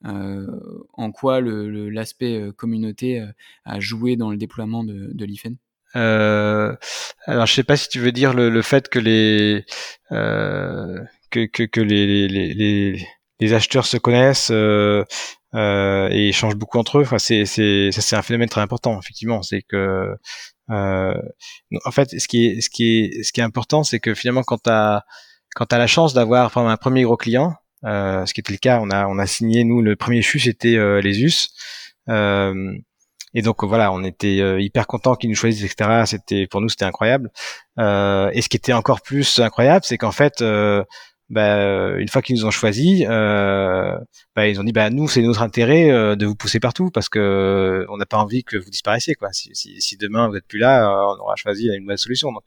En 0.05 1.13
quoi 1.13 1.41
l'aspect 1.41 2.39
le, 2.39 2.53
communauté 2.53 3.25
a 3.65 3.81
joué 3.81 4.17
dans 4.17 4.31
le 4.31 4.37
déploiement 4.37 4.85
de, 4.85 5.11
de 5.13 5.25
l'IFEN 5.25 5.57
euh, 5.97 6.77
alors, 7.27 7.47
je 7.47 7.55
sais 7.55 7.65
pas 7.65 7.77
si 7.77 7.89
tu 7.89 7.99
veux 7.99 8.13
dire 8.13 8.35
le, 8.35 8.51
le 8.51 8.63
fait 8.63 8.89
que 8.89 8.99
les 8.99 9.65
euh, 10.13 10.99
que, 11.31 11.47
que, 11.47 11.63
que 11.63 11.81
les, 11.81 12.29
les, 12.29 12.55
les, 12.55 13.07
les, 13.41 13.53
acheteurs 13.53 13.87
se 13.87 13.97
connaissent, 13.97 14.51
euh, 14.51 15.05
euh, 15.55 16.09
et 16.11 16.29
échangent 16.29 16.57
beaucoup 16.57 16.79
entre 16.79 16.99
eux. 16.99 17.03
Enfin, 17.03 17.19
c'est 17.19 17.47
c'est 17.47 18.17
un 18.17 18.23
phénomène 18.23 18.49
très 18.49 18.61
important 18.61 18.99
effectivement. 19.01 19.43
C'est 19.43 19.63
que 19.63 20.15
euh, 20.71 21.15
en 21.85 21.91
fait, 21.91 22.11
ce 22.19 22.29
qui 22.29 22.47
est 22.47 22.61
ce 22.61 22.71
qui 22.71 23.01
est 23.01 23.23
ce 23.23 23.33
qui 23.33 23.41
est 23.41 23.45
important, 23.45 23.83
c'est 23.85 24.01
que 24.01 24.15
finalement 24.15 24.43
quand 24.43 24.59
t'as 24.59 25.03
quand 25.55 25.73
la 25.73 25.87
chance 25.87 26.15
d'avoir 26.15 26.57
un 26.59 26.77
premier 26.77 27.03
gros 27.03 27.17
client, 27.17 27.55
euh, 27.85 28.27
ce 28.27 28.35
qui 28.35 28.41
était 28.41 28.53
le 28.53 28.59
cas, 28.59 28.81
on 28.83 28.91
a 28.91 29.07
on 29.07 29.19
a 29.19 29.27
signé 29.27 29.65
nous 29.65 29.83
le 29.83 29.97
premier 29.97 30.23
CHU 30.23 30.39
c'était 30.39 30.77
euh, 30.77 31.01
les 31.01 31.23
US. 31.23 31.51
Euh, 32.09 32.73
et 33.35 33.43
donc 33.43 33.63
voilà, 33.63 33.93
on 33.93 34.05
était 34.05 34.41
euh, 34.41 34.61
hyper 34.61 34.87
content 34.87 35.15
qu'ils 35.15 35.31
nous 35.31 35.37
choisissent, 35.37 35.71
etc. 35.71 36.05
C'était 36.07 36.47
pour 36.47 36.61
nous 36.61 36.69
c'était 36.69 36.87
incroyable. 36.87 37.31
Euh, 37.79 38.31
et 38.33 38.43
ce 38.43 38.49
qui 38.49 38.57
était 38.57 38.73
encore 38.73 39.03
plus 39.03 39.39
incroyable, 39.39 39.85
c'est 39.85 39.99
qu'en 39.99 40.13
fait, 40.13 40.43
bah, 41.31 41.59
euh, 41.59 41.99
une 41.99 42.09
fois 42.09 42.23
qu'ils 42.23 42.37
nous 42.37 42.47
ont 42.47 42.51
choisi, 42.51 43.05
euh, 43.07 43.99
bah, 44.35 44.49
ils 44.49 44.59
ont 44.59 44.65
dit 44.65 44.73
bah 44.73 44.89
nous 44.89 45.09
c'est 45.09 45.21
notre 45.21 45.43
intérêt 45.43 45.91
euh, 45.91 46.17
de 46.17 46.25
vous 46.25 46.35
pousser 46.35 46.59
partout 46.59 46.91
parce 46.91 47.11
que 47.11 47.19
euh, 47.19 47.87
on 47.91 47.99
n'a 47.99 48.07
pas 48.07 48.17
envie 48.17 48.45
que 48.45 48.57
vous 48.57 48.71
disparaissiez 48.71 49.15
quoi. 49.15 49.31
Si, 49.33 49.51
si, 49.53 49.79
si 49.81 49.99
demain 49.99 50.29
vous 50.29 50.37
êtes 50.37 50.47
plus 50.47 50.59
là, 50.59 50.89
on 50.89 51.21
aura 51.21 51.37
choisi 51.37 51.69
une 51.69 51.83
nouvelle 51.83 51.99
solution. 51.99 52.33
Donc 52.33 52.45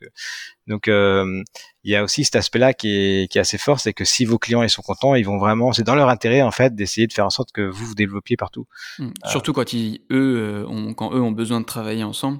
donc 0.67 0.87
il 0.87 1.91
y 1.91 1.95
a 1.95 2.03
aussi 2.03 2.23
cet 2.23 2.35
aspect-là 2.35 2.73
qui 2.73 2.89
est, 2.89 3.31
qui 3.31 3.37
est 3.37 3.41
assez 3.41 3.59
fort, 3.59 3.79
c'est 3.79 3.93
que 3.93 4.05
si 4.05 4.25
vos 4.25 4.39
clients 4.39 4.63
ils 4.63 4.69
sont 4.69 4.81
contents, 4.81 5.13
ils 5.13 5.25
vont 5.25 5.37
vraiment, 5.37 5.73
c'est 5.73 5.83
dans 5.83 5.95
leur 5.95 6.09
intérêt 6.09 6.41
en 6.41 6.51
fait 6.51 6.73
d'essayer 6.73 7.05
de 7.05 7.13
faire 7.13 7.25
en 7.25 7.31
sorte 7.31 7.51
que 7.51 7.61
vous 7.61 7.85
vous 7.85 7.95
développiez 7.95 8.37
partout. 8.37 8.65
Mmh. 8.97 9.09
Surtout 9.25 9.53
quand 9.53 9.73
ils 9.73 10.01
eux 10.11 10.65
ont, 10.67 10.93
quand 10.95 11.13
eux 11.13 11.21
ont 11.21 11.31
besoin 11.31 11.59
de 11.59 11.65
travailler 11.65 12.03
ensemble. 12.03 12.39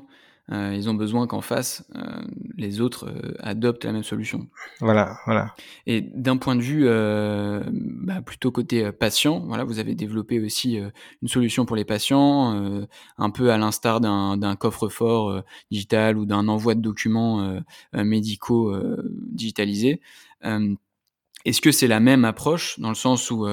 Euh, 0.52 0.74
ils 0.76 0.90
ont 0.90 0.94
besoin 0.94 1.28
qu'en 1.28 1.42
face, 1.42 1.86
euh, 1.96 2.22
les 2.58 2.82
autres 2.82 3.08
euh, 3.08 3.34
adoptent 3.40 3.86
la 3.86 3.94
même 3.94 4.04
solution. 4.04 4.48
Voilà, 4.82 5.18
voilà. 5.26 5.56
Et 5.88 6.02
d'un 6.02 6.38
point 6.38 6.56
de 6.56 6.62
vue 6.62 6.86
bah, 8.06 8.22
plutôt 8.22 8.52
côté 8.52 8.92
patient, 8.92 9.40
voilà, 9.48 9.64
vous 9.64 9.80
avez 9.80 9.96
développé 9.96 10.40
aussi 10.40 10.80
une 11.22 11.28
solution 11.28 11.66
pour 11.66 11.76
les 11.76 11.86
patients, 11.86 12.86
un 13.18 13.30
peu 13.30 13.52
à 13.52 13.58
l'instar 13.58 14.02
d'un 14.02 14.56
coffre-fort 14.56 15.44
digital 15.70 16.18
ou 16.18 16.26
d'un 16.26 16.48
envoi 16.48 16.76
de 16.76 16.82
documents 16.82 17.62
médicaux 17.94 18.76
digitalisés. 19.32 20.02
Est-ce 21.46 21.62
que 21.62 21.72
c'est 21.72 21.88
la 21.88 22.00
même 22.00 22.26
approche 22.26 22.80
dans 22.80 22.90
le 22.90 22.96
sens 22.96 23.32
où 23.32 23.48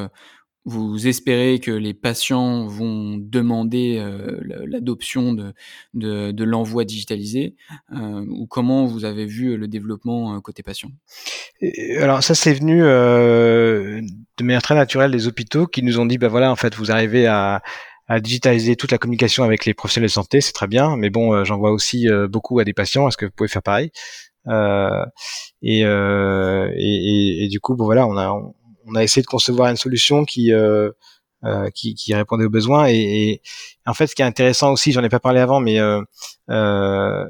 vous 0.68 1.06
espérez 1.06 1.58
que 1.60 1.70
les 1.70 1.94
patients 1.94 2.66
vont 2.66 3.16
demander 3.18 3.96
euh, 3.98 4.38
l'adoption 4.66 5.32
de, 5.32 5.54
de, 5.94 6.30
de 6.30 6.44
l'envoi 6.44 6.84
digitalisé 6.84 7.56
euh, 7.92 8.24
ou 8.28 8.46
comment 8.46 8.84
vous 8.84 9.04
avez 9.04 9.26
vu 9.26 9.56
le 9.56 9.66
développement 9.66 10.34
euh, 10.34 10.40
côté 10.40 10.62
patient? 10.62 10.90
Alors 12.00 12.22
ça 12.22 12.34
c'est 12.34 12.52
venu 12.52 12.82
euh, 12.82 14.00
de 14.36 14.44
manière 14.44 14.62
très 14.62 14.74
naturelle 14.74 15.10
des 15.10 15.26
hôpitaux 15.26 15.66
qui 15.66 15.82
nous 15.82 15.98
ont 15.98 16.06
dit 16.06 16.18
bah 16.18 16.28
voilà 16.28 16.52
en 16.52 16.56
fait 16.56 16.74
vous 16.74 16.90
arrivez 16.90 17.26
à, 17.26 17.62
à 18.06 18.20
digitaliser 18.20 18.76
toute 18.76 18.92
la 18.92 18.98
communication 18.98 19.44
avec 19.44 19.64
les 19.64 19.74
professionnels 19.74 20.08
de 20.08 20.12
santé, 20.12 20.40
c'est 20.40 20.52
très 20.52 20.66
bien, 20.66 20.96
mais 20.96 21.10
bon, 21.10 21.34
euh, 21.34 21.44
j'en 21.44 21.58
vois 21.58 21.72
aussi 21.72 22.06
beaucoup 22.30 22.58
à 22.58 22.64
des 22.64 22.72
patients. 22.72 23.06
Est-ce 23.08 23.16
que 23.16 23.26
vous 23.26 23.32
pouvez 23.34 23.48
faire 23.48 23.62
pareil? 23.62 23.90
Et, 25.62 25.84
euh, 25.84 26.70
et, 26.74 27.44
et, 27.44 27.48
du 27.48 27.60
coup, 27.60 27.76
bon 27.76 27.84
voilà, 27.84 28.06
on 28.06 28.16
a 28.16 28.40
a 28.94 29.02
essayé 29.02 29.22
de 29.22 29.26
concevoir 29.26 29.68
une 29.70 29.76
solution 29.76 30.24
qui 30.24 30.52
euh, 30.52 30.90
euh, 31.44 31.70
qui, 31.70 31.94
qui, 31.94 32.14
répondait 32.14 32.44
aux 32.44 32.50
besoins. 32.50 32.88
Et, 32.88 32.96
et, 32.96 33.42
en 33.86 33.94
fait, 33.94 34.08
ce 34.08 34.14
qui 34.16 34.22
est 34.22 34.24
intéressant 34.24 34.72
aussi, 34.72 34.90
j'en 34.92 35.04
ai 35.04 35.08
pas 35.08 35.20
parlé 35.20 35.40
avant, 35.40 35.60
mais 35.60 35.78
euh, 35.78 36.02
euh, 36.50 37.24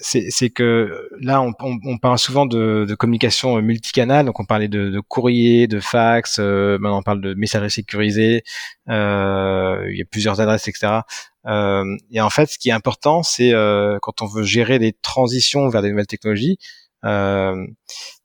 c'est 0.00 0.50
que 0.50 1.08
là, 1.20 1.40
on, 1.40 1.52
on, 1.60 1.78
on 1.84 1.98
parle 1.98 2.18
souvent 2.18 2.46
de, 2.46 2.84
de, 2.86 2.94
communication 2.94 3.60
multicanale. 3.62 4.26
Donc, 4.26 4.38
on 4.38 4.44
parlait 4.44 4.68
de, 4.68 4.90
de 4.90 5.00
courrier, 5.00 5.66
de 5.66 5.80
fax. 5.80 6.38
Euh, 6.38 6.78
maintenant, 6.78 6.98
on 6.98 7.02
parle 7.02 7.20
de 7.20 7.34
messagerie 7.34 7.70
sécurisée. 7.70 8.42
Euh, 8.90 9.86
il 9.90 9.96
y 9.96 10.02
a 10.02 10.04
plusieurs 10.04 10.40
adresses, 10.40 10.68
etc. 10.68 11.00
Euh, 11.46 11.84
et 12.10 12.20
en 12.20 12.30
fait, 12.30 12.46
ce 12.46 12.58
qui 12.58 12.68
est 12.68 12.72
important, 12.72 13.22
c'est 13.22 13.52
quand 14.02 14.20
on 14.20 14.26
veut 14.26 14.42
gérer 14.42 14.78
des 14.78 14.92
transitions 14.92 15.68
vers 15.68 15.80
des 15.80 15.90
nouvelles 15.90 16.06
technologies. 16.06 16.58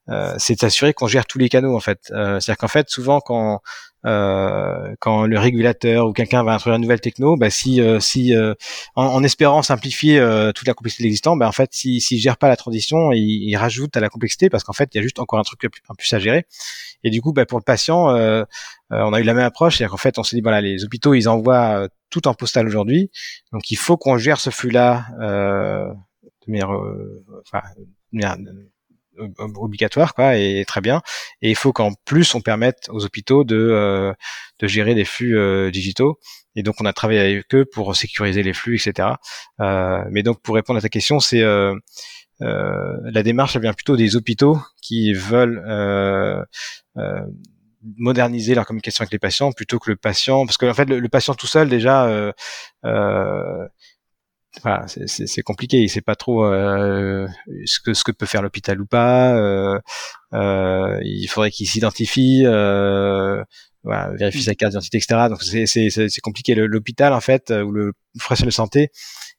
Euh, 0.10 0.34
c'est 0.38 0.56
de 0.56 0.60
s'assurer 0.60 0.93
qu'on 0.93 1.08
gère 1.08 1.26
tous 1.26 1.38
les 1.38 1.50
canaux 1.50 1.76
en 1.76 1.80
fait. 1.80 2.12
Euh, 2.12 2.39
C'est-à-dire 2.39 2.58
qu'en 2.58 2.67
fait, 2.67 2.89
souvent 2.89 3.19
quand 3.19 3.62
euh, 4.06 4.95
quand 5.00 5.26
le 5.26 5.38
régulateur 5.38 6.08
ou 6.08 6.13
quelqu'un 6.13 6.43
va 6.43 6.54
introduire 6.54 6.78
une 6.78 6.84
nouvelle 6.84 7.02
techno, 7.02 7.36
bah, 7.36 7.50
si 7.50 7.82
euh, 7.82 8.00
si 8.00 8.34
euh, 8.34 8.54
en, 8.95 9.24
espérant 9.24 9.62
simplifier 9.62 10.19
toute 10.56 10.67
la 10.67 10.74
complexité 10.74 11.06
existante, 11.06 11.39
bah, 11.39 11.48
en 11.48 11.52
fait, 11.52 11.69
si 11.74 12.00
s'il 12.00 12.19
gère 12.19 12.38
pas 12.38 12.48
la 12.48 12.56
transition, 12.56 13.12
il, 13.12 13.50
il 13.50 13.56
rajoute 13.58 13.95
à 13.98 14.00
la 14.00 14.10
complexité 14.10 14.50
parce 14.50 14.63
qu'en 14.63 14.74
fait, 14.74 14.89
il 14.93 14.98
y 14.98 15.00
a 15.00 15.04
juste 15.04 15.19
encore 15.19 15.39
un 15.39 15.43
truc 15.43 15.62
en 15.89 15.95
plus 15.95 16.12
à 16.13 16.19
gérer. 16.19 16.45
Et 17.04 17.10
du 17.10 17.22
coup, 17.22 17.34
bah, 17.34 17.45
pour 17.45 17.60
le 17.60 17.63
patient, 17.63 18.08
on 18.89 19.13
a 19.13 19.19
eu 19.19 19.24
la 19.24 19.34
même 19.34 19.45
approche, 19.45 19.78
c'est-à-dire 19.78 19.91
qu'en 19.91 19.98
fait, 19.98 20.17
on 20.17 20.24
s'est 20.24 20.36
dit 20.36 20.41
voilà, 20.41 20.62
les 20.62 20.84
hôpitaux, 20.84 21.13
ils 21.13 21.28
envoient 21.30 21.88
tout 22.10 22.28
en 22.28 22.34
postal 22.34 22.67
aujourd'hui, 22.67 23.12
donc 23.52 23.69
il 23.72 23.78
faut 23.78 23.98
qu'on 23.98 24.17
gère 24.17 24.39
ce 24.39 24.50
flux-là 24.50 25.06
de 25.19 26.52
manière, 26.52 26.72
enfin, 26.72 27.62
de 27.78 28.17
manière 28.17 28.38
obligatoire 29.56 30.14
quoi 30.14 30.36
et 30.36 30.64
très 30.66 30.82
bien. 30.82 31.02
Et 31.42 31.50
il 31.50 31.56
faut 31.56 31.74
qu'en 31.74 31.92
plus 32.06 32.36
on 32.36 32.42
permette 32.42 32.88
aux 32.90 33.06
hôpitaux 33.06 33.44
de 33.44 33.56
euh, 33.56 34.14
de 34.60 34.68
gérer 34.68 34.96
des 34.96 35.06
flux 35.06 35.38
euh, 35.38 35.72
digitaux. 35.72 36.20
Et 36.56 36.64
donc 36.64 36.76
on 36.80 36.86
a 36.86 36.94
travaillé 36.94 37.20
avec 37.20 37.54
eux 37.56 37.66
pour 37.66 37.96
sécuriser 37.96 38.44
les 38.44 38.54
flux 38.54 38.76
etc 38.76 39.10
euh, 39.62 40.04
mais 40.12 40.24
donc 40.24 40.42
pour 40.42 40.56
répondre 40.56 40.80
à 40.80 40.82
ta 40.82 40.90
question 40.90 41.20
c'est 41.20 41.44
la 42.42 43.24
démarche 43.24 43.58
vient 43.58 43.74
plutôt 43.74 43.98
des 43.98 44.16
hôpitaux 44.16 44.60
qui 44.82 45.14
veulent 45.14 45.64
moderniser 47.98 48.56
leur 48.56 48.66
communication 48.66 49.04
avec 49.04 49.12
les 49.12 49.20
patients 49.20 49.52
plutôt 49.52 49.80
que 49.80 49.90
le 49.90 49.96
patient. 49.96 50.46
Parce 50.46 50.58
que 50.58 50.66
en 50.66 50.74
fait 50.74 50.86
le, 50.86 51.08
patient 51.10 51.34
tout 51.34 51.48
seul 51.48 51.70
déjà 51.70 52.34
voilà, 54.64 54.86
c'est 54.88 55.42
compliqué. 55.44 55.78
Il 55.78 55.90
sait 55.90 56.02
pas 56.02 56.16
trop 56.16 56.44
euh, 56.44 57.28
ce 57.66 57.80
que 57.80 57.94
ce 57.94 58.04
que 58.04 58.12
peut 58.12 58.26
faire 58.26 58.42
l'hôpital 58.42 58.82
ou 58.82 58.86
pas. 58.86 59.36
Euh, 59.36 59.80
euh, 60.34 61.00
il 61.04 61.28
faudrait 61.28 61.52
qu'il 61.52 61.68
s'identifie, 61.68 62.44
euh, 62.46 63.44
voilà, 63.84 64.10
vérifie 64.18 64.42
sa 64.42 64.56
carte 64.56 64.72
d'identité, 64.72 64.98
etc. 64.98 65.28
Donc 65.30 65.44
c'est 65.44 66.22
compliqué. 66.22 66.56
L'hôpital 66.56 67.14
en 67.14 67.22
fait 67.22 67.52
ou 67.52 67.72
le 67.72 67.94
professionnel 68.18 68.50
de 68.50 68.54
santé 68.54 68.90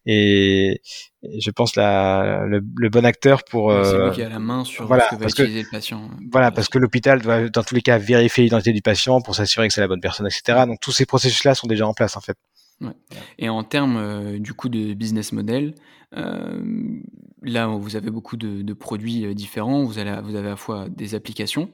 et, 0.07 0.81
je 1.23 1.51
pense 1.51 1.77
la, 1.77 2.47
le, 2.47 2.63
le, 2.77 2.89
bon 2.89 3.05
acteur 3.05 3.45
pour 3.45 3.71
c'est 3.85 3.99
lui 3.99 4.11
qui 4.13 4.23
a 4.23 4.31
la 4.31 4.39
main 4.39 4.65
sur 4.65 4.87
voilà, 4.87 5.05
ce 5.05 5.17
que 5.17 5.21
va 5.21 5.27
utiliser 5.27 5.63
le 5.63 5.69
patient 5.71 6.09
voilà 6.33 6.51
parce 6.51 6.71
que 6.71 6.79
l'hôpital 6.79 7.21
doit 7.21 7.51
dans 7.51 7.63
tous 7.63 7.75
les 7.75 7.83
cas 7.83 7.99
vérifier 7.99 8.45
l'identité 8.45 8.73
du 8.73 8.81
patient 8.81 9.21
pour 9.21 9.35
s'assurer 9.35 9.69
que 9.69 9.75
c'est 9.75 9.83
la 9.83 9.89
bonne 9.89 10.01
personne 10.01 10.27
etc 10.27 10.61
donc 10.67 10.81
tous 10.81 10.93
ces 10.93 11.05
processus 11.05 11.45
là 11.45 11.55
sont 11.55 11.67
déjà 11.67 11.87
en 11.87 11.93
place 11.93 12.17
en 12.17 12.23
fait 12.23 12.39
et 13.39 13.49
en 13.49 13.65
termes 13.65 13.97
euh, 13.97 14.39
du 14.39 14.55
coup 14.55 14.69
de 14.69 14.95
business 14.95 15.33
model, 15.33 15.75
euh, 16.17 16.63
là 17.43 17.67
vous 17.67 17.97
avez 17.97 18.11
beaucoup 18.11 18.37
de, 18.37 18.73
produits 18.73 19.27
euh, 19.27 19.35
différents, 19.35 19.85
vous, 19.85 19.99
allez, 19.99 20.17
vous 20.23 20.37
avez 20.37 20.49
à 20.49 20.51
la 20.51 20.57
fois 20.57 20.89
des 20.89 21.15
applications 21.15 21.73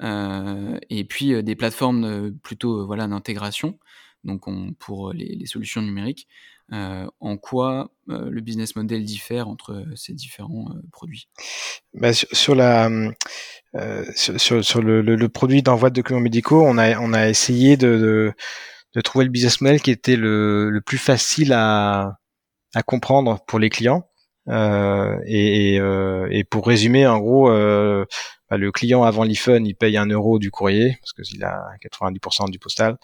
et 0.00 1.04
puis 1.08 1.42
des 1.42 1.56
plateformes 1.56 2.32
plutôt 2.44 2.86
voilà 2.86 3.08
d'intégration. 3.08 3.80
donc 4.22 4.44
pour 4.78 5.12
les, 5.12 5.44
solutions 5.46 5.82
numériques. 5.82 6.28
en 6.70 7.36
quoi 7.36 7.90
le 8.06 8.40
business 8.40 8.76
model 8.76 9.04
diffère 9.04 9.48
entre 9.48 9.84
ces 9.96 10.14
différents 10.14 10.68
produits? 10.92 11.28
Bah, 11.94 12.12
sur, 12.12 12.54
la 12.54 12.88
sur, 14.14 14.82
le, 14.82 15.26
produit 15.26 15.62
d'envoi 15.62 15.90
de 15.90 15.96
documents 15.96 16.20
médicaux, 16.20 16.64
on 16.64 16.78
a 16.78 16.96
on 17.00 17.12
a 17.12 17.28
essayé 17.28 17.76
de, 17.76 17.96
de, 17.96 18.34
trouver 19.02 19.24
le 19.24 19.30
business 19.30 19.60
model 19.60 19.80
qui 19.80 19.90
était 19.90 20.16
le, 20.16 20.70
le 20.70 20.80
plus 20.80 20.98
facile 20.98 21.52
à, 21.52 22.18
à 22.74 22.82
comprendre 22.82 23.44
pour 23.46 23.58
les 23.58 23.70
clients. 23.70 24.08
Euh, 24.48 25.18
et, 25.26 25.78
euh, 25.78 26.26
et, 26.30 26.44
pour 26.44 26.66
résumer, 26.66 27.06
en 27.06 27.18
gros, 27.18 27.50
euh, 27.50 28.06
bah, 28.48 28.56
le 28.56 28.72
client 28.72 29.02
avant 29.02 29.24
l'iPhone, 29.24 29.66
il 29.66 29.74
paye 29.74 29.96
un 29.98 30.06
euro 30.06 30.38
du 30.38 30.50
courrier 30.50 30.96
parce 31.02 31.28
qu'il 31.28 31.44
a 31.44 31.66
90% 31.82 32.50
du 32.50 32.58
postal, 32.58 32.96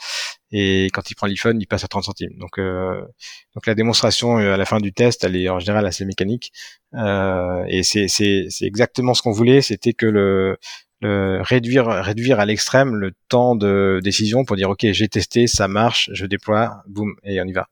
et 0.50 0.88
quand 0.94 1.10
il 1.10 1.14
prend 1.14 1.26
l'iPhone, 1.26 1.60
il 1.60 1.66
passe 1.66 1.84
à 1.84 1.88
30 1.88 2.04
centimes. 2.04 2.38
Donc, 2.38 2.58
donc 2.58 3.66
la 3.66 3.74
démonstration 3.74 4.36
à 4.36 4.56
la 4.56 4.64
fin 4.64 4.78
du 4.78 4.94
test, 4.94 5.22
elle 5.24 5.36
est 5.36 5.50
en 5.50 5.58
général 5.58 5.86
assez 5.86 6.06
mécanique, 6.06 6.50
et 6.94 7.82
c'est 7.82 8.46
exactement 8.62 9.12
ce 9.12 9.20
qu'on 9.20 9.32
voulait, 9.32 9.60
c'était 9.60 9.92
que 9.92 10.06
le, 10.06 10.56
réduire 11.04 11.86
réduire 11.86 12.40
à 12.40 12.46
l'extrême 12.46 12.94
le 12.94 13.12
temps 13.28 13.56
de 13.56 14.00
décision 14.02 14.44
pour 14.44 14.56
dire 14.56 14.70
ok 14.70 14.86
j'ai 14.92 15.08
testé 15.08 15.46
ça 15.46 15.68
marche 15.68 16.10
je 16.12 16.26
déploie 16.26 16.82
boum 16.86 17.14
et 17.24 17.40
on 17.40 17.44
y 17.44 17.52
va 17.52 17.68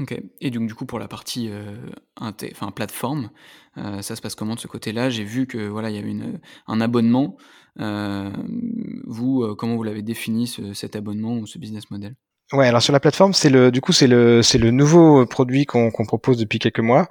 Ok. 0.00 0.20
Et 0.40 0.50
donc 0.50 0.66
du 0.66 0.74
coup 0.74 0.86
pour 0.86 0.98
la 0.98 1.06
partie 1.06 1.48
euh, 1.50 1.76
enfin 2.20 2.72
plateforme, 2.72 3.30
euh, 3.76 4.02
ça 4.02 4.16
se 4.16 4.20
passe 4.20 4.34
comment 4.34 4.56
de 4.56 4.60
ce 4.60 4.66
côté-là? 4.66 5.08
J'ai 5.08 5.22
vu 5.22 5.46
que 5.46 5.68
voilà 5.68 5.90
il 5.90 5.96
y 5.96 5.98
avait 5.98 6.10
une, 6.10 6.40
un 6.66 6.80
abonnement. 6.80 7.36
Euh, 7.78 8.32
vous, 9.04 9.54
comment 9.56 9.76
vous 9.76 9.84
l'avez 9.84 10.02
défini 10.02 10.48
cet 10.74 10.96
abonnement 10.96 11.38
ou 11.38 11.46
ce 11.46 11.58
business 11.58 11.90
model? 11.90 12.16
Ouais, 12.52 12.68
alors 12.68 12.82
sur 12.82 12.92
la 12.92 13.00
plateforme, 13.00 13.32
c'est 13.32 13.48
le 13.48 13.72
du 13.72 13.80
coup 13.80 13.92
c'est 13.92 14.06
le 14.06 14.42
c'est 14.42 14.58
le 14.58 14.70
nouveau 14.70 15.24
produit 15.26 15.64
qu'on 15.64 15.90
propose 15.90 16.36
depuis 16.36 16.58
quelques 16.58 16.80
mois, 16.80 17.08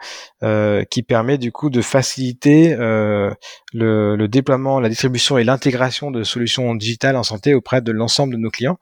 qui 0.89 1.03
permet 1.03 1.38
du 1.38 1.51
coup 1.51 1.69
de 1.69 1.81
faciliter 1.81 2.75
le, 2.77 3.36
le 3.73 4.27
déploiement, 4.27 4.79
la 4.79 4.89
distribution 4.89 5.38
et 5.38 5.43
l'intégration 5.43 6.11
de 6.11 6.23
solutions 6.23 6.75
digitales 6.75 7.15
en 7.15 7.23
santé 7.23 7.55
auprès 7.55 7.81
de 7.81 7.91
l'ensemble 7.91 8.36
de 8.36 8.39
nos 8.39 8.51
clients. 8.51 8.77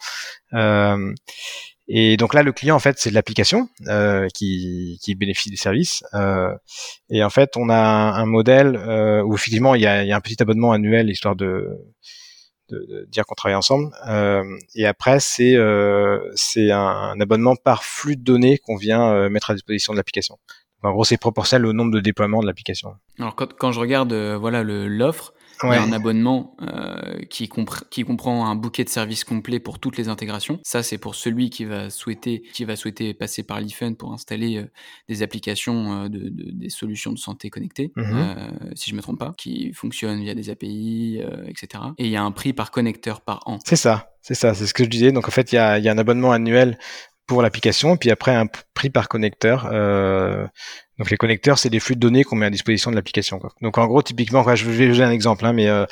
Et 1.93 2.15
donc 2.15 2.33
là, 2.33 2.41
le 2.41 2.53
client, 2.53 2.75
en 2.77 2.79
fait, 2.79 2.97
c'est 2.99 3.11
l'application 3.11 3.67
euh, 3.87 4.27
qui, 4.33 4.97
qui, 5.03 5.13
bénéficie 5.13 5.49
du 5.49 5.57
service. 5.57 6.03
Euh, 6.13 6.55
et 7.09 7.21
en 7.21 7.29
fait, 7.29 7.57
on 7.57 7.67
a 7.69 7.75
un, 7.75 8.25
modèle 8.25 8.77
euh, 8.77 9.21
où 9.23 9.35
effectivement, 9.35 9.75
il 9.75 9.81
y, 9.81 9.87
a, 9.87 10.03
il 10.03 10.07
y, 10.07 10.13
a, 10.13 10.15
un 10.15 10.21
petit 10.21 10.41
abonnement 10.41 10.71
annuel, 10.71 11.09
histoire 11.09 11.35
de, 11.35 11.67
de, 12.72 13.07
dire 13.09 13.26
qu'on 13.26 13.36
travaille 13.36 13.55
ensemble. 13.55 13.91
Euh, 14.07 14.43
et 14.76 14.86
après, 14.86 15.19
c'est 15.19 15.55
euh, 15.55 16.19
c'est 16.36 16.72
un, 16.72 17.19
abonnement 17.19 17.55
par 17.55 17.84
flux 17.84 18.15
de 18.15 18.24
données 18.24 18.57
qu'on 18.57 18.76
vient 18.76 19.11
euh, 19.11 19.30
mettre 19.30 19.51
à 19.51 19.53
disposition 19.53 19.93
de 19.93 19.97
l'application. 19.97 20.38
En 20.84 20.91
gros, 20.91 21.03
c'est 21.03 21.17
proportionnel 21.17 21.67
au 21.67 21.74
nombre 21.74 21.91
de 21.91 21.99
déploiements 21.99 22.41
de 22.41 22.47
l'application. 22.47 22.95
Alors 23.19 23.36
quand, 23.36 23.53
quand 23.53 23.72
je 23.72 23.80
regarde 23.80 24.13
voilà 24.13 24.63
l'offre, 24.63 25.34
un 25.64 25.91
abonnement 25.91 26.55
euh, 26.62 27.20
qui, 27.30 27.49
qui 27.89 28.03
comprend 28.03 28.47
un 28.47 28.55
bouquet 28.55 28.84
de 28.84 28.89
services 28.89 29.24
complet 29.24 29.59
pour 29.59 29.80
toutes 29.80 29.97
les 29.97 30.09
intégrations. 30.09 30.59
Ça, 30.64 30.84
c'est 30.84 30.97
pour 30.97 31.16
celui 31.16 31.49
qui 31.49 31.66
va 31.66 31.89
souhaiter, 31.89 32.43
qui 32.53 32.66
va 32.66 32.76
souhaiter 32.76 33.14
passer 33.14 33.43
par 33.43 33.59
l'IFUN 33.59 33.93
pour 33.93 34.14
installer 34.14 34.57
euh, 34.57 34.72
des 35.09 35.24
applications, 35.24 36.03
euh, 36.03 36.09
de, 36.09 36.30
des 36.30 36.70
solutions 36.70 37.12
de 37.12 37.18
santé 37.18 37.49
connectées, 37.49 37.91
mmh 37.95 38.22
si 38.76 38.89
je 38.89 38.95
me 38.95 39.01
trompe 39.01 39.20
pas, 39.20 39.34
qui 39.38 39.74
fonctionnent 39.74 40.22
via 40.22 40.34
des 40.34 40.49
API, 40.49 41.22
etc. 41.47 41.84
Et 41.97 42.05
il 42.05 42.12
y 42.12 42.16
a 42.16 42.24
un 42.24 42.32
prix 42.32 42.53
par 42.53 42.72
connecteur 42.72 43.22
par 43.22 43.41
an. 43.45 43.59
C'est 43.66 43.76
ça, 43.76 44.12
c'est 44.22 44.34
ça, 44.34 44.53
c'est 44.53 44.68
ce 44.68 44.74
que 44.74 44.84
je 44.84 44.89
disais. 44.89 45.12
Donc 45.12 45.28
en 45.28 45.32
fait, 45.32 45.51
il 45.51 45.55
y 45.55 45.57
a, 45.57 45.80
y 45.80 45.89
a, 45.89 45.91
un 45.91 45.97
abonnement 45.97 46.32
annuel 46.32 46.78
pour 47.28 47.41
l'application, 47.41 47.97
puis 47.97 48.11
après 48.11 48.36
un 48.36 48.47
prix 48.74 48.89
par 48.89 49.07
connecteur. 49.07 49.69
Euh, 49.72 50.45
donc 50.97 51.09
les 51.09 51.17
connecteurs, 51.17 51.57
c'est 51.57 51.69
des 51.69 51.80
flux 51.80 51.95
de 51.95 51.99
données 51.99 52.24
qu'on 52.24 52.36
met 52.36 52.45
à 52.45 52.49
disposition 52.49 52.91
de 52.91 52.95
l'application. 52.95 53.39
Donc 53.61 53.78
en 53.78 53.88
gros, 53.88 54.01
typiquement, 54.01 54.43
je 54.55 54.65
vais 54.65 54.88
vous 54.88 54.93
donner 54.93 55.05
un 55.05 55.11
exemple, 55.11 55.45
hein, 55.45 55.53
mais 55.53 55.67
euh, 55.67 55.86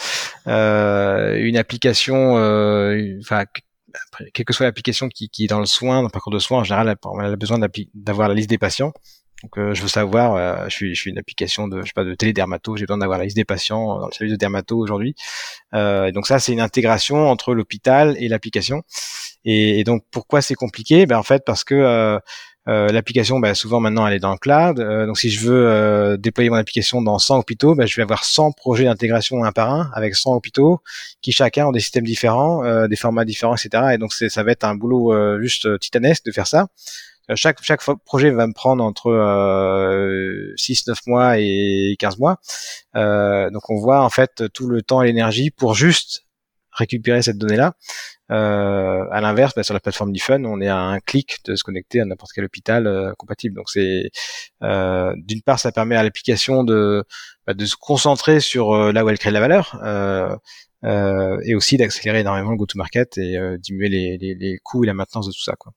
euh, 0.47 1.37
une 1.39 1.57
application, 1.57 2.37
euh, 2.37 3.17
enfin 3.21 3.45
quelle 4.33 4.45
que 4.45 4.53
soit 4.53 4.65
l'application 4.65 5.09
qui, 5.09 5.29
qui, 5.29 5.45
est 5.45 5.47
dans 5.47 5.59
le 5.59 5.65
soin, 5.65 5.97
dans 5.97 6.03
le 6.03 6.09
parcours 6.09 6.31
de 6.31 6.39
soins, 6.39 6.59
en 6.59 6.63
général, 6.63 6.95
elle 7.21 7.25
a 7.25 7.35
besoin 7.35 7.59
d'avoir 7.95 8.29
la 8.29 8.35
liste 8.35 8.49
des 8.49 8.57
patients. 8.57 8.93
Donc 9.43 9.57
euh, 9.57 9.73
je 9.73 9.81
veux 9.81 9.87
savoir, 9.87 10.35
euh, 10.35 10.65
je, 10.67 10.75
suis, 10.75 10.95
je 10.95 11.01
suis 11.01 11.11
une 11.11 11.17
application 11.17 11.67
de, 11.67 11.81
je 11.81 11.87
sais 11.87 11.93
pas, 11.95 12.03
de 12.03 12.13
télédermato, 12.13 12.75
j'ai 12.75 12.85
besoin 12.85 12.97
d'avoir 12.97 13.19
la 13.19 13.23
liste 13.23 13.37
des 13.37 13.45
patients 13.45 13.99
dans 13.99 14.07
le 14.07 14.11
service 14.11 14.33
de 14.33 14.37
dermato 14.37 14.77
aujourd'hui. 14.77 15.15
Euh, 15.73 16.11
donc 16.11 16.27
ça, 16.27 16.39
c'est 16.39 16.51
une 16.51 16.59
intégration 16.59 17.29
entre 17.29 17.53
l'hôpital 17.53 18.15
et 18.19 18.27
l'application. 18.27 18.83
Et, 19.45 19.79
et, 19.79 19.83
donc 19.83 20.03
pourquoi 20.11 20.41
c'est 20.41 20.55
compliqué? 20.55 21.05
Ben 21.05 21.17
en 21.17 21.23
fait 21.23 21.43
parce 21.45 21.63
que 21.63 21.75
euh, 21.75 22.19
euh, 22.67 22.89
l'application, 22.89 23.39
ben, 23.39 23.55
souvent 23.55 23.79
maintenant, 23.79 24.05
elle 24.05 24.13
est 24.13 24.19
dans 24.19 24.33
le 24.33 24.37
cloud. 24.37 24.79
Euh, 24.79 25.07
donc, 25.07 25.17
si 25.17 25.31
je 25.31 25.47
veux 25.47 26.17
déployer 26.19 26.51
mon 26.51 26.57
application 26.57 27.01
dans 27.01 27.17
100 27.17 27.39
hôpitaux, 27.39 27.73
ben, 27.73 27.87
je 27.87 27.95
vais 27.95 28.03
avoir 28.03 28.23
100 28.23 28.51
projets 28.51 28.83
d'intégration 28.83 29.43
un 29.43 29.51
par 29.51 29.73
un 29.73 29.89
avec 29.95 30.15
100 30.15 30.35
hôpitaux 30.35 30.79
qui 31.21 31.31
chacun 31.31 31.67
ont 31.67 31.71
des 31.71 31.79
systèmes 31.79 32.03
différents, 32.03 32.87
des 32.87 32.95
formats 32.95 33.25
différents, 33.25 33.55
etc. 33.55 33.93
Et 33.93 33.97
donc, 33.97 34.13
ça 34.13 34.43
va 34.43 34.51
être 34.51 34.65
un 34.65 34.75
boulot 34.75 35.41
juste 35.41 35.79
titanesque 35.79 36.25
de 36.25 36.31
faire 36.31 36.45
ça. 36.45 36.67
Chaque 37.35 37.61
chaque 37.61 37.81
projet 38.05 38.31
va 38.31 38.47
me 38.47 38.53
prendre 38.53 38.83
entre 38.83 39.11
euh, 39.11 40.51
6 40.55 40.87
9 40.87 40.99
mois 41.07 41.37
et 41.37 41.95
15 41.99 42.17
mois. 42.17 42.39
Euh, 42.95 43.49
donc 43.51 43.69
on 43.69 43.75
voit 43.75 44.01
en 44.01 44.09
fait 44.09 44.43
tout 44.51 44.67
le 44.67 44.81
temps 44.81 45.03
et 45.03 45.07
l'énergie 45.07 45.51
pour 45.51 45.75
juste 45.75 46.23
récupérer 46.79 47.21
cette 47.21 47.37
donnée-là. 47.37 47.75
Euh, 48.31 49.05
à 49.11 49.21
l'inverse, 49.21 49.53
bah, 49.55 49.63
sur 49.63 49.73
la 49.73 49.79
plateforme 49.79 50.11
d'Ifun, 50.11 50.43
on 50.45 50.61
est 50.61 50.67
à 50.67 50.77
un 50.77 50.99
clic 50.99 51.39
de 51.45 51.55
se 51.55 51.63
connecter 51.63 52.01
à 52.01 52.05
n'importe 52.05 52.31
quel 52.33 52.45
hôpital 52.45 52.87
euh, 52.87 53.13
compatible. 53.17 53.55
Donc 53.55 53.69
c'est 53.69 54.11
euh, 54.63 55.13
d'une 55.17 55.41
part, 55.41 55.59
ça 55.59 55.71
permet 55.71 55.95
à 55.95 56.03
l'application 56.03 56.63
de 56.63 57.03
bah, 57.47 57.53
se 57.57 57.75
concentrer 57.75 58.39
sur 58.39 58.73
euh, 58.73 58.91
là 58.91 59.03
où 59.03 59.09
elle 59.09 59.17
crée 59.19 59.29
de 59.31 59.35
la 59.35 59.39
valeur. 59.39 59.75
et 61.43 61.55
aussi 61.55 61.77
d'accélérer 61.77 62.19
énormément 62.21 62.51
le 62.51 62.57
go-to-market 62.57 63.17
et 63.17 63.37
diminuer 63.59 63.89
les, 63.89 64.59
coûts 64.63 64.83
et 64.83 64.87
la 64.87 64.93
maintenance 64.93 65.27
de 65.27 65.31
tout 65.31 65.43
ça. 65.43 65.55
Quoi. 65.57 65.73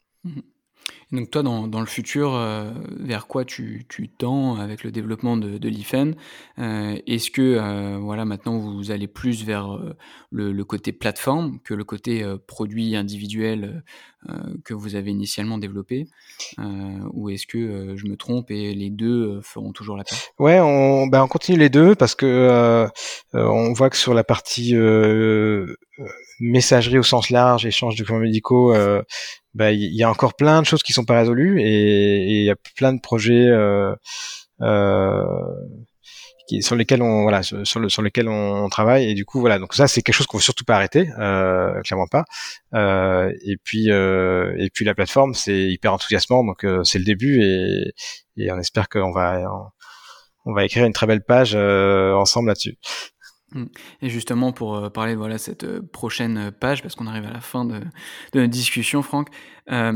Donc 1.12 1.30
toi, 1.30 1.42
dans, 1.42 1.68
dans 1.68 1.80
le 1.80 1.86
futur, 1.86 2.34
euh, 2.34 2.70
vers 2.98 3.26
quoi 3.26 3.44
tu, 3.44 3.84
tu, 3.90 4.08
tends 4.08 4.56
avec 4.56 4.82
le 4.82 4.90
développement 4.90 5.36
de, 5.36 5.58
de 5.58 5.68
l'IFEN 5.68 6.14
euh, 6.58 6.96
Est-ce 7.06 7.30
que 7.30 7.42
euh, 7.42 7.98
voilà, 8.00 8.24
maintenant 8.24 8.58
vous 8.58 8.90
allez 8.90 9.08
plus 9.08 9.44
vers 9.44 9.78
le, 10.30 10.52
le, 10.52 10.64
côté 10.64 10.92
plateforme 10.92 11.58
que 11.64 11.74
le 11.74 11.84
côté 11.84 12.24
produit 12.46 12.96
individuel 12.96 13.84
que 14.64 14.72
vous 14.72 14.94
avez 14.94 15.10
initialement 15.10 15.58
développé? 15.58 16.06
Ou 17.12 17.28
est-ce 17.28 17.46
que 17.46 17.94
je 17.96 18.06
me 18.06 18.16
trompe 18.16 18.50
et 18.50 18.74
les 18.74 18.88
deux 18.88 19.40
feront 19.42 19.72
toujours 19.72 19.98
la 19.98 20.04
paix 20.04 20.16
Ouais, 20.38 20.60
on, 20.60 21.08
ben 21.08 21.22
on 21.22 21.28
continue 21.28 21.58
les 21.58 21.68
deux 21.68 21.94
parce 21.94 22.14
que 22.14 22.88
on 23.34 23.72
voit 23.74 23.90
que 23.90 23.96
sur 23.96 24.14
la 24.14 24.24
partie 24.24 24.74
messagerie 26.42 26.98
au 26.98 27.02
sens 27.02 27.30
large, 27.30 27.64
échange 27.64 27.94
de 27.94 28.02
documents 28.02 28.18
médicaux, 28.18 28.74
euh, 28.74 29.02
bah, 29.54 29.72
il 29.72 29.94
y 29.94 30.02
a 30.02 30.10
encore 30.10 30.34
plein 30.34 30.62
de 30.62 30.66
choses 30.66 30.82
qui 30.82 30.92
sont 30.92 31.04
pas 31.04 31.18
résolues 31.18 31.60
et 31.60 32.40
il 32.40 32.44
y 32.44 32.50
a 32.50 32.56
plein 32.76 32.92
de 32.92 33.00
projets 33.00 33.46
euh, 33.48 33.94
euh, 34.62 35.24
qui, 36.48 36.62
sur 36.62 36.76
lesquels 36.76 37.02
on 37.02 37.22
voilà 37.22 37.42
sur, 37.42 37.80
le, 37.80 37.88
sur 37.88 38.02
lesquels 38.02 38.28
on, 38.28 38.68
travaille 38.68 39.10
et 39.10 39.14
du 39.14 39.24
coup 39.24 39.40
voilà. 39.40 39.58
Donc 39.58 39.74
ça 39.74 39.88
c'est 39.88 40.02
quelque 40.02 40.14
chose 40.14 40.26
qu'on 40.26 40.38
veut 40.38 40.42
surtout 40.42 40.64
pas 40.64 40.76
arrêter 40.76 41.08
euh, 41.18 41.80
clairement 41.82 42.06
pas. 42.06 42.24
Euh, 42.74 43.32
et 43.44 43.56
puis 43.62 43.90
euh, 43.90 44.54
et 44.58 44.70
puis 44.70 44.84
la 44.84 44.94
plateforme 44.94 45.34
c'est 45.34 45.70
hyper 45.70 45.92
enthousiasmant. 45.92 46.44
Donc 46.44 46.66
c'est 46.84 46.98
le 46.98 47.04
début 47.04 47.42
et, 47.42 47.92
et 48.36 48.50
on 48.52 48.58
espère 48.58 48.88
qu'on 48.88 49.12
va 49.12 49.42
on 50.44 50.54
va 50.54 50.64
écrire 50.64 50.84
une 50.84 50.92
très 50.92 51.06
belle 51.06 51.24
page 51.24 51.54
ensemble 51.54 52.48
là-dessus. 52.48 52.76
Mmh. 53.54 53.64
Et 54.00 54.08
justement, 54.08 54.52
pour 54.52 54.76
euh, 54.76 54.88
parler 54.88 55.12
de 55.12 55.18
voilà, 55.18 55.38
cette 55.38 55.64
euh, 55.64 55.82
prochaine 55.82 56.50
page, 56.52 56.82
parce 56.82 56.94
qu'on 56.94 57.06
arrive 57.06 57.26
à 57.26 57.32
la 57.32 57.40
fin 57.40 57.64
de, 57.64 57.80
de 57.80 58.40
notre 58.40 58.50
discussion, 58.50 59.02
Franck, 59.02 59.28
euh, 59.70 59.92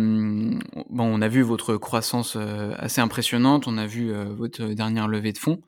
bon, 0.90 1.04
on 1.04 1.22
a 1.22 1.28
vu 1.28 1.42
votre 1.42 1.76
croissance 1.76 2.36
assez 2.36 3.00
impressionnante, 3.00 3.66
on 3.66 3.78
a 3.78 3.86
vu 3.86 4.12
votre 4.12 4.64
dernière 4.68 5.08
levée 5.08 5.32
de 5.32 5.38
fonds. 5.38 5.60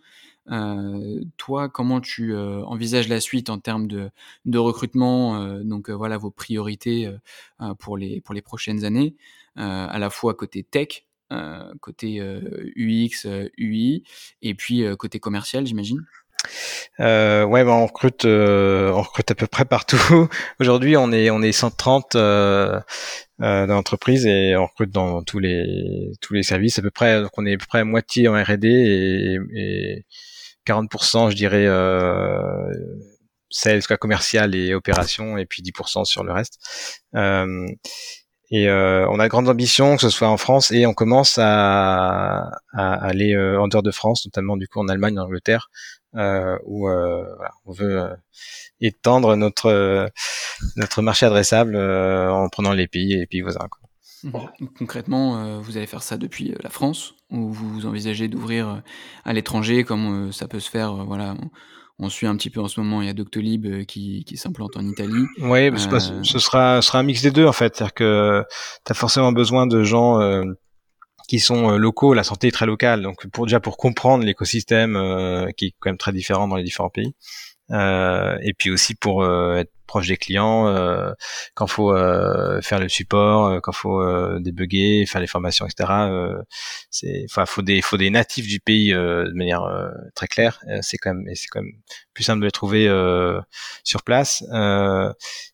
toi, 1.37 1.69
comment 1.69 2.01
tu 2.01 2.37
envisages 2.37 3.09
la 3.09 3.21
suite 3.21 3.51
en 3.51 3.59
termes 3.59 3.87
de, 3.89 4.11
de 4.45 4.59
recrutement 4.59 5.59
Donc 5.65 5.91
voilà 5.91 6.17
vos 6.17 6.31
priorités 6.31 7.13
pour, 7.79 7.97
les, 7.97 8.21
pour 8.21 8.35
les 8.35 8.43
prochaines 8.43 8.85
années, 8.85 9.17
à 9.57 9.99
la 9.99 10.11
fois 10.11 10.35
côté 10.35 10.63
tech, 10.63 11.07
côté 11.81 12.21
UX, 12.77 13.27
UI, 13.59 14.05
et 14.43 14.55
puis 14.55 14.85
côté 14.97 15.19
commercial, 15.19 15.67
j'imagine? 15.67 16.07
Euh, 17.01 17.45
ouais, 17.45 17.65
bah, 17.65 17.73
on 17.73 17.87
recrute, 17.87 18.25
euh, 18.25 18.91
on 18.93 19.03
recrute 19.03 19.31
à 19.31 19.35
peu 19.35 19.47
près 19.47 19.65
partout. 19.65 20.29
Aujourd'hui, 20.61 20.97
on 20.97 21.13
est 21.13 21.31
on 21.31 21.43
est 21.43 21.53
130 21.53 22.15
euh, 22.17 22.81
euh, 23.43 23.67
dans 23.67 23.75
l'entreprise 23.75 24.27
et 24.27 24.57
on 24.57 24.67
recrute 24.67 24.91
dans 24.91 25.23
tous 25.23 25.39
les 25.39 26.13
tous 26.21 26.35
les 26.35 26.43
services 26.43 26.79
à 26.79 26.83
peu 26.83 26.91
près. 26.91 27.21
Donc 27.23 27.31
on 27.37 27.47
est 27.47 27.55
à 27.55 27.59
peu 27.59 27.67
près 27.67 27.81
à 27.81 27.85
moitié 27.85 28.29
en 28.29 28.35
R&D 28.35 28.69
et, 28.69 29.39
et 29.55 30.05
40%, 30.67 31.31
je 31.31 31.37
dirais, 31.37 31.67
euh, 31.67 32.43
sales, 33.51 33.85
quoi, 33.87 33.97
commercial 33.97 34.55
et 34.55 34.75
opération, 34.75 35.39
et 35.39 35.47
puis 35.47 35.63
10% 35.63 36.05
sur 36.05 36.25
le 36.25 36.33
reste. 36.33 36.59
Euh, 37.15 37.67
Et 38.51 38.71
on 38.71 39.19
a 39.21 39.29
grandes 39.29 39.49
ambitions, 39.49 39.97
que 39.97 40.03
ce 40.03 40.11
soit 40.11 40.29
en 40.29 40.37
France, 40.39 40.71
et 40.73 40.87
on 40.87 40.95
commence 40.95 41.39
à, 41.39 42.51
à 42.73 42.95
aller 43.07 43.37
en 43.37 43.69
dehors 43.69 43.83
de 43.83 43.91
France, 43.91 44.27
notamment 44.27 44.57
du 44.57 44.69
coup 44.69 44.81
en 44.81 44.89
Allemagne, 44.89 45.19
en 45.19 45.25
Angleterre, 45.25 45.71
où 46.67 46.81
voilà, 46.83 47.51
on 47.67 47.73
veut 47.73 48.09
étendre 48.81 49.37
notre 49.37 50.11
notre 50.77 51.03
marché 51.03 51.27
adressable 51.27 51.77
en 51.77 52.49
prenant 52.49 52.73
les 52.73 52.89
pays 52.89 53.13
et 53.15 53.19
les 53.19 53.27
pays 53.27 53.41
voisins. 53.41 53.67
Quoi. 53.71 53.89
Mhm. 54.25 54.69
Concrètement, 54.79 55.39
euh, 55.39 55.59
vous 55.61 55.77
allez 55.77 55.87
faire 55.87 56.03
ça 56.03 56.17
depuis 56.17 56.51
euh, 56.51 56.57
la 56.63 56.71
France 56.71 57.15
ou 57.31 57.53
vous 57.53 57.87
envisagez 57.87 58.29
d'ouvrir 58.29 58.69
euh, 58.69 58.77
à 59.25 59.33
l'étranger 59.33 59.85
comme 59.85 60.33
ça 60.33 60.49
peut 60.49 60.61
se 60.61 60.71
faire 60.71 61.05
voilà, 61.05 61.37
on, 61.99 62.09
suit 62.09 62.27
un 62.27 62.37
petit 62.37 62.51
peu 62.51 62.61
en 62.61 62.69
ce 62.69 62.81
moment, 62.81 63.01
il 63.03 63.07
y 63.07 63.11
a 63.11 63.13
Doctolib 63.13 63.85
qui, 63.87 64.25
qui 64.25 64.37
s'implante 64.37 64.77
en 64.77 64.87
Italie. 64.87 65.25
Oui, 65.41 65.71
ce 65.77 66.39
sera, 66.39 66.83
sera 66.83 66.99
un 66.99 67.03
mix 67.03 67.23
des 67.23 67.31
deux 67.31 67.47
en 67.47 67.53
fait. 67.53 67.77
C'est-à-dire 67.77 67.95
que 67.95 68.45
tu 68.85 68.93
as 68.93 68.95
forcément 68.95 69.33
besoin 69.33 69.67
de 69.67 69.83
gens 69.85 70.19
qui 71.29 71.39
sont 71.39 71.77
locaux, 71.79 72.15
la 72.15 72.25
santé 72.25 72.49
est 72.49 72.53
très 72.53 72.67
locale. 72.67 73.03
Donc 73.03 73.29
pour 73.29 73.47
déjà 73.47 73.61
pour 73.61 73.77
comprendre 73.77 74.25
l'écosystème 74.25 74.95
qui 75.57 75.67
est 75.67 75.75
quand 75.79 75.91
même 75.91 75.99
très 75.99 76.13
différent 76.13 76.49
dans 76.49 76.57
les 76.57 76.65
différents 76.65 76.91
pays. 76.91 77.15
Euh, 77.71 78.39
et 78.43 78.55
puis 78.55 78.71
aussi 78.71 78.95
pour 78.95 79.23
euh, 79.23 79.57
être 79.57 79.73
proche 79.89 80.07
des 80.07 80.17
clients 80.17 80.69
euh, 80.69 81.13
quand 81.55 81.67
faut 81.67 81.93
euh, 81.93 82.61
faire 82.63 82.79
le 82.79 82.89
support, 82.89 83.47
euh, 83.47 83.61
quand 83.61 83.73
faut 83.73 84.01
euh, 84.01 84.39
débugger, 84.39 85.05
faire 85.07 85.21
les 85.21 85.27
formations, 85.27 85.67
etc. 85.67 85.93
c'est, 86.91 87.25
enfin, 87.29 87.47
faut 87.47 87.63
des, 87.63 87.83
faut 87.83 87.97
des 87.97 88.11
natifs 88.11 88.47
du 88.47 88.61
pays 88.61 88.93
de 88.93 89.33
manière 89.35 89.67
très 90.15 90.29
claire. 90.29 90.61
c'est 90.83 90.99
quand 90.99 91.15
même, 91.15 91.35
c'est 91.35 91.49
quand 91.49 91.63
même 91.63 91.73
plus 92.15 92.23
simple 92.23 92.41
de 92.41 92.45
les 92.45 92.53
trouver 92.53 92.87
sur 93.83 94.03
place. 94.03 94.45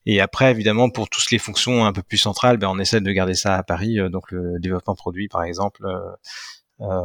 et 0.07 0.21
après, 0.21 0.51
évidemment, 0.51 0.91
pour 0.91 1.09
toutes 1.09 1.31
les 1.31 1.39
fonctions 1.39 1.87
un 1.87 1.93
peu 1.93 2.03
plus 2.03 2.19
centrales, 2.19 2.59
ben, 2.59 2.69
on 2.69 2.79
essaie 2.79 3.01
de 3.01 3.13
garder 3.13 3.35
ça 3.35 3.55
à 3.57 3.63
Paris, 3.63 3.99
donc 4.11 4.31
le 4.31 4.59
développement 4.61 4.95
produit, 4.95 5.29
par 5.29 5.45
exemple. 5.45 5.87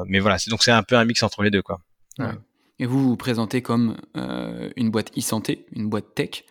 mais 0.07 0.20
voilà, 0.20 0.39
c'est 0.39 0.49
donc 0.49 0.64
c'est 0.64 0.72
un 0.72 0.84
peu 0.84 0.95
un 0.95 1.05
mix 1.05 1.24
entre 1.24 1.43
les 1.43 1.51
deux, 1.51 1.62
quoi. 1.62 1.80
Ouais. 2.18 2.34
Et 2.80 2.86
vous 2.86 3.04
vous 3.04 3.18
présentez 3.18 3.62
comme 3.62 3.98
euh, 4.16 4.70
une 4.78 4.90
boîte 4.90 5.12
e-santé, 5.18 5.66
une 5.76 5.90
boîte 5.90 6.16
tech. 6.16 6.46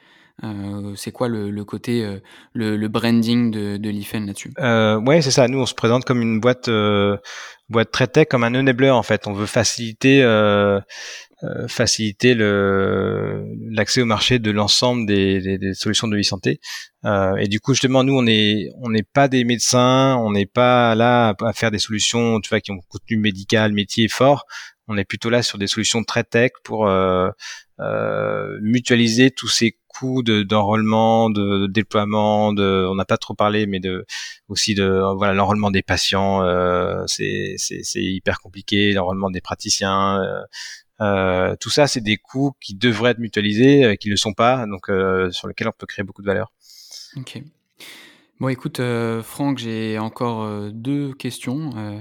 Euh, 0.45 0.93
c'est 0.95 1.11
quoi 1.11 1.27
le, 1.27 1.51
le 1.51 1.65
côté, 1.65 2.05
euh, 2.05 2.21
le, 2.53 2.77
le, 2.77 2.89
branding 2.89 3.51
de, 3.51 3.77
de 3.77 3.91
l'IFEN 3.91 4.25
là-dessus? 4.27 4.53
Euh, 4.61 5.01
Ouais, 5.01 5.21
c'est 5.21 5.33
ça. 5.33 5.49
Nous, 5.49 5.59
on 5.59 5.67
se 5.67 5.75
présente 5.75 6.05
comme 6.05 6.23
une 6.23 6.39
boîte, 6.39 6.69
euh, 6.69 7.17
boîte 7.71 7.91
très 7.91 8.07
tech, 8.07 8.29
comme 8.29 8.45
un 8.45 8.55
enabler 8.55 8.91
en 8.91 9.03
fait. 9.03 9.27
On 9.27 9.33
veut 9.33 9.47
faciliter, 9.47 10.23
euh, 10.23 10.79
faciliter 11.67 12.35
le 12.35 13.45
l'accès 13.71 14.03
au 14.03 14.05
marché 14.05 14.39
de 14.39 14.51
l'ensemble 14.53 15.07
des, 15.07 15.41
des, 15.41 15.59
des, 15.59 15.75
solutions 15.75 16.07
de 16.07 16.19
e-santé. 16.19 16.61
et 17.05 17.49
du 17.49 17.59
coup, 17.59 17.73
justement, 17.73 18.05
nous, 18.05 18.17
on 18.17 18.27
est, 18.27 18.69
on 18.81 18.91
n'est 18.91 19.03
pas 19.03 19.27
des 19.27 19.43
médecins, 19.45 20.17
on 20.19 20.31
n'est 20.31 20.47
pas 20.47 20.95
là 20.95 21.35
à 21.41 21.53
faire 21.53 21.73
des 21.73 21.79
solutions, 21.81 22.39
tu 22.41 22.51
vois, 22.51 22.61
qui 22.61 22.71
ont 22.71 22.81
contenu 22.89 23.17
médical, 23.17 23.73
métier 23.73 24.07
fort 24.09 24.45
on 24.89 24.97
est 24.97 25.05
plutôt 25.05 25.31
là 25.31 25.43
sur 25.43 25.59
des 25.59 25.67
solutions 25.67 26.03
très 26.03 26.25
tech 26.25 26.51
pour 26.65 26.87
euh, 26.87 27.31
euh, 27.81 28.59
mutualiser 28.61 29.31
tous 29.31 29.49
ces 29.49 29.79
coûts 29.87 30.23
d'enrôlement, 30.23 31.31
de, 31.31 31.67
déploiement. 31.67 32.53
De, 32.53 32.87
on 32.91 32.95
n'a 32.95 33.05
pas 33.05 33.19
trop 33.19 33.35
parlé, 33.35 33.67
mais 33.67 33.81
de 33.81 34.07
aussi 34.49 34.75
de 34.75 35.01
voilà 35.17 35.35
l'enrôlement 35.35 35.71
des 35.71 35.83
patients, 35.83 36.43
euh, 36.43 37.05
c'est 37.07 37.57
hyper 37.97 38.41
compliqué, 38.41 38.93
l'enrôlement 38.93 39.31
des 39.31 39.41
praticiens. 39.41 40.21
Euh, 41.01 41.55
tout 41.61 41.71
ça, 41.71 41.87
c'est 41.87 42.01
des 42.01 42.17
coûts 42.17 42.53
qui 42.61 42.75
devraient 42.75 43.13
être 43.13 43.19
mutualisés, 43.19 43.97
qui 44.01 44.09
ne 44.09 44.13
le 44.13 44.17
sont 44.17 44.33
pas, 44.33 44.67
donc 44.67 44.91
sur 45.33 45.49
lesquels 45.49 45.69
on 45.69 45.73
peut 45.77 45.87
créer 45.87 46.05
beaucoup 46.05 46.23
de 46.23 46.27
valeur. 46.27 46.53
Bon, 48.41 48.49
écoute, 48.49 48.79
euh, 48.79 49.21
Franck, 49.21 49.59
j'ai 49.59 49.99
encore 49.99 50.45
euh, 50.45 50.71
deux 50.73 51.13
questions. 51.13 51.71
Euh, 51.77 52.01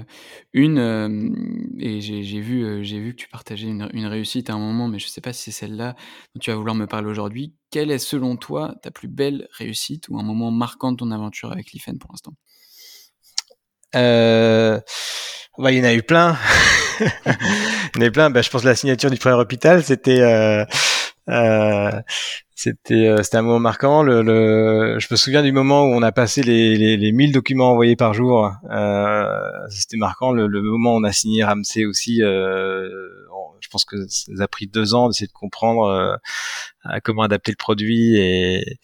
une, 0.52 1.74
et 1.80 2.00
j'ai 2.00 2.40
vu, 2.40 2.84
j'ai 2.84 3.00
vu 3.00 3.10
que 3.16 3.22
tu 3.22 3.28
partageais 3.28 3.66
une, 3.66 4.06
réussite 4.06 4.48
à 4.48 4.52
un 4.52 4.58
moment, 4.58 4.86
mais 4.86 5.00
je 5.00 5.06
ne 5.06 5.10
sais 5.10 5.20
pas 5.20 5.32
si 5.32 5.50
c'est 5.50 5.60
celle-là 5.66 5.96
dont 6.34 6.38
tu 6.40 6.50
vas 6.50 6.56
vouloir 6.56 6.76
me 6.76 6.86
parler 6.86 7.08
aujourd'hui. 7.08 7.54
Quelle 7.72 7.90
est, 7.90 7.98
selon 7.98 8.36
toi, 8.36 8.76
ta 8.82 8.92
plus 8.92 9.08
belle 9.08 9.48
réussite 9.50 10.08
ou 10.10 10.18
un 10.20 10.22
moment 10.22 10.52
marquant 10.52 10.92
de 10.92 10.98
ton 10.98 11.10
aventure 11.10 11.50
avec 11.50 11.72
l'IFEN 11.72 11.98
pour 11.98 12.12
l'instant? 12.12 12.34
Il 13.94 15.74
y 15.74 15.80
en 15.80 15.84
a 15.84 15.92
eu 15.92 16.02
plein. 16.04 16.36
il 17.00 17.06
y 17.96 17.98
en 17.98 18.02
a 18.02 18.06
eu 18.06 18.12
plein. 18.12 18.30
Bah, 18.30 18.42
je 18.42 18.50
pense 18.50 18.62
que 18.62 18.68
la 18.68 18.76
signature 18.76 19.10
du 19.10 19.16
premier 19.16 19.34
hôpital, 19.40 19.82
c'était 19.82 20.20
euh, 21.28 21.90
c'était 22.54 23.06
un 23.34 23.42
moment 23.42 23.60
marquant. 23.60 24.02
Le, 24.02 24.22
le, 24.22 24.98
je 24.98 25.06
me 25.10 25.16
souviens 25.16 25.42
du 25.42 25.52
moment 25.52 25.84
où 25.84 25.94
on 25.94 26.02
a 26.02 26.10
passé 26.10 26.42
les, 26.42 26.76
les, 26.76 26.96
les 26.96 27.12
1000 27.12 27.32
documents 27.32 27.70
envoyés 27.70 27.96
par 27.96 28.14
jour. 28.14 28.52
Euh, 28.70 29.50
c'était 29.70 29.96
marquant. 29.96 30.32
Le, 30.32 30.46
le, 30.46 30.62
moment 30.62 30.94
où 30.94 30.98
on 30.98 31.04
a 31.04 31.12
signé 31.12 31.44
Ramsey 31.44 31.84
aussi. 31.84 32.22
Euh, 32.22 32.88
je 33.60 33.68
pense 33.68 33.84
que 33.84 34.06
ça 34.08 34.30
a 34.40 34.48
pris 34.48 34.66
deux 34.66 34.94
ans 34.94 35.08
d'essayer 35.08 35.26
de 35.26 35.32
comprendre 35.32 35.84
euh, 35.86 36.98
comment 37.04 37.22
adapter 37.22 37.52
le 37.52 37.56
produit 37.56 38.16
et 38.16 38.78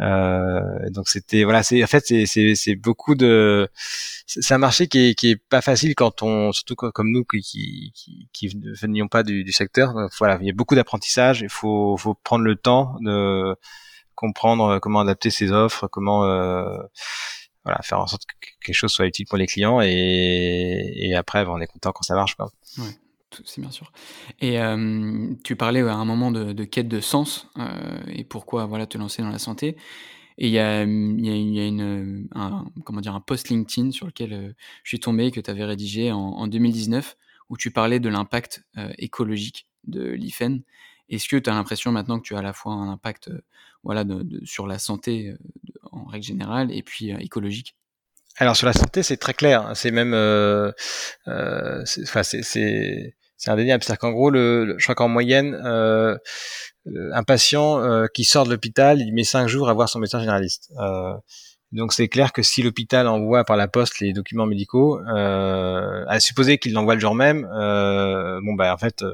euh, 0.00 0.90
donc 0.90 1.08
c'était 1.08 1.44
voilà 1.44 1.62
c'est 1.62 1.82
en 1.82 1.86
fait 1.86 2.04
c'est 2.06 2.54
c'est 2.54 2.74
beaucoup 2.76 3.14
de 3.14 3.68
c'est 4.26 4.54
un 4.54 4.58
marché 4.58 4.88
qui 4.88 5.10
est 5.10 5.14
qui 5.14 5.30
est 5.30 5.36
pas 5.36 5.60
facile 5.60 5.94
quand 5.94 6.22
on 6.22 6.52
surtout 6.52 6.74
comme 6.76 7.10
nous 7.10 7.24
qui 7.24 7.92
qui 7.94 8.28
qui, 8.32 8.48
venions 8.80 9.08
pas 9.08 9.22
du, 9.22 9.44
du 9.44 9.52
secteur 9.52 9.94
voilà 10.18 10.38
il 10.40 10.46
y 10.46 10.50
a 10.50 10.54
beaucoup 10.54 10.74
d'apprentissage 10.74 11.42
il 11.42 11.50
faut 11.50 11.96
faut 11.96 12.14
prendre 12.14 12.44
le 12.44 12.56
temps 12.56 12.96
de 13.00 13.54
comprendre 14.14 14.78
comment 14.78 15.00
adapter 15.00 15.30
ses 15.30 15.52
offres 15.52 15.88
comment 15.88 16.24
euh, 16.24 16.78
voilà 17.64 17.80
faire 17.82 18.00
en 18.00 18.06
sorte 18.06 18.24
que 18.26 18.48
quelque 18.64 18.74
chose 18.74 18.92
soit 18.92 19.06
utile 19.06 19.26
pour 19.26 19.38
les 19.38 19.46
clients 19.46 19.80
et, 19.82 20.92
et 20.94 21.14
après 21.14 21.44
on 21.46 21.60
est 21.60 21.66
content 21.66 21.92
quand 21.92 22.02
ça 22.02 22.14
marche 22.14 22.34
quoi. 22.34 22.50
C'est 23.44 23.60
bien 23.60 23.70
sûr. 23.70 23.92
Et 24.40 24.58
tu 25.44 25.56
parlais 25.56 25.80
à 25.80 25.94
un 25.94 26.04
moment 26.04 26.30
de, 26.30 26.64
quête 26.64 26.88
de 26.88 27.00
sens 27.00 27.48
et 28.08 28.24
pourquoi 28.24 28.66
voilà 28.66 28.86
te 28.86 28.98
lancer 28.98 29.22
dans 29.22 29.30
la 29.30 29.38
santé. 29.38 29.76
Et 30.38 30.46
il 30.46 30.52
y 30.52 30.58
a, 30.58 30.82
y 30.82 31.60
a, 31.60 31.66
une, 31.66 32.28
un, 32.34 32.64
comment 32.84 33.00
dire, 33.00 33.14
un 33.14 33.20
post 33.20 33.48
LinkedIn 33.50 33.90
sur 33.90 34.06
lequel 34.06 34.54
je 34.82 34.88
suis 34.88 35.00
tombé 35.00 35.30
que 35.30 35.40
tu 35.40 35.50
avais 35.50 35.64
rédigé 35.64 36.10
en, 36.10 36.46
2019 36.46 37.16
où 37.50 37.56
tu 37.56 37.70
parlais 37.70 38.00
de 38.00 38.08
l'impact 38.08 38.64
écologique 38.98 39.66
de 39.84 40.10
l'IFEN. 40.10 40.60
Est-ce 41.08 41.28
que 41.28 41.36
tu 41.36 41.50
as 41.50 41.54
l'impression 41.54 41.92
maintenant 41.92 42.18
que 42.18 42.24
tu 42.24 42.34
as 42.34 42.38
à 42.38 42.42
la 42.42 42.52
fois 42.52 42.72
un 42.72 42.88
impact 42.88 43.30
voilà, 43.84 44.04
de, 44.04 44.40
sur 44.44 44.66
la 44.66 44.78
santé 44.78 45.34
en 45.90 46.04
règle 46.04 46.24
générale 46.24 46.72
et 46.72 46.82
puis 46.82 47.10
écologique? 47.10 47.76
Alors 48.38 48.56
sur 48.56 48.66
la 48.66 48.72
santé, 48.72 49.02
c'est 49.02 49.18
très 49.18 49.34
clair. 49.34 49.66
Hein. 49.66 49.74
C'est 49.74 49.90
même, 49.90 50.14
euh, 50.14 50.72
euh, 51.28 51.82
c'est 51.84 52.42
c'est 52.42 53.14
indéniable. 53.50 53.82
C'est-à-dire 53.82 53.98
qu'en 53.98 54.12
gros, 54.12 54.30
le, 54.30 54.74
je 54.78 54.84
crois 54.84 54.94
qu'en 54.94 55.08
moyenne, 55.08 55.60
euh, 55.64 56.16
un 56.86 57.22
patient 57.22 57.80
euh, 57.80 58.06
qui 58.12 58.24
sort 58.24 58.44
de 58.44 58.50
l'hôpital, 58.50 59.00
il 59.00 59.12
met 59.12 59.24
cinq 59.24 59.48
jours 59.48 59.68
à 59.68 59.72
voir 59.72 59.88
son 59.88 59.98
médecin 59.98 60.20
généraliste. 60.20 60.70
Euh, 60.78 61.14
donc 61.72 61.94
c'est 61.94 62.08
clair 62.08 62.32
que 62.32 62.42
si 62.42 62.62
l'hôpital 62.62 63.08
envoie 63.08 63.44
par 63.44 63.56
la 63.56 63.66
poste 63.66 64.00
les 64.00 64.12
documents 64.12 64.46
médicaux, 64.46 65.00
euh, 65.00 66.04
à 66.06 66.20
supposer 66.20 66.58
qu'il 66.58 66.74
l'envoie 66.74 66.94
le 66.94 67.00
jour 67.00 67.14
même, 67.14 67.48
euh, 67.54 68.40
bon 68.44 68.52
bah 68.54 68.74
en 68.74 68.76
fait 68.76 69.02
euh, 69.02 69.10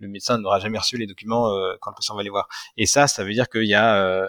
le 0.00 0.08
médecin 0.08 0.38
n'aura 0.38 0.58
jamais 0.58 0.78
reçu 0.78 0.96
les 0.96 1.06
documents 1.06 1.48
quand 1.80 1.90
le 1.90 1.94
patient 1.96 2.16
va 2.16 2.22
les 2.22 2.30
voir. 2.30 2.48
Et 2.76 2.86
ça, 2.86 3.08
ça 3.08 3.24
veut 3.24 3.32
dire 3.32 3.48
qu'il 3.48 3.64
y 3.64 3.74
a 3.74 4.28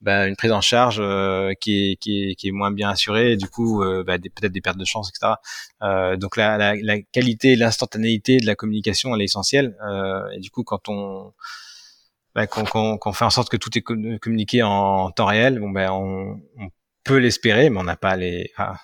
bah, 0.00 0.26
une 0.26 0.36
prise 0.36 0.52
en 0.52 0.60
charge 0.60 0.98
euh, 1.00 1.52
qui, 1.60 1.92
est, 1.92 1.96
qui, 1.96 2.30
est, 2.30 2.34
qui, 2.34 2.48
est, 2.48 2.52
moins 2.52 2.70
bien 2.70 2.88
assurée, 2.88 3.36
du 3.36 3.48
coup 3.48 3.82
euh, 3.82 4.02
bah, 4.02 4.18
peut-être 4.18 4.52
des 4.52 4.60
pertes 4.60 4.78
de 4.78 4.84
chance, 4.84 5.10
etc. 5.10 5.34
Euh, 5.82 6.16
donc 6.16 6.36
la, 6.36 6.56
la, 6.56 6.74
la 6.76 7.00
qualité, 7.00 7.54
l'instantanéité 7.56 8.38
de 8.38 8.46
la 8.46 8.54
communication, 8.54 9.14
elle 9.14 9.20
est 9.20 9.24
essentielle. 9.24 9.76
Euh, 9.86 10.30
et 10.30 10.40
du 10.40 10.50
coup, 10.50 10.64
quand 10.64 10.88
on 10.88 11.32
bah, 12.34 12.46
qu'on 12.46 12.64
fait 13.12 13.24
en 13.24 13.30
sorte 13.30 13.50
que 13.50 13.56
tout 13.56 13.76
est 13.76 13.82
communiqué 13.82 14.62
en 14.62 15.10
temps 15.10 15.26
réel, 15.26 15.58
bon 15.58 15.70
ben 15.70 15.90
on, 15.90 16.40
on 16.58 16.68
peut 17.04 17.18
l'espérer, 17.18 17.70
mais 17.70 17.78
on 17.78 17.84
n'a 17.84 17.96
pas 17.96 18.16
les 18.16 18.52
ah, 18.56 18.76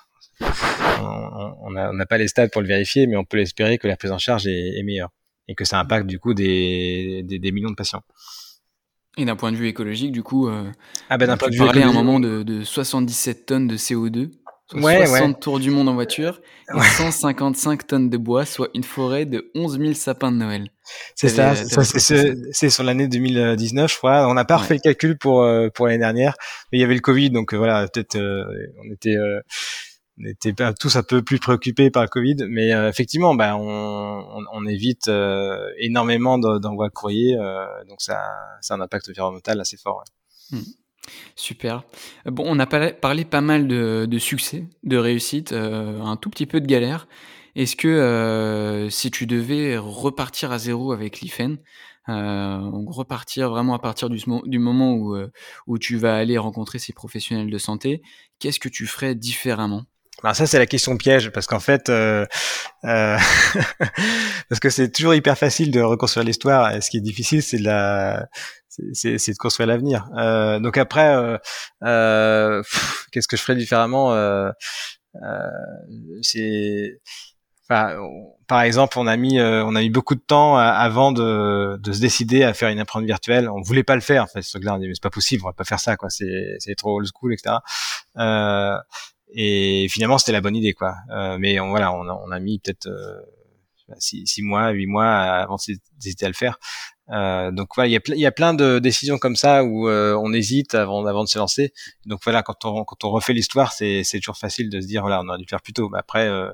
on 1.00 1.70
n'a 1.70 2.06
pas 2.06 2.18
les 2.18 2.28
stades 2.28 2.50
pour 2.50 2.60
le 2.60 2.68
vérifier, 2.68 3.06
mais 3.06 3.16
on 3.16 3.24
peut 3.24 3.36
l'espérer 3.38 3.78
que 3.78 3.88
la 3.88 3.96
prise 3.96 4.12
en 4.12 4.18
charge 4.18 4.46
est, 4.46 4.78
est 4.78 4.82
meilleure 4.82 5.10
et 5.48 5.54
que 5.54 5.64
ça 5.64 5.78
impacte 5.78 6.06
du 6.06 6.18
coup 6.18 6.34
des, 6.34 7.22
des, 7.24 7.38
des 7.38 7.52
millions 7.52 7.70
de 7.70 7.74
patients. 7.74 8.02
Et 9.16 9.24
d'un 9.24 9.36
point 9.36 9.50
de 9.50 9.56
vue 9.56 9.68
écologique, 9.68 10.12
du 10.12 10.22
coup, 10.22 10.48
euh, 10.48 10.70
ah 11.08 11.16
ben, 11.16 11.26
d'un 11.26 11.36
point 11.36 11.48
de 11.48 11.54
vue 11.54 11.62
à 11.62 11.88
un 11.88 11.92
moment 11.92 12.20
de, 12.20 12.42
de, 12.42 12.62
77 12.64 13.46
tonnes 13.46 13.66
de 13.66 13.76
CO2, 13.76 14.30
soit 14.66 15.06
60 15.06 15.40
tours 15.40 15.58
du 15.58 15.70
monde 15.70 15.88
en 15.88 15.94
voiture, 15.94 16.42
et 16.74 16.80
155 16.80 17.86
tonnes 17.86 18.10
de 18.10 18.18
bois, 18.18 18.44
soit 18.44 18.68
une 18.74 18.84
forêt 18.84 19.24
de 19.24 19.50
11 19.54 19.78
000 19.78 19.94
sapins 19.94 20.30
de 20.32 20.36
Noël. 20.36 20.68
C'est 21.14 21.30
ça, 21.30 21.54
c'est 21.54 22.70
sur 22.70 22.84
l'année 22.84 23.08
2019, 23.08 23.90
je 23.90 23.96
crois. 23.96 24.28
On 24.28 24.34
n'a 24.34 24.44
pas 24.44 24.58
refait 24.58 24.74
le 24.74 24.80
calcul 24.80 25.16
pour, 25.16 25.42
euh, 25.42 25.68
pour 25.70 25.86
l'année 25.86 25.98
dernière, 25.98 26.34
mais 26.70 26.78
il 26.78 26.80
y 26.82 26.84
avait 26.84 26.94
le 26.94 27.00
Covid, 27.00 27.30
donc 27.30 27.54
euh, 27.54 27.56
voilà, 27.56 27.88
peut-être 27.88 28.18
on 28.18 28.92
était 28.92 29.16
on 30.18 30.24
était 30.24 30.54
tous 30.78 30.96
un 30.96 31.02
peu 31.02 31.22
plus 31.22 31.38
préoccupés 31.38 31.90
par 31.90 32.02
le 32.02 32.08
Covid, 32.08 32.36
mais 32.48 32.72
euh, 32.72 32.88
effectivement, 32.88 33.34
bah, 33.34 33.56
on, 33.56 34.66
évite 34.66 35.08
euh, 35.08 35.70
énormément 35.78 36.38
d'envois 36.38 36.88
de 36.88 36.92
courrier, 36.92 37.36
euh, 37.38 37.66
donc 37.88 38.00
ça, 38.00 38.18
a 38.18 38.74
un 38.74 38.80
impact 38.80 39.10
environnemental 39.10 39.60
assez 39.60 39.76
fort. 39.76 40.02
Hmm. 40.50 40.60
Super. 41.36 41.84
Bon, 42.24 42.44
on 42.46 42.58
a 42.58 42.66
parlé 42.66 43.24
pas 43.24 43.40
mal 43.40 43.68
de, 43.68 44.18
succès, 44.18 44.64
de 44.82 44.96
réussite, 44.96 45.52
un 45.52 46.16
tout 46.16 46.30
petit 46.30 46.46
peu 46.46 46.60
de 46.60 46.66
galère. 46.66 47.06
Est-ce 47.54 47.76
que 47.76 48.88
si 48.90 49.12
tu 49.12 49.26
devais 49.26 49.76
repartir 49.78 50.50
à 50.50 50.58
zéro 50.58 50.90
avec 50.90 51.20
l'IFEN, 51.20 51.58
repartir 52.08 53.50
vraiment 53.50 53.74
à 53.74 53.78
partir 53.78 54.10
du, 54.10 54.58
moment 54.58 54.98
où 55.68 55.78
tu 55.78 55.96
vas 55.96 56.16
aller 56.16 56.38
rencontrer 56.38 56.80
ces 56.80 56.92
professionnels 56.92 57.50
de 57.50 57.58
santé, 57.58 58.02
qu'est-ce 58.40 58.58
que 58.58 58.68
tu 58.68 58.88
ferais 58.88 59.14
différemment? 59.14 59.84
Alors 60.22 60.34
ça 60.34 60.46
c'est 60.46 60.58
la 60.58 60.66
question 60.66 60.96
piège 60.96 61.30
parce 61.30 61.46
qu'en 61.46 61.60
fait 61.60 61.88
euh, 61.88 62.24
euh, 62.84 63.18
parce 64.48 64.60
que 64.60 64.70
c'est 64.70 64.90
toujours 64.90 65.14
hyper 65.14 65.36
facile 65.36 65.70
de 65.70 65.80
reconstruire 65.80 66.24
l'histoire 66.24 66.74
et 66.74 66.80
ce 66.80 66.90
qui 66.90 66.96
est 66.96 67.02
difficile 67.02 67.42
c'est 67.42 67.58
de 67.58 67.64
la 67.64 68.26
c'est 68.92 69.16
de 69.16 69.38
construire 69.38 69.68
l'avenir. 69.68 70.08
Euh, 70.18 70.58
donc 70.58 70.76
après 70.76 71.38
euh, 71.82 72.62
qu'est-ce 73.12 73.28
que 73.28 73.36
je 73.36 73.42
ferais 73.42 73.56
différemment 73.56 74.14
c'est 76.22 77.00
Enfin, 77.68 77.96
par 78.46 78.60
exemple, 78.62 78.96
on 78.96 79.08
a 79.08 79.16
mis, 79.16 79.40
on 79.40 79.74
a 79.74 79.80
mis 79.80 79.90
beaucoup 79.90 80.14
de 80.14 80.20
temps 80.20 80.56
avant 80.56 81.10
de, 81.10 81.76
de, 81.78 81.92
se 81.92 82.00
décider 82.00 82.44
à 82.44 82.54
faire 82.54 82.68
une 82.68 82.80
empreinte 82.80 83.04
virtuelle. 83.04 83.50
On 83.50 83.60
voulait 83.60 83.82
pas 83.82 83.96
le 83.96 84.00
faire. 84.00 84.22
En 84.22 84.26
fait, 84.28 84.42
ce 84.42 84.50
truc-là, 84.50 84.74
on 84.74 84.78
dit 84.78 84.86
mais 84.86 84.94
c'est 84.94 85.02
pas 85.02 85.10
possible, 85.10 85.42
on 85.44 85.48
va 85.48 85.52
pas 85.52 85.64
faire 85.64 85.80
ça, 85.80 85.96
quoi. 85.96 86.08
C'est, 86.08 86.54
c'est 86.60 86.76
trop 86.76 86.96
old 86.96 87.08
school, 87.12 87.32
etc. 87.32 87.56
Euh, 88.18 88.76
et 89.32 89.86
finalement, 89.90 90.18
c'était 90.18 90.32
la 90.32 90.40
bonne 90.40 90.56
idée, 90.56 90.72
quoi. 90.72 90.94
Euh, 91.10 91.36
mais 91.38 91.58
on, 91.60 91.70
voilà, 91.70 91.92
on 91.92 92.08
a, 92.08 92.12
on 92.26 92.30
a 92.30 92.40
mis 92.40 92.58
peut-être 92.58 92.86
euh, 92.86 93.20
six, 93.98 94.26
six, 94.26 94.42
mois, 94.42 94.70
huit 94.70 94.86
mois 94.86 95.06
avant 95.06 95.56
d'hésiter 95.98 96.24
à 96.24 96.28
le 96.28 96.34
faire. 96.34 96.58
Euh, 97.10 97.52
donc 97.52 97.68
voilà, 97.76 97.88
il 97.88 97.92
y 97.92 97.96
a, 97.96 98.00
il 98.08 98.18
y 98.18 98.26
a 98.26 98.32
plein 98.32 98.52
de 98.52 98.80
décisions 98.80 99.18
comme 99.18 99.36
ça 99.36 99.62
où 99.64 99.88
euh, 99.88 100.16
on 100.20 100.32
hésite 100.32 100.74
avant, 100.74 101.06
avant 101.06 101.22
de 101.22 101.28
se 101.28 101.38
lancer. 101.38 101.72
Donc 102.04 102.20
voilà, 102.24 102.42
quand 102.42 102.64
on, 102.64 102.84
quand 102.84 103.04
on 103.04 103.10
refait 103.10 103.32
l'histoire, 103.32 103.72
c'est, 103.72 104.02
c'est 104.02 104.18
toujours 104.18 104.38
facile 104.38 104.70
de 104.70 104.80
se 104.80 104.86
dire 104.86 105.02
voilà, 105.02 105.20
on 105.20 105.28
aurait 105.28 105.38
dû 105.38 105.44
le 105.44 105.48
faire 105.48 105.62
plus 105.62 105.72
tôt. 105.72 105.88
Mais 105.88 105.98
après, 105.98 106.26
euh, 106.28 106.50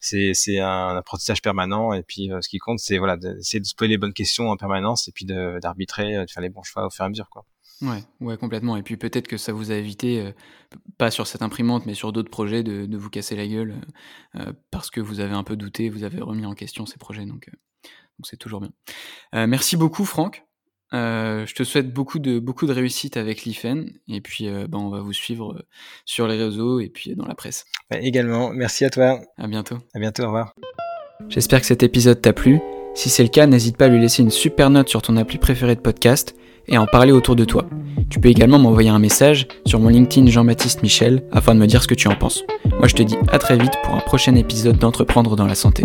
c'est, 0.00 0.32
c'est 0.34 0.60
un 0.60 0.96
apprentissage 0.96 1.42
permanent 1.42 1.92
et 1.92 2.02
puis 2.02 2.30
ce 2.40 2.48
qui 2.48 2.58
compte, 2.58 2.78
c'est 2.78 2.98
voilà, 2.98 3.16
d'essayer 3.16 3.60
de 3.60 3.66
se 3.66 3.74
poser 3.74 3.90
les 3.90 3.98
bonnes 3.98 4.12
questions 4.12 4.50
en 4.50 4.56
permanence 4.56 5.08
et 5.08 5.12
puis 5.12 5.24
d'arbitrer, 5.24 6.24
de 6.24 6.30
faire 6.30 6.42
les 6.42 6.50
bons 6.50 6.62
choix 6.62 6.86
au 6.86 6.90
fur 6.90 7.04
et 7.04 7.06
à 7.06 7.08
mesure, 7.08 7.28
quoi. 7.30 7.44
Ouais, 7.82 8.02
ouais, 8.20 8.36
complètement. 8.38 8.76
Et 8.76 8.82
puis 8.82 8.96
peut-être 8.96 9.28
que 9.28 9.36
ça 9.36 9.52
vous 9.52 9.70
a 9.70 9.74
évité, 9.74 10.20
euh, 10.20 10.32
pas 10.96 11.10
sur 11.10 11.26
cette 11.26 11.42
imprimante, 11.42 11.84
mais 11.84 11.94
sur 11.94 12.12
d'autres 12.12 12.30
projets, 12.30 12.62
de, 12.62 12.86
de 12.86 12.96
vous 12.96 13.10
casser 13.10 13.36
la 13.36 13.46
gueule 13.46 13.74
euh, 14.36 14.40
euh, 14.40 14.52
parce 14.70 14.90
que 14.90 15.00
vous 15.00 15.20
avez 15.20 15.34
un 15.34 15.42
peu 15.42 15.56
douté, 15.56 15.90
vous 15.90 16.04
avez 16.04 16.20
remis 16.20 16.46
en 16.46 16.54
question 16.54 16.86
ces 16.86 16.96
projets. 16.96 17.26
Donc, 17.26 17.50
donc 17.50 18.24
c'est 18.24 18.38
toujours 18.38 18.60
bien. 18.60 18.72
merci 19.46 19.76
beaucoup, 19.76 20.06
Franck. 20.06 20.46
je 20.92 21.54
te 21.54 21.64
souhaite 21.64 21.92
beaucoup 21.92 22.18
de, 22.18 22.38
beaucoup 22.38 22.66
de 22.66 22.72
réussite 22.72 23.18
avec 23.18 23.44
l'IFEN. 23.44 23.84
Et 24.08 24.22
puis, 24.22 24.48
ben, 24.48 24.78
on 24.78 24.88
va 24.88 25.00
vous 25.00 25.12
suivre 25.12 25.66
sur 26.06 26.26
les 26.26 26.38
réseaux 26.38 26.80
et 26.80 26.88
puis 26.88 27.14
dans 27.14 27.26
la 27.26 27.34
presse. 27.34 27.66
également, 27.90 28.52
merci 28.54 28.86
à 28.86 28.90
toi. 28.90 29.20
À 29.36 29.48
bientôt. 29.48 29.76
À 29.92 29.98
bientôt, 29.98 30.22
au 30.22 30.26
revoir. 30.26 30.54
J'espère 31.28 31.60
que 31.60 31.66
cet 31.66 31.82
épisode 31.82 32.22
t'a 32.22 32.32
plu. 32.32 32.60
Si 32.94 33.10
c'est 33.10 33.22
le 33.22 33.28
cas, 33.28 33.46
n'hésite 33.46 33.76
pas 33.76 33.84
à 33.84 33.88
lui 33.88 34.00
laisser 34.00 34.22
une 34.22 34.30
super 34.30 34.70
note 34.70 34.88
sur 34.88 35.02
ton 35.02 35.18
appli 35.18 35.36
préféré 35.36 35.74
de 35.74 35.80
podcast 35.80 36.34
et 36.68 36.78
en 36.78 36.86
parler 36.86 37.12
autour 37.12 37.36
de 37.36 37.44
toi. 37.44 37.64
Tu 38.08 38.20
peux 38.20 38.28
également 38.28 38.58
m'envoyer 38.58 38.90
un 38.90 38.98
message 38.98 39.48
sur 39.66 39.80
mon 39.80 39.88
LinkedIn 39.88 40.30
Jean-Baptiste 40.30 40.82
Michel 40.82 41.22
afin 41.32 41.54
de 41.54 41.60
me 41.60 41.66
dire 41.66 41.82
ce 41.82 41.88
que 41.88 41.94
tu 41.94 42.08
en 42.08 42.14
penses. 42.14 42.44
Moi 42.78 42.88
je 42.88 42.94
te 42.94 43.02
dis 43.02 43.16
à 43.28 43.38
très 43.38 43.56
vite 43.56 43.74
pour 43.84 43.94
un 43.94 44.00
prochain 44.00 44.34
épisode 44.34 44.78
d'Entreprendre 44.78 45.36
dans 45.36 45.46
la 45.46 45.54
santé. 45.54 45.84